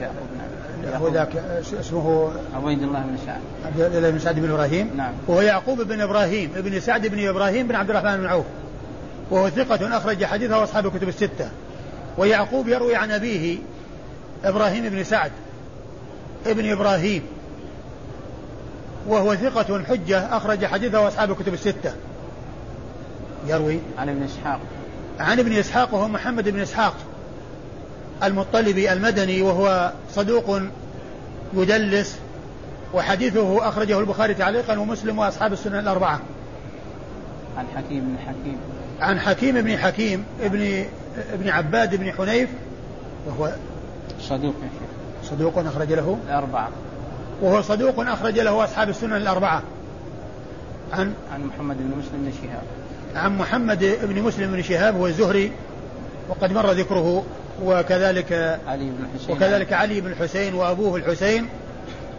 يعقوب 0.00 0.26
نعم 0.36 1.02
هو 1.02 1.08
ذاك 1.08 1.36
اسمه؟ 1.80 2.32
عبيد 2.54 2.82
الله 2.82 3.00
بن 3.00 3.18
سعد. 3.26 3.40
عبد 3.66 3.94
الله 3.96 4.10
بن 4.10 4.18
سعد 4.18 4.40
بن 4.40 4.50
إبراهيم. 4.50 4.90
نعم. 4.96 5.12
وهو 5.28 5.40
يعقوب 5.40 5.82
بن 5.82 6.00
إبراهيم 6.00 6.50
بن 6.56 6.80
سعد 6.80 7.06
بن 7.06 7.28
إبراهيم 7.28 7.68
بن 7.68 7.74
عبد 7.74 7.90
الرحمن 7.90 8.16
بن 8.16 8.26
عوف. 8.26 8.44
وهو 9.30 9.50
ثقة 9.50 9.96
أخرج 9.96 10.24
حديثه 10.24 10.62
أصحاب 10.64 10.86
الكتب 10.86 11.08
الستة. 11.08 11.48
ويعقوب 12.18 12.68
يروي 12.68 12.96
عن 12.96 13.10
أبيه 13.10 13.58
إبراهيم 14.44 14.88
بن 14.88 15.04
سعد 15.04 15.32
ابن 16.46 16.70
إبراهيم. 16.70 17.22
وهو 19.08 19.34
ثقة 19.34 19.84
حجة 19.84 20.36
أخرج 20.36 20.64
حديثه 20.64 21.08
أصحاب 21.08 21.30
الكتب 21.30 21.54
الستة. 21.54 21.92
يروي 23.46 23.78
عن 23.98 24.08
ابن 24.08 24.22
إسحاق. 24.22 24.60
عن 25.20 25.38
ابن 25.38 25.52
إسحاق 25.52 25.94
وهو 25.94 26.08
محمد 26.08 26.48
بن 26.48 26.60
إسحاق 26.60 26.94
المطلبي 28.22 28.92
المدني 28.92 29.42
وهو 29.42 29.92
صدوق 30.10 30.60
يدلس 31.54 32.18
وحديثه 32.94 33.68
أخرجه 33.68 34.00
البخاري 34.00 34.34
تعليقا 34.34 34.78
ومسلم 34.78 35.18
وأصحاب 35.18 35.52
السنن 35.52 35.78
الأربعة. 35.78 36.20
عن 37.56 37.64
حكيم 37.76 38.00
بن 38.00 38.18
حكيم. 38.18 38.58
عن 39.00 39.20
حكيم 39.20 39.60
بن 39.60 39.78
حكيم 39.78 40.24
ابن 40.42 40.84
ابن 41.32 41.48
عباد 41.48 41.96
بن 41.96 42.12
حنيف 42.12 42.50
وهو 43.26 43.52
صدوق 44.20 44.54
صدوق 45.24 45.58
أخرج 45.58 45.92
له. 45.92 46.18
الأربعة. 46.28 46.68
وهو 47.42 47.62
صدوق 47.62 48.00
أخرج 48.00 48.38
له 48.38 48.64
أصحاب 48.64 48.88
السنن 48.88 49.16
الأربعة. 49.16 49.62
عن 50.92 51.14
عن 51.32 51.44
محمد 51.44 51.76
بن 51.76 51.98
مسلم 51.98 52.24
بن 52.24 52.32
شهاب. 52.42 52.62
عن 53.16 53.38
محمد 53.38 53.98
بن 54.02 54.22
مسلم 54.22 54.52
بن 54.52 54.62
شهاب 54.62 54.96
هو 54.96 55.06
الزهري 55.06 55.50
وقد 56.28 56.52
مر 56.52 56.70
ذكره 56.70 57.24
وكذلك 57.64 58.58
علي 58.66 58.84
بن 58.84 59.06
حسين. 59.14 59.36
وكذلك 59.36 59.72
علي 59.72 60.00
بن 60.00 60.10
الحسين 60.10 60.54
وأبوه 60.54 60.96
الحسين 60.96 61.46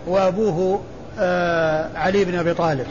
وأبوه 0.08 0.82
آه 1.20 1.98
علي 1.98 2.26
بن 2.26 2.36
أبي 2.36 2.54
طالب. 2.54 2.86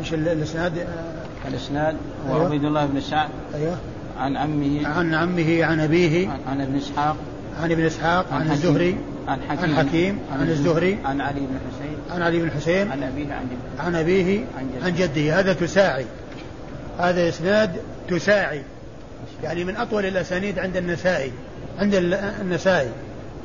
إيش 0.00 0.14
ال- 0.14 0.28
الإسناد؟ 0.28 0.78
آه، 0.78 1.48
الإسناد 1.48 1.96
هو 2.30 2.34
أيوه. 2.36 2.46
عبيد 2.46 2.64
الله 2.64 2.86
بن 2.86 3.00
سعد. 3.00 3.28
أيوه. 3.54 3.76
عن 4.18 4.36
عمه 4.36 4.88
عن 4.88 5.14
عمه 5.14 5.64
عن 5.64 5.80
أبيه. 5.80 6.28
عن, 6.28 6.38
عن 6.48 6.60
ابن 6.60 6.76
إسحاق. 6.76 7.16
عن 7.62 7.72
ابن 7.72 7.84
إسحاق 7.84 8.26
عن 8.32 8.40
حكيم- 8.40 8.52
الزهري. 8.52 8.96
عن 9.28 9.38
حكيم. 9.48 9.74
عن 9.76 9.76
حكيم 9.88 10.18
عن 10.32 10.48
الزهري. 10.48 10.98
عن 11.04 11.20
علي 11.20 11.40
بن 11.40 11.58
حسين. 11.70 11.96
عن 12.10 12.22
علي 12.22 12.38
بن 12.38 12.46
الحسين 12.46 12.90
عن 12.92 13.02
أبيه 13.02 13.32
عن 13.34 13.44
جده. 13.46 13.82
عن 13.84 13.94
عن 13.94 14.04
جده. 14.74 14.86
عن 14.86 14.94
جده. 14.94 15.40
هذا 15.40 15.52
تساعي. 15.52 16.06
هذا 16.98 17.28
إسناد 17.28 17.76
تساعي. 18.08 18.62
يعني 19.42 19.64
من 19.64 19.76
أطول 19.76 20.06
الأسانيد 20.06 20.58
عند 20.58 20.76
النسائي. 20.76 21.32
عند 21.78 21.94
ال- 21.94 22.14
النسائي. 22.14 22.88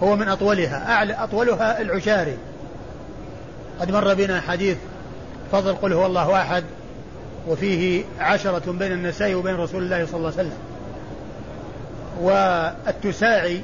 هو 0.04 0.16
من 0.16 0.28
أطولها. 0.28 0.92
أعلى 0.92 1.14
أطولها 1.14 1.82
العشاري. 1.82 2.38
قد 3.80 3.92
مر 3.92 4.14
بنا 4.14 4.42
حديث 4.42 4.78
فضل 5.52 5.74
قل 5.76 5.94
هو 5.94 6.06
الله 6.06 6.42
أحد 6.42 6.64
وفيه 7.48 8.04
عشرة 8.20 8.72
بين 8.72 8.92
النسائي 8.92 9.36
وبين 9.36 9.56
رسول 9.56 9.84
الله 9.84 10.06
صلى 10.06 10.16
الله 10.18 10.34
عليه 10.38 10.48
وسلم. 10.50 10.58
والتساعي 12.22 13.62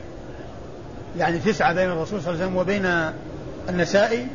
يعني 1.18 1.40
تسعة 1.40 1.74
بين 1.74 1.90
الرسول 1.92 2.22
صلى 2.22 2.34
الله 2.34 2.44
عليه 2.44 2.46
وسلم 2.46 2.58
وبين 2.58 3.12
النسائي. 3.70 4.28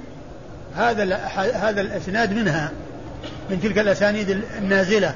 هذا 0.76 1.16
هذا 1.54 1.80
الإسناد 1.80 2.32
منها 2.32 2.70
من 3.50 3.60
تلك 3.60 3.78
الأسانيد 3.78 4.42
النازلة. 4.58 5.14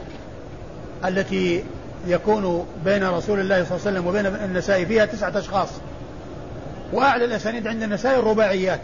التي 1.04 1.64
يكون 2.06 2.66
بين 2.84 3.04
رسول 3.08 3.40
الله 3.40 3.64
صلى 3.64 3.76
الله 3.76 3.86
عليه 3.86 3.98
وسلم 3.98 4.06
وبين 4.06 4.26
النسائي 4.26 4.86
فيها 4.86 5.04
تسعة 5.04 5.38
أشخاص. 5.38 5.68
وأعلى 6.92 7.24
الأسانيد 7.24 7.66
عند 7.66 7.82
النسائي 7.82 8.18
الرباعيات. 8.18 8.80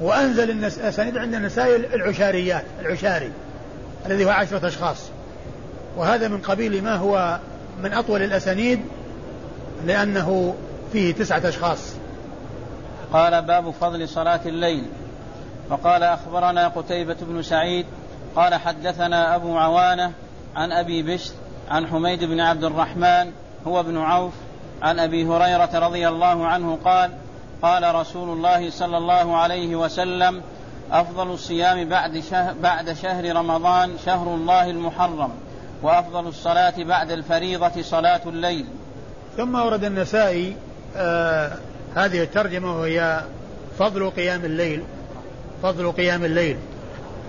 وأنزل 0.00 0.50
الأسانيد 0.50 1.16
عند 1.16 1.34
النسائي 1.34 1.76
العشاريات 1.76 2.64
العشاري 2.80 3.30
الذي 4.06 4.24
هو 4.24 4.30
عشرة 4.30 4.68
أشخاص. 4.68 4.98
وهذا 5.96 6.28
من 6.28 6.38
قبيل 6.38 6.84
ما 6.84 6.96
هو 6.96 7.38
من 7.82 7.92
أطول 7.92 8.22
الأسانيد 8.22 8.80
لأنه 9.86 10.54
فيه 10.92 11.14
تسعة 11.14 11.48
أشخاص. 11.48 11.94
قال 13.12 13.42
باب 13.42 13.70
فضل 13.70 14.08
صلاة 14.08 14.40
الليل. 14.46 14.84
فقال 15.70 16.02
أخبرنا 16.02 16.68
قتيبة 16.68 17.16
بن 17.20 17.42
سعيد 17.42 17.86
قال 18.36 18.54
حدثنا 18.54 19.36
أبو 19.36 19.58
عوانة 19.58 20.12
عن 20.56 20.72
أبي 20.72 21.02
بشر 21.02 21.32
عن 21.70 21.86
حميد 21.86 22.24
بن 22.24 22.40
عبد 22.40 22.64
الرحمن 22.64 23.32
هو 23.66 23.80
ابن 23.80 23.98
عوف 23.98 24.32
عن 24.82 24.98
أبي 24.98 25.24
هريرة 25.26 25.78
رضي 25.78 26.08
الله 26.08 26.46
عنه 26.46 26.78
قال 26.84 27.10
قال 27.62 27.94
رسول 27.94 28.28
الله 28.28 28.70
صلى 28.70 28.98
الله 28.98 29.36
عليه 29.36 29.76
وسلم 29.76 30.42
أفضل 30.92 31.30
الصيام 31.30 31.88
بعد 31.88 32.18
شهر, 32.30 32.54
بعد 32.62 32.92
شهر 32.92 33.36
رمضان 33.36 33.90
شهر 34.06 34.34
الله 34.34 34.70
المحرم 34.70 35.30
وأفضل 35.82 36.26
الصلاة 36.26 36.74
بعد 36.78 37.10
الفريضة 37.10 37.82
صلاة 37.82 38.20
الليل. 38.26 38.66
ثم 39.36 39.54
ورد 39.54 39.84
النسائي 39.84 40.56
آه 40.96 41.52
هذه 41.94 42.22
الترجمة 42.22 42.80
وهي 42.80 43.24
فضل 43.78 44.10
قيام 44.10 44.44
الليل 44.44 44.82
فضل 45.62 45.92
قيام 45.92 46.24
الليل. 46.24 46.56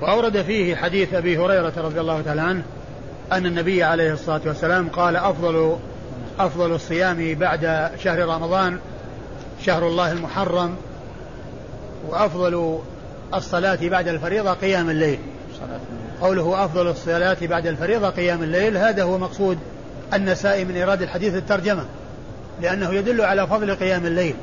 وأورد 0.01 0.41
فيه 0.41 0.75
حديث 0.75 1.13
أبي 1.13 1.37
هريرة 1.37 1.73
رضي 1.77 1.99
الله 1.99 2.21
تعالى 2.21 2.41
عنه 2.41 2.63
أن 3.37 3.45
النبي 3.45 3.83
عليه 3.83 4.13
الصلاة 4.13 4.41
والسلام 4.45 4.89
قال 4.89 5.15
أفضل 5.15 5.77
أفضل 6.39 6.71
الصيام 6.71 7.35
بعد 7.35 7.91
شهر 8.03 8.19
رمضان 8.19 8.79
شهر 9.65 9.87
الله 9.87 10.11
المحرم 10.11 10.75
وأفضل 12.07 12.79
الصلاة 13.33 13.79
بعد 13.81 14.07
الفريضة 14.07 14.53
قيام 14.53 14.89
الليل. 14.89 15.19
قوله 16.21 16.65
أفضل 16.65 16.87
الصلاة 16.87 17.37
بعد 17.41 17.67
الفريضة 17.67 18.09
قيام 18.09 18.43
الليل 18.43 18.77
هذا 18.77 19.03
هو 19.03 19.17
مقصود 19.17 19.57
النسائي 20.13 20.65
من 20.65 20.75
إيراد 20.75 21.01
الحديث 21.01 21.35
الترجمة 21.35 21.85
لأنه 22.61 22.93
يدل 22.93 23.21
على 23.21 23.47
فضل 23.47 23.75
قيام 23.75 24.05
الليل. 24.05 24.35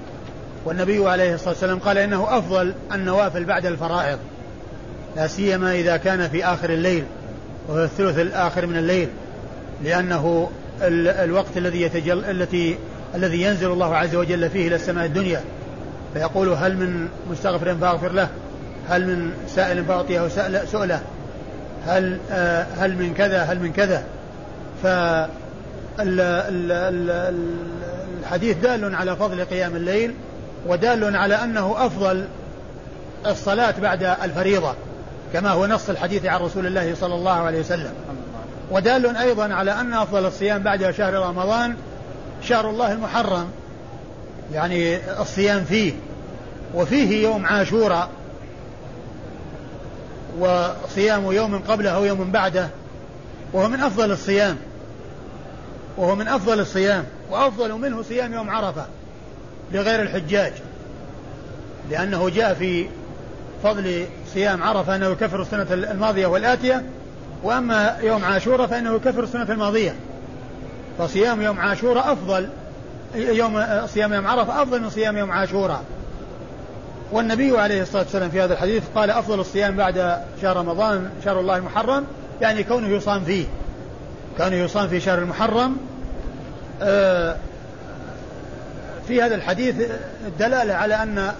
والنبي 0.64 1.09
عليه 1.09 1.34
الصلاة 1.34 1.51
والسلام 1.51 1.78
قال 1.78 1.99
إنه 1.99 2.38
أفضل 2.38 2.74
النوافل 2.93 3.45
بعد 3.45 3.66
الفرائض 3.66 4.18
لا 5.16 5.26
سيما 5.26 5.74
إذا 5.74 5.97
كان 5.97 6.28
في 6.28 6.45
آخر 6.45 6.70
الليل. 6.70 7.05
وهو 7.71 7.85
الثلث 7.85 8.18
الآخر 8.18 8.66
من 8.66 8.77
الليل 8.77 9.09
لأنه 9.85 10.51
ال- 10.83 11.09
الوقت 11.09 11.57
الذي 11.57 11.83
يتجل 11.83 12.25
التي 12.25 12.77
الذي 13.14 13.43
ينزل 13.43 13.73
الله 13.73 13.97
عز 13.97 14.14
وجل 14.16 14.51
فيه 14.51 14.68
إلى 14.68 14.75
السماء 14.77 15.07
الدنيا. 15.07 15.41
فيقول 16.14 16.49
هل 16.49 16.77
من 16.77 17.09
مستغفر 17.31 17.75
فاغفر 17.75 18.12
له؟ 18.12 18.29
هل 18.89 19.07
من 19.07 19.33
سائل 19.49 19.85
فأعطيه 19.85 20.29
سؤله؟ 20.64 21.01
هل 21.87 22.18
آه، 22.31 22.66
هل 22.79 22.97
من 22.97 23.14
كذا؟ 23.14 23.43
هل 23.43 23.59
من 23.61 23.73
كذا؟ 23.73 24.05
ف 24.83 24.87
ال- 24.87 26.21
ال- 26.21 26.73
ال- 26.73 27.35
الحديث 28.21 28.57
دال 28.57 28.95
على 28.95 29.16
فضل 29.16 29.45
قيام 29.45 29.77
الليل 29.77 30.14
ودال 30.66 31.16
على 31.16 31.35
أنه 31.35 31.87
أفضل 31.87 32.25
الصلاة 33.27 33.75
بعد 33.83 34.03
الفريضة. 34.03 34.75
كما 35.33 35.51
هو 35.51 35.66
نص 35.66 35.89
الحديث 35.89 36.26
عن 36.26 36.41
رسول 36.41 36.66
الله 36.66 36.95
صلى 36.95 37.14
الله 37.14 37.33
عليه 37.33 37.61
وسلم. 37.61 37.93
ودال 38.70 39.16
أيضا 39.16 39.55
على 39.55 39.72
أن 39.72 39.95
أفضل 39.95 40.26
الصيام 40.26 40.62
بعد 40.62 40.91
شهر 40.91 41.14
رمضان 41.14 41.76
شهر 42.43 42.70
الله 42.70 42.93
المحرم 42.93 43.49
يعني 44.53 44.99
الصيام 45.20 45.64
فيه 45.64 45.93
وفيه 46.74 47.22
يوم 47.22 47.47
عاشوراء 47.47 48.09
وصيام 50.39 51.33
يوم 51.33 51.59
قبله 51.59 51.91
أو 51.91 52.05
يوم 52.05 52.31
بعده 52.31 52.68
وهو 53.53 53.68
من 53.68 53.81
أفضل 53.81 54.11
الصيام 54.11 54.57
وهو 55.97 56.14
من 56.14 56.28
أفضل 56.28 56.61
الصيام 56.61 57.05
وأفضل 57.31 57.72
منه 57.72 58.03
صيام 58.03 58.33
يوم 58.33 58.51
عرفة 58.51 58.87
لغير 59.72 60.03
الحجاج 60.03 60.53
لأنه 61.91 62.28
جاء 62.28 62.55
في 62.55 62.87
فضل 63.62 64.07
صيام 64.35 64.62
عرفة 64.62 64.97
أنه 64.97 65.07
يكفر 65.07 65.43
السنة 65.43 65.66
الماضية 65.72 66.26
والآتية 66.26 66.85
وأما 67.43 67.97
يوم 68.03 68.24
عاشوراء 68.24 68.66
فإنه 68.66 68.95
يكفر 68.95 69.22
السنة 69.22 69.53
الماضية. 69.53 69.95
فصيام 70.99 71.43
يوم 71.43 71.61
عاشوراء 71.61 72.12
أفضل 72.12 72.49
يوم 73.14 73.64
صيام 73.87 74.12
يوم 74.12 74.26
عرفة 74.26 74.62
أفضل 74.62 74.83
من 74.83 74.91
صيام 74.91 75.16
يوم 75.16 75.31
عاشوراء 75.31 75.85
والنبي 77.12 77.59
عليه 77.59 77.83
الصلاة 77.83 78.03
والسلام 78.03 78.31
في 78.31 78.41
هذا 78.41 78.53
الحديث 78.53 78.83
قال 78.95 79.11
أفضل 79.11 79.41
الصيام 79.41 79.76
بعد 79.76 80.16
شهر 80.43 80.57
رمضان 80.57 81.11
شهر 81.24 81.41
الله 81.41 81.57
المحرم 81.57 82.05
يعني 82.41 82.62
كونه 82.62 82.89
يصام 82.89 83.24
فيه. 83.24 83.45
كونه 84.39 84.57
يصام 84.57 84.89
في 84.89 85.01
شهر 85.01 85.18
المحرم 85.18 85.76
آه، 86.83 87.37
في 89.09 89.22
هذا 89.22 89.35
الحديث 89.35 89.74
الدلالة 90.26 90.74
على 90.74 90.95
أن 90.95 91.33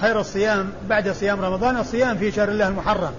خير 0.00 0.20
الصيام 0.20 0.72
بعد 0.88 1.10
صيام 1.10 1.40
رمضان 1.40 1.76
الصيام 1.76 2.16
في 2.16 2.32
شهر 2.32 2.48
الله 2.48 2.68
المحرم. 2.68 3.12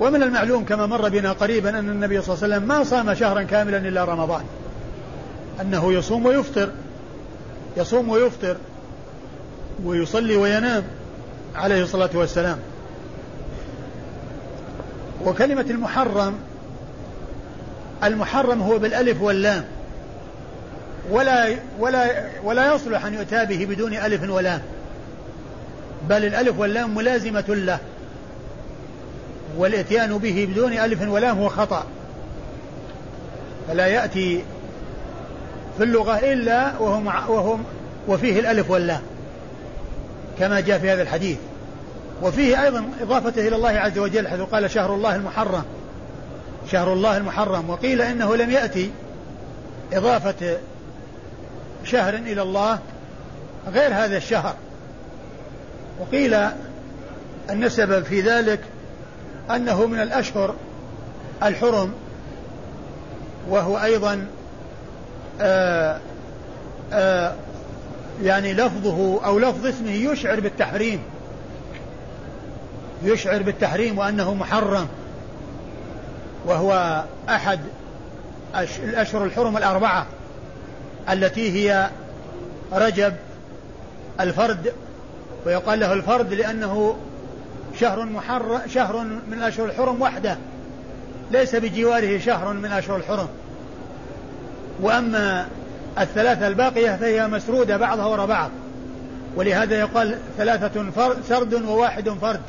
ومن 0.00 0.22
المعلوم 0.22 0.64
كما 0.64 0.86
مر 0.86 1.08
بنا 1.08 1.32
قريبا 1.32 1.78
أن 1.78 1.88
النبي 1.88 2.22
صلى 2.22 2.34
الله 2.34 2.44
عليه 2.44 2.54
وسلم 2.54 2.68
ما 2.68 2.84
صام 2.84 3.14
شهرا 3.14 3.42
كاملا 3.42 3.76
إلا 3.76 4.04
رمضان. 4.04 4.42
أنه 5.60 5.92
يصوم 5.92 6.26
ويفطر 6.26 6.70
يصوم 7.76 8.08
ويفطر 8.08 8.56
ويصلي 9.84 10.36
وينام 10.36 10.82
عليه 11.54 11.82
الصلاة 11.82 12.10
والسلام. 12.14 12.58
وكلمة 15.24 15.66
المحرم 15.70 16.34
المحرم 18.04 18.62
هو 18.62 18.78
بالألف 18.78 19.22
واللام. 19.22 19.64
ولا 21.10 21.56
ولا 21.78 22.24
ولا 22.44 22.74
يصلح 22.74 23.04
أن 23.04 23.14
يؤتى 23.14 23.44
به 23.44 23.66
بدون 23.66 23.94
ألف 23.94 24.30
ولام. 24.30 24.62
بل 26.08 26.24
الألف 26.24 26.58
واللام 26.58 26.94
ملازمة 26.94 27.44
له 27.48 27.78
والإتيان 29.56 30.18
به 30.18 30.48
بدون 30.50 30.72
ألف 30.72 31.08
ولام 31.08 31.38
هو 31.38 31.48
خطأ. 31.48 31.86
فلا 33.68 33.86
يأتي 33.86 34.44
في 35.78 35.84
اللغة 35.84 36.18
إلا 36.18 36.78
وهم 36.78 37.06
وهم 37.06 37.64
وفيه 38.08 38.40
الألف 38.40 38.70
واللام 38.70 39.00
كما 40.38 40.60
جاء 40.60 40.78
في 40.78 40.90
هذا 40.90 41.02
الحديث. 41.02 41.38
وفيه 42.22 42.64
أيضا 42.64 42.84
إضافته 43.00 43.48
إلى 43.48 43.56
الله 43.56 43.70
عز 43.70 43.98
وجل 43.98 44.28
حيث 44.28 44.40
قال 44.40 44.70
شهر 44.70 44.94
الله 44.94 45.16
المحرم. 45.16 45.64
شهر 46.70 46.92
الله 46.92 47.16
المحرم 47.16 47.70
وقيل 47.70 48.02
إنه 48.02 48.36
لم 48.36 48.50
يأتي 48.50 48.90
إضافة 49.92 50.58
شهر 51.84 52.14
إلى 52.14 52.42
الله 52.42 52.78
غير 53.72 53.94
هذا 53.94 54.16
الشهر. 54.16 54.54
وقيل 56.00 56.34
أن 57.50 57.64
السبب 57.64 58.04
في 58.04 58.20
ذلك 58.20 58.60
أنه 59.50 59.86
من 59.86 60.00
الأشهر 60.00 60.54
الحرم 61.42 61.92
وهو 63.48 63.78
أيضا 63.78 64.26
آآ 65.40 66.00
آآ 66.92 67.34
يعني 68.22 68.54
لفظه 68.54 69.24
أو 69.24 69.38
لفظ 69.38 69.66
اسمه 69.66 69.90
يشعر 69.90 70.40
بالتحريم 70.40 71.02
يشعر 73.02 73.42
بالتحريم 73.42 73.98
وأنه 73.98 74.34
محرم 74.34 74.88
وهو 76.46 77.04
أحد 77.28 77.60
الأشهر 78.82 79.24
الحرم 79.24 79.56
الأربعة 79.56 80.06
التي 81.10 81.52
هي 81.52 81.90
رجب 82.72 83.14
الفرد 84.20 84.72
ويقال 85.46 85.80
له 85.80 85.92
الفرد 85.92 86.34
لأنه 86.34 86.96
شهر 87.80 88.04
محرم 88.04 88.60
شهر 88.66 89.04
من 89.30 89.42
أشهر 89.42 89.66
الحرم 89.66 90.02
وحده. 90.02 90.36
ليس 91.30 91.56
بجواره 91.56 92.18
شهر 92.18 92.52
من 92.52 92.72
أشهر 92.72 92.96
الحرم. 92.96 93.28
وأما 94.80 95.48
الثلاثة 95.98 96.46
الباقية 96.46 96.96
فهي 96.96 97.26
مسرودة 97.26 97.76
بعضها 97.76 98.06
وراء 98.06 98.26
بعض. 98.26 98.50
ولهذا 99.36 99.78
يقال 99.78 100.18
ثلاثة 100.38 100.90
فرد 100.90 101.16
سرد 101.28 101.54
وواحد 101.54 102.08
فرد. 102.08 102.40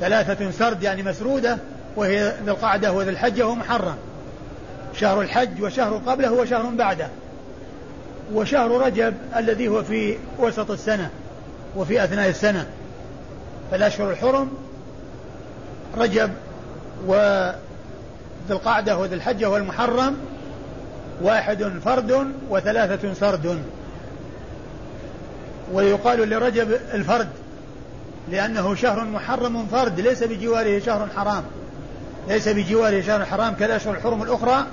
ثلاثة 0.00 0.50
سرد 0.50 0.82
يعني 0.82 1.02
مسرودة 1.02 1.58
وهي 1.96 2.34
ذي 2.44 2.50
القعدة 2.50 2.92
وذي 2.92 3.10
الحجة 3.10 3.46
وهو 3.46 3.54
محرم. 3.54 3.96
شهر 4.94 5.20
الحج 5.20 5.62
وشهر 5.62 6.00
قبله 6.06 6.32
وشهر 6.32 6.62
بعده. 6.62 7.08
وشهر 8.34 8.70
رجب 8.70 9.14
الذي 9.36 9.68
هو 9.68 9.82
في 9.82 10.16
وسط 10.38 10.70
السنة. 10.70 11.10
وفي 11.76 12.04
أثناء 12.04 12.28
السنة 12.28 12.66
فالأشهر 13.70 14.10
الحرم 14.10 14.50
رجب 15.96 16.30
وذي 17.06 17.54
القعدة 18.50 18.96
وذي 18.98 19.14
الحجة 19.14 19.50
والمحرم 19.50 20.16
واحد 21.22 21.72
فرد 21.84 22.32
وثلاثة 22.50 23.14
سرد. 23.14 23.62
ويقال 25.72 26.30
لرجب 26.30 26.72
الفرد 26.94 27.28
لأنه 28.30 28.74
شهر 28.74 29.04
محرم 29.04 29.66
فرد 29.66 30.00
ليس 30.00 30.22
بجواره 30.22 30.78
شهر 30.78 31.08
حرام. 31.16 31.44
ليس 32.28 32.48
بجواره 32.48 33.00
شهر 33.00 33.24
حرام 33.24 33.54
كالأشهر 33.54 33.94
الحرم 33.94 34.22
الأخرى 34.22 34.66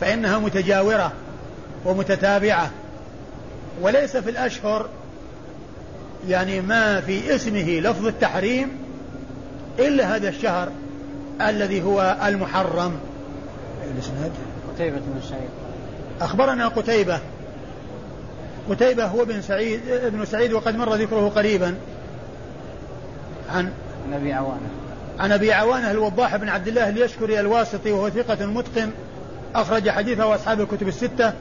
فإنها 0.00 0.38
متجاورة 0.38 1.12
ومتتابعة. 1.84 2.70
وليس 3.80 4.16
في 4.16 4.30
الأشهر 4.30 4.88
يعني 6.28 6.60
ما 6.60 7.00
في 7.00 7.34
اسمه 7.34 7.80
لفظ 7.80 8.06
التحريم 8.06 8.68
إلا 9.78 10.16
هذا 10.16 10.28
الشهر 10.28 10.68
الذي 11.40 11.82
هو 11.82 12.16
المحرم. 12.26 12.92
الإسناد؟ 13.94 14.32
قتيبة 14.74 14.96
بن 14.96 15.20
سعيد. 15.30 15.48
أخبرنا 16.20 16.68
قتيبة. 16.68 17.18
قتيبة 18.70 19.06
هو 19.06 19.24
بن 19.24 19.42
سعيد 19.42 19.80
ابن 19.88 20.24
سعيد 20.24 20.52
وقد 20.52 20.76
مر 20.76 20.94
ذكره 20.94 21.28
قريبا. 21.28 21.74
عن 23.50 23.72
عن 24.06 24.12
أبي 24.14 24.32
عوانة. 24.32 24.68
عن 25.18 25.32
أبي 25.32 25.52
عوانة 25.52 25.90
الوضاح 25.90 26.36
بن 26.36 26.48
عبد 26.48 26.68
الله 26.68 26.88
اليشكري 26.88 27.40
الواسطي 27.40 27.92
وهو 27.92 28.10
ثقة 28.10 28.46
متقن 28.46 28.90
أخرج 29.54 29.90
حديثه 29.90 30.34
أصحاب 30.34 30.60
الكتب 30.60 30.88
الستة 30.88 31.32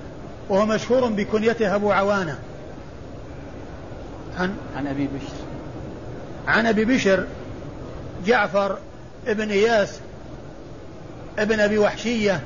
وهو 0.49 0.65
مشهور 0.65 1.09
بكنيته 1.09 1.75
أبو 1.75 1.91
عوانة. 1.91 2.37
عن 4.39 4.55
عن 4.77 4.87
أبي 4.87 5.07
بشر. 5.07 5.43
عن 6.47 6.65
أبي 6.65 6.85
بشر 6.85 7.25
جعفر 8.25 8.77
ابن 9.27 9.51
إياس 9.51 9.99
ابن 11.39 11.59
أبي 11.59 11.77
وحشية 11.77 12.41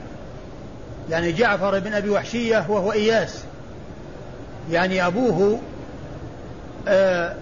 يعني 1.10 1.32
جعفر 1.32 1.80
بن 1.80 1.94
أبي 1.94 2.10
وحشية 2.10 2.66
وهو 2.70 2.92
إياس. 2.92 3.44
يعني 4.72 5.08
أبوه 5.08 5.60
آه 6.88 7.36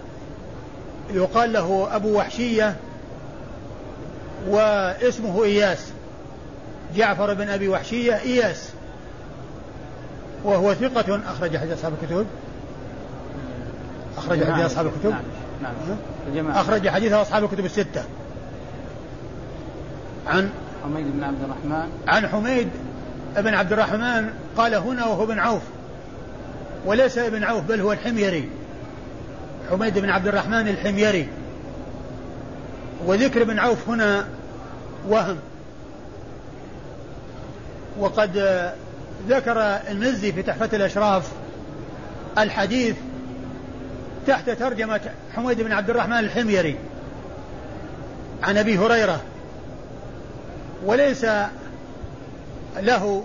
يقال 1.10 1.52
له 1.52 1.88
أبو 1.96 2.18
وحشية 2.18 2.76
واسمه 4.48 5.44
إياس. 5.44 5.86
جعفر 6.96 7.34
بن 7.34 7.48
أبي 7.48 7.68
وحشية 7.68 8.18
إياس 8.18 8.68
وهو 10.44 10.74
ثقة 10.74 11.20
أخرج 11.26 11.56
حديث 11.56 11.72
أصحاب 11.72 11.92
الكتب. 12.02 12.26
أخرج 14.16 14.44
حديث 14.44 14.64
أصحاب 14.64 14.86
الكتب؟ 14.86 15.14
نعم. 15.62 15.72
نعم. 16.34 16.50
أخرج 16.50 16.88
حديث 16.88 17.12
أصحاب 17.12 17.44
الكتب 17.44 17.64
الستة. 17.64 18.04
عن 20.26 20.50
حميد 20.84 21.06
بن 21.12 21.24
عبد 21.24 21.42
الرحمن. 21.42 21.88
عن 22.08 22.28
حميد 22.28 22.68
بن 23.36 23.54
عبد 23.54 23.72
الرحمن 23.72 24.30
قال 24.56 24.74
هنا 24.74 25.06
وهو 25.06 25.24
ابن 25.24 25.38
عوف. 25.38 25.62
وليس 26.86 27.18
ابن 27.18 27.44
عوف 27.44 27.64
بل 27.64 27.80
هو 27.80 27.92
الحميري. 27.92 28.50
حميد 29.70 29.98
بن 29.98 30.10
عبد 30.10 30.26
الرحمن 30.26 30.68
الحميري. 30.68 31.28
وذكر 33.06 33.42
ابن 33.42 33.58
عوف 33.58 33.88
هنا 33.88 34.26
وهم. 35.08 35.36
وقد 37.98 38.36
ذكر 39.28 39.60
المزي 39.90 40.32
في 40.32 40.42
تحفة 40.42 40.76
الأشراف 40.76 41.32
الحديث 42.38 42.96
تحت 44.26 44.50
ترجمة 44.50 45.00
حميد 45.36 45.60
بن 45.60 45.72
عبد 45.72 45.90
الرحمن 45.90 46.18
الحميري 46.18 46.76
عن 48.42 48.56
أبي 48.56 48.78
هريرة 48.78 49.20
وليس 50.84 51.26
له 52.76 53.24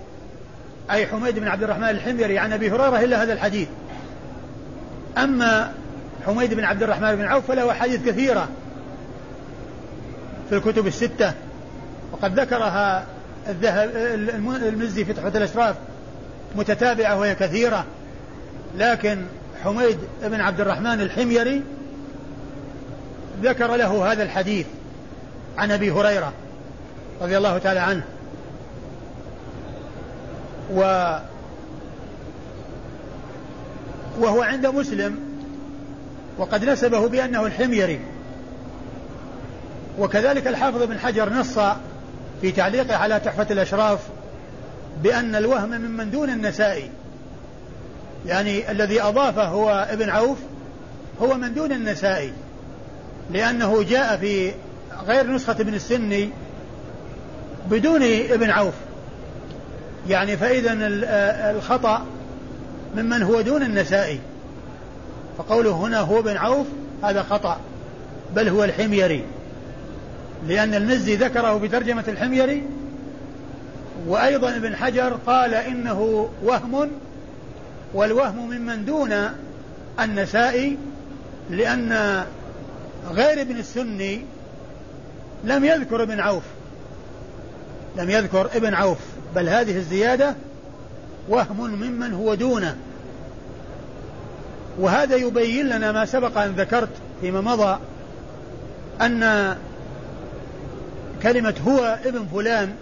أي 0.92 1.08
حميد 1.08 1.40
بن 1.40 1.48
عبد 1.48 1.64
الرحمن 1.64 1.90
الحميري 1.90 2.40
عن 2.40 2.54
أبي 2.54 2.72
هريرة 2.72 3.00
إلا 3.00 3.24
هذا 3.24 3.34
الحديث. 3.34 3.68
أما 5.18 5.74
حميد 6.26 6.54
بن 6.54 6.64
عبد 6.64 6.84
الرحمن 6.84 7.16
بن 7.16 7.26
عوف 7.26 7.48
فله 7.48 7.72
أحاديث 7.72 8.06
كثيرة 8.06 8.50
في 10.50 10.56
الكتب 10.56 10.88
الستة 10.88 11.34
وقد 12.12 12.40
ذكرها 12.40 13.06
الذهب 13.50 13.90
المزي 14.64 15.06
في 15.06 15.14
تحفة 15.14 15.38
الأشراف 15.38 15.76
متتابعة 16.56 17.20
وهي 17.20 17.36
كثيرة 17.36 17.86
لكن 18.78 19.26
حميد 19.64 19.98
بن 20.24 20.42
عبد 20.42 20.62
الرحمن 20.62 21.02
الحميري 21.02 21.64
ذكر 23.42 23.76
له 23.76 24.12
هذا 24.12 24.24
الحديث 24.24 24.66
عن 25.58 25.72
أبي 25.72 25.92
هريرة 25.92 26.34
رضي 27.22 27.38
الله 27.38 27.58
تعالى 27.58 27.80
عنه. 27.80 28.04
و 30.74 30.82
وهو 34.20 34.42
عند 34.42 34.68
مسلم 34.68 35.20
وقد 36.38 36.66
نسبه 36.66 37.08
بأنه 37.08 37.46
الحميري. 37.46 38.00
وكذلك 40.00 40.48
الحافظ 40.48 40.84
بن 40.84 41.00
حجر 41.00 41.34
نص 41.34 41.60
في 42.42 42.52
تعليقه 42.52 42.96
على 42.96 43.20
تحفة 43.20 43.48
الأشراف 43.52 44.00
بأن 45.04 45.36
الوهم 45.36 45.70
ممن 45.70 46.12
دون 46.12 46.30
النسائي 46.30 46.90
يعني 48.26 48.72
الذي 48.72 49.02
أضافه 49.02 49.44
هو 49.44 49.88
ابن 49.90 50.10
عوف 50.10 50.38
هو 51.22 51.34
من 51.34 51.54
دون 51.54 51.72
النسائي 51.72 52.34
لأنه 53.32 53.84
جاء 53.84 54.18
في 54.18 54.52
غير 55.08 55.32
نسخة 55.32 55.56
ابن 55.60 55.74
السني 55.74 56.30
بدون 57.70 58.04
ابن 58.04 58.50
عوف. 58.50 58.74
يعني 60.10 60.38
فإذا 60.38 60.74
الخطأ 61.52 62.06
ممن 62.96 63.24
هو 63.24 63.42
دون 63.42 63.64
النسائي. 63.64 64.20
فقوله 65.38 65.72
هنا 65.72 66.00
هو 66.00 66.20
ابن 66.20 66.38
عوف 66.38 66.68
هذا 67.04 67.24
خطأ 67.24 67.60
بل 68.36 68.50
هو 68.50 68.64
الحميري. 68.64 69.24
لأن 70.48 70.76
المزي 70.76 71.16
ذكره 71.16 71.58
بترجمة 71.58 72.04
الحميري 72.08 72.64
وأيضا 74.08 74.56
ابن 74.56 74.76
حجر 74.76 75.18
قال 75.28 75.54
إنه 75.54 76.30
وهم 76.44 76.90
والوهم 77.94 78.50
ممن 78.50 78.86
دون 78.86 79.14
النسائي 80.00 80.78
لأن 81.50 82.24
غير 83.12 83.42
ابن 83.42 83.58
السني 83.58 84.22
لم 85.44 85.66
يذكر 85.66 86.04
ابن 86.04 86.20
عوف 86.20 86.44
لم 87.98 88.10
يذكر 88.10 88.50
ابن 88.56 88.74
عوف 88.74 88.98
بل 89.36 89.50
هذه 89.50 89.78
الزيادة 89.78 90.36
وهم 91.30 91.70
ممن 91.70 92.14
هو 92.14 92.34
دونه. 92.34 92.78
وهذا 94.80 95.16
يبين 95.16 95.70
لنا 95.70 95.92
ما 95.92 96.06
سبق 96.06 96.38
أن 96.38 96.52
ذكرت 96.52 96.90
فيما 97.22 97.42
مضى 97.42 97.80
أن 99.02 99.56
كلمة 101.24 101.56
هو 101.68 102.00
ابن 102.06 102.26
فلان 102.34 102.76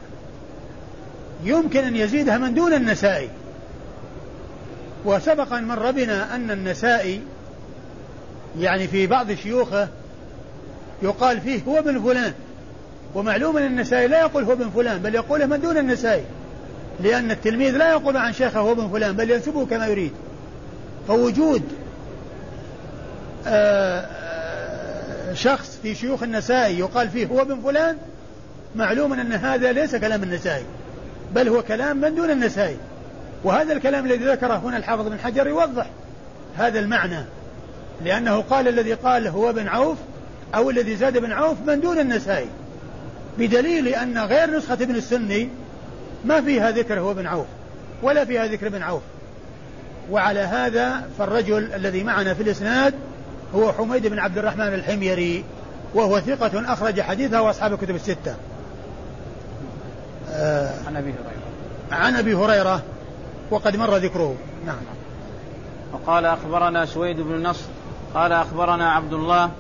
يمكن 1.44 1.84
أن 1.84 1.96
يزيدها 1.96 2.38
من 2.38 2.54
دون 2.54 2.74
النسائي. 2.74 3.30
وسبق 5.06 5.54
أن 5.54 5.64
مر 5.64 5.92
بنا 5.92 6.36
أن 6.36 6.52
النسائي 6.52 7.22
يعني 8.60 8.88
في 8.88 9.08
بعض 9.08 9.32
شيوخه 9.32 9.88
يقال 11.02 11.42
فيه 11.42 11.62
هو 11.68 11.80
ابن 11.80 12.02
فلان. 12.02 12.34
ومعلوم 13.16 13.58
أن 13.58 13.66
النسائي 13.66 14.08
لا 14.08 14.20
يقول 14.20 14.44
هو 14.44 14.54
ابن 14.54 14.70
فلان 14.70 14.98
بل 14.98 15.16
يقوله 15.16 15.46
من 15.46 15.62
دون 15.62 15.78
النسائي. 15.78 16.24
لأن 17.04 17.32
التلميذ 17.32 17.78
لا 17.78 17.92
يقول 17.92 18.18
عن 18.18 18.34
شيخه 18.34 18.60
هو 18.60 18.72
ابن 18.72 18.90
فلان 18.90 19.16
بل 19.16 19.32
ينسبه 19.32 19.66
كما 19.66 19.88
يريد. 19.88 20.12
فوجود 21.08 21.64
آه، 23.48 24.00
آه، 24.00 25.34
شخص 25.34 25.80
في 25.84 25.96
شيوخ 25.96 26.24
النسائي 26.24 26.80
يقال 26.80 27.10
فيه 27.10 27.28
هو 27.28 27.42
ابن 27.42 27.62
فلان 27.62 27.98
معلوم 28.76 29.14
أن 29.14 29.34
هذا 29.34 29.72
ليس 29.72 29.96
كلام 29.96 30.24
النسائي 30.24 30.64
بل 31.36 31.48
هو 31.48 31.64
كلام 31.64 31.98
من 31.98 32.16
دون 32.16 32.30
النسائي. 32.30 32.78
وهذا 33.44 33.74
الكلام 33.74 34.06
الذي 34.06 34.26
ذكره 34.26 34.56
هنا 34.56 34.78
الحافظ 34.78 35.08
بن 35.08 35.20
حجر 35.20 35.48
يوضح 35.48 35.86
هذا 36.58 36.80
المعنى 36.80 37.26
لأنه 38.04 38.42
قال 38.42 38.68
الذي 38.68 38.94
قال 38.94 39.28
هو 39.28 39.50
ابن 39.50 39.68
عوف 39.68 39.98
أو 40.56 40.70
الذي 40.70 40.96
زاد 40.96 41.18
بن 41.18 41.32
عوف 41.32 41.58
من 41.68 41.82
دون 41.82 42.00
النسائي 42.00 42.50
بدليل 43.38 43.88
أن 43.88 44.18
غير 44.18 44.58
نسخة 44.58 44.74
ابن 44.74 44.96
السني 44.96 45.50
ما 46.26 46.42
فيها 46.42 46.72
ذكر 46.72 47.00
هو 47.00 47.12
ابن 47.12 47.28
عوف 47.28 47.46
ولا 48.04 48.26
فيها 48.26 48.46
ذكر 48.46 48.68
ابن 48.68 48.82
عوف. 48.82 49.02
وعلى 50.12 50.40
هذا 50.40 51.10
فالرجل 51.18 51.74
الذي 51.74 52.04
معنا 52.04 52.34
في 52.34 52.44
الإسناد 52.44 52.94
هو 53.56 53.74
حميد 53.74 54.08
بن 54.08 54.20
عبد 54.20 54.38
الرحمن 54.38 54.74
الحميري 54.74 55.44
وهو 55.94 56.20
ثقة 56.20 56.74
أخرج 56.74 57.02
حديثه 57.02 57.42
وأصحاب 57.42 57.74
الكتب 57.74 57.96
الستة. 57.96 58.36
آه 60.32 60.72
عن 60.88 60.96
أبي 60.96 61.10
هريرة. 61.10 62.02
عن 62.04 62.16
أبي 62.16 62.34
هريرة. 62.34 62.84
وقد 63.52 63.76
مر 63.76 63.98
ذكره. 63.98 64.36
نعم. 64.66 64.78
وقال 65.94 66.26
أخبرنا 66.26 66.86
سويد 66.86 67.22
بن 67.22 67.44
نصر 67.44 67.66
قال 68.14 68.32
أخبرنا 68.32 68.92
عبد 68.92 69.14
الله 69.14 69.52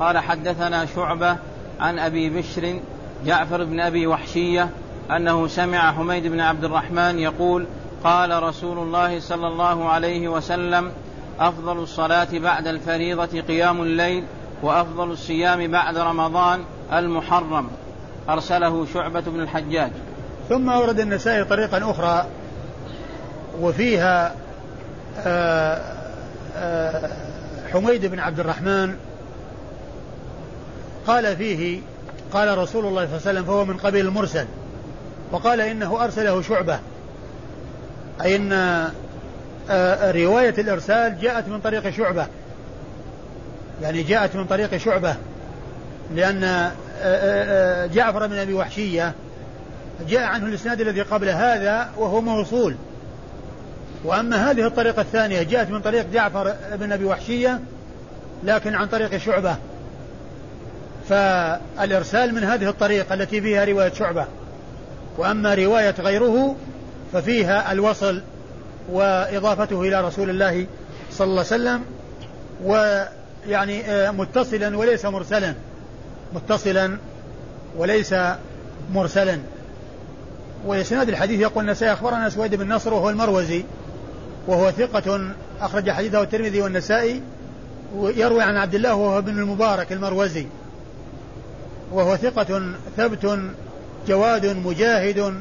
قال 0.00 0.18
حدثنا 0.18 0.86
شعبة 0.86 1.36
عن 1.80 1.98
أبي 1.98 2.30
بشر 2.30 2.80
جعفر 3.26 3.64
بن 3.64 3.80
أبي 3.80 4.06
وحشية 4.06 4.68
أنه 5.10 5.46
سمع 5.46 5.92
حميد 5.92 6.26
بن 6.26 6.40
عبد 6.40 6.64
الرحمن 6.64 7.18
يقول 7.18 7.66
قال 8.04 8.42
رسول 8.42 8.78
الله 8.78 9.20
صلى 9.20 9.46
الله 9.46 9.88
عليه 9.88 10.28
وسلم 10.28 10.92
أفضل 11.40 11.78
الصلاة 11.78 12.28
بعد 12.32 12.66
الفريضة 12.66 13.40
قيام 13.40 13.82
الليل 13.82 14.24
وأفضل 14.62 15.10
الصيام 15.10 15.70
بعد 15.70 15.98
رمضان 15.98 16.64
المحرم. 16.92 17.68
أرسله 18.28 18.86
شعبة 18.94 19.20
بن 19.20 19.40
الحجاج. 19.40 19.90
ثم 20.48 20.70
أورد 20.70 21.00
النسائي 21.00 21.44
طريقا 21.44 21.90
أخرى. 21.90 22.26
وفيها 23.60 24.34
آآ 25.18 25.82
آآ 26.56 27.10
حميد 27.72 28.06
بن 28.06 28.18
عبد 28.18 28.40
الرحمن. 28.40 28.96
قال 31.06 31.36
فيه 31.36 31.80
قال 32.32 32.58
رسول 32.58 32.86
الله 32.86 33.06
صلى 33.06 33.16
الله 33.16 33.28
عليه 33.28 33.38
وسلم 33.40 33.44
فهو 33.44 33.64
من 33.64 33.76
قبيل 33.76 34.06
المرسل. 34.06 34.46
وقال 35.32 35.60
إنه 35.60 36.04
أرسله 36.04 36.42
شعبة. 36.42 36.78
أي 38.22 38.36
أن 38.36 38.52
آه، 39.70 40.10
رواية 40.12 40.54
الإرسال 40.58 41.20
جاءت 41.20 41.48
من 41.48 41.60
طريق 41.60 41.90
شعبة. 41.90 42.26
يعني 43.82 44.02
جاءت 44.02 44.36
من 44.36 44.44
طريق 44.44 44.76
شعبة. 44.76 45.16
لأن 46.14 46.44
آه، 46.44 46.72
آه، 47.02 47.86
جعفر 47.86 48.26
بن 48.26 48.38
أبي 48.38 48.54
وحشية 48.54 49.12
جاء 50.08 50.22
عنه 50.22 50.46
الإسناد 50.46 50.80
الذي 50.80 51.02
قبل 51.02 51.28
هذا 51.28 51.90
وهو 51.96 52.20
موصول. 52.20 52.76
وأما 54.04 54.50
هذه 54.50 54.66
الطريقة 54.66 55.02
الثانية 55.02 55.42
جاءت 55.42 55.70
من 55.70 55.80
طريق 55.80 56.06
جعفر 56.12 56.54
بن 56.72 56.92
أبي 56.92 57.04
وحشية 57.04 57.60
لكن 58.44 58.74
عن 58.74 58.86
طريق 58.86 59.16
شعبة. 59.16 59.56
فالإرسال 61.08 62.34
من 62.34 62.44
هذه 62.44 62.68
الطريقة 62.68 63.14
التي 63.14 63.40
فيها 63.40 63.64
رواية 63.64 63.92
شعبة. 63.92 64.26
وأما 65.18 65.54
رواية 65.54 65.94
غيره 65.98 66.56
ففيها 67.12 67.72
الوصل 67.72 68.22
وإضافته 68.90 69.82
إلى 69.82 70.00
رسول 70.00 70.30
الله 70.30 70.66
صلى 71.10 71.24
الله 71.24 71.44
عليه 71.52 71.62
وسلم 71.62 71.82
ويعني 72.64 73.84
آه، 73.84 74.10
متصلا 74.10 74.76
وليس 74.76 75.04
مرسلا. 75.04 75.54
متصلا 76.34 76.98
وليس 77.76 78.14
مرسلا. 78.92 79.38
وإسناد 80.66 81.08
الحديث 81.08 81.40
يقول 81.40 81.64
النسائي 81.64 81.92
أخبرنا 81.92 82.28
سويد 82.28 82.54
بن 82.54 82.72
نصر 82.72 82.94
وهو 82.94 83.10
المروزي. 83.10 83.64
وهو 84.48 84.70
ثقة 84.70 85.20
أخرج 85.60 85.90
حديثه 85.90 86.22
الترمذي 86.22 86.62
والنسائي 86.62 87.22
ويروي 87.96 88.42
عن 88.42 88.56
عبد 88.56 88.74
الله 88.74 88.94
وهو 88.94 89.18
ابن 89.18 89.38
المبارك 89.38 89.92
المروزي. 89.92 90.46
وهو 91.92 92.16
ثقة 92.16 92.62
ثبت 92.96 93.38
جواد 94.08 94.46
مجاهد 94.46 95.34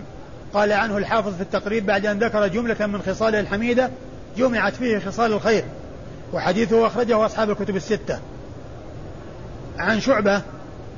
قال 0.54 0.72
عنه 0.72 0.98
الحافظ 0.98 1.36
في 1.36 1.42
التقريب 1.42 1.86
بعد 1.86 2.06
أن 2.06 2.20
ذكر 2.20 2.48
جملة 2.48 2.86
من 2.86 3.02
خصاله 3.02 3.40
الحميدة 3.40 3.90
جمعت 4.38 4.76
فيه 4.76 5.00
خصال 5.00 5.34
الخير. 5.34 5.64
وحديثه 6.34 6.88
أخرجه 6.88 7.26
أصحاب 7.26 7.50
الكتب 7.50 7.76
الستة. 7.76 8.20
عن 9.80 10.02
شعبة 10.02 10.42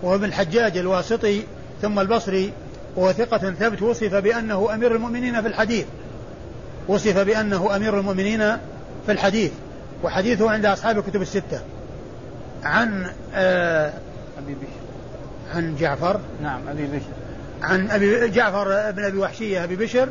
وهو 0.04 0.16
ابن 0.16 0.26
الحجاج 0.26 0.78
الواسطي 0.78 1.44
ثم 1.82 2.00
البصري 2.00 2.54
وهو 2.96 3.12
ثقة 3.12 3.38
ثبت 3.38 3.82
وصف 3.82 4.16
بأنه 4.16 4.74
أمير 4.74 4.96
المؤمنين 4.96 5.42
في 5.42 5.48
الحديث. 5.48 5.86
وصف 6.90 7.18
بأنه 7.18 7.76
أمير 7.76 8.00
المؤمنين 8.00 8.40
في 9.06 9.12
الحديث 9.12 9.52
وحديثه 10.04 10.52
عند 10.52 10.66
أصحاب 10.66 10.98
الكتب 10.98 11.22
الستة. 11.22 11.62
عن 12.64 13.12
آه 13.36 13.94
أبي 14.38 14.54
بشر. 14.54 15.56
عن 15.56 15.76
جعفر. 15.76 16.20
نعم 16.44 16.68
أبي 16.68 16.86
بشر. 16.88 17.12
عن 17.62 17.92
أبي 17.92 18.30
جعفر 18.30 18.92
بن 18.92 19.04
أبي 19.04 19.18
وحشية 19.18 19.64
أبي 19.64 19.76
بشر. 19.76 20.10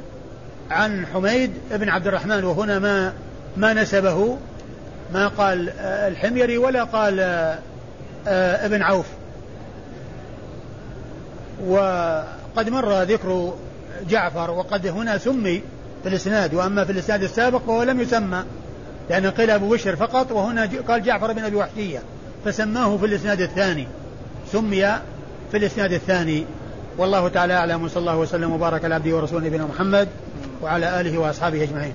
عن 0.70 1.06
حميد 1.06 1.52
بن 1.70 1.88
عبد 1.88 2.06
الرحمن 2.06 2.44
وهنا 2.44 2.78
ما 2.78 3.12
ما 3.56 3.72
نسبه 3.72 4.38
ما 5.12 5.28
قال 5.28 5.70
الحميري 5.80 6.58
ولا 6.58 6.84
قال 6.84 7.20
ابن 8.26 8.82
عوف. 8.82 9.06
وقد 11.66 12.68
مر 12.68 13.02
ذكر 13.02 13.54
جعفر 14.08 14.50
وقد 14.50 14.86
هنا 14.86 15.18
سمي 15.18 15.62
في 16.02 16.08
الإسناد 16.08 16.54
وأما 16.54 16.84
في 16.84 16.92
الإسناد 16.92 17.22
السابق 17.22 17.62
فهو 17.66 17.82
لم 17.82 18.00
يسمى 18.00 18.44
لأن 19.10 19.26
قيل 19.26 19.50
أبو 19.50 19.68
بشر 19.68 19.96
فقط 19.96 20.32
وهنا 20.32 20.70
قال 20.88 21.02
جعفر 21.02 21.32
بن 21.32 21.44
أبي 21.44 21.56
وحشية 21.56 22.02
فسماه 22.44 22.96
في 22.96 23.06
الإسناد 23.06 23.40
الثاني 23.40 23.86
سمي 24.52 24.82
في 25.50 25.56
الإسناد 25.56 25.92
الثاني. 25.92 26.44
والله 26.98 27.28
تعالى 27.28 27.54
أعلم 27.54 27.84
وصلى 27.84 28.00
الله 28.00 28.16
وسلم 28.16 28.52
وبارك 28.52 28.84
على 28.84 28.94
عبده 28.94 29.16
ورسوله 29.16 29.46
نبينا 29.46 29.64
محمد 29.64 30.08
وعلى 30.62 31.00
آله 31.00 31.18
وأصحابه 31.18 31.62
أجمعين. 31.62 31.92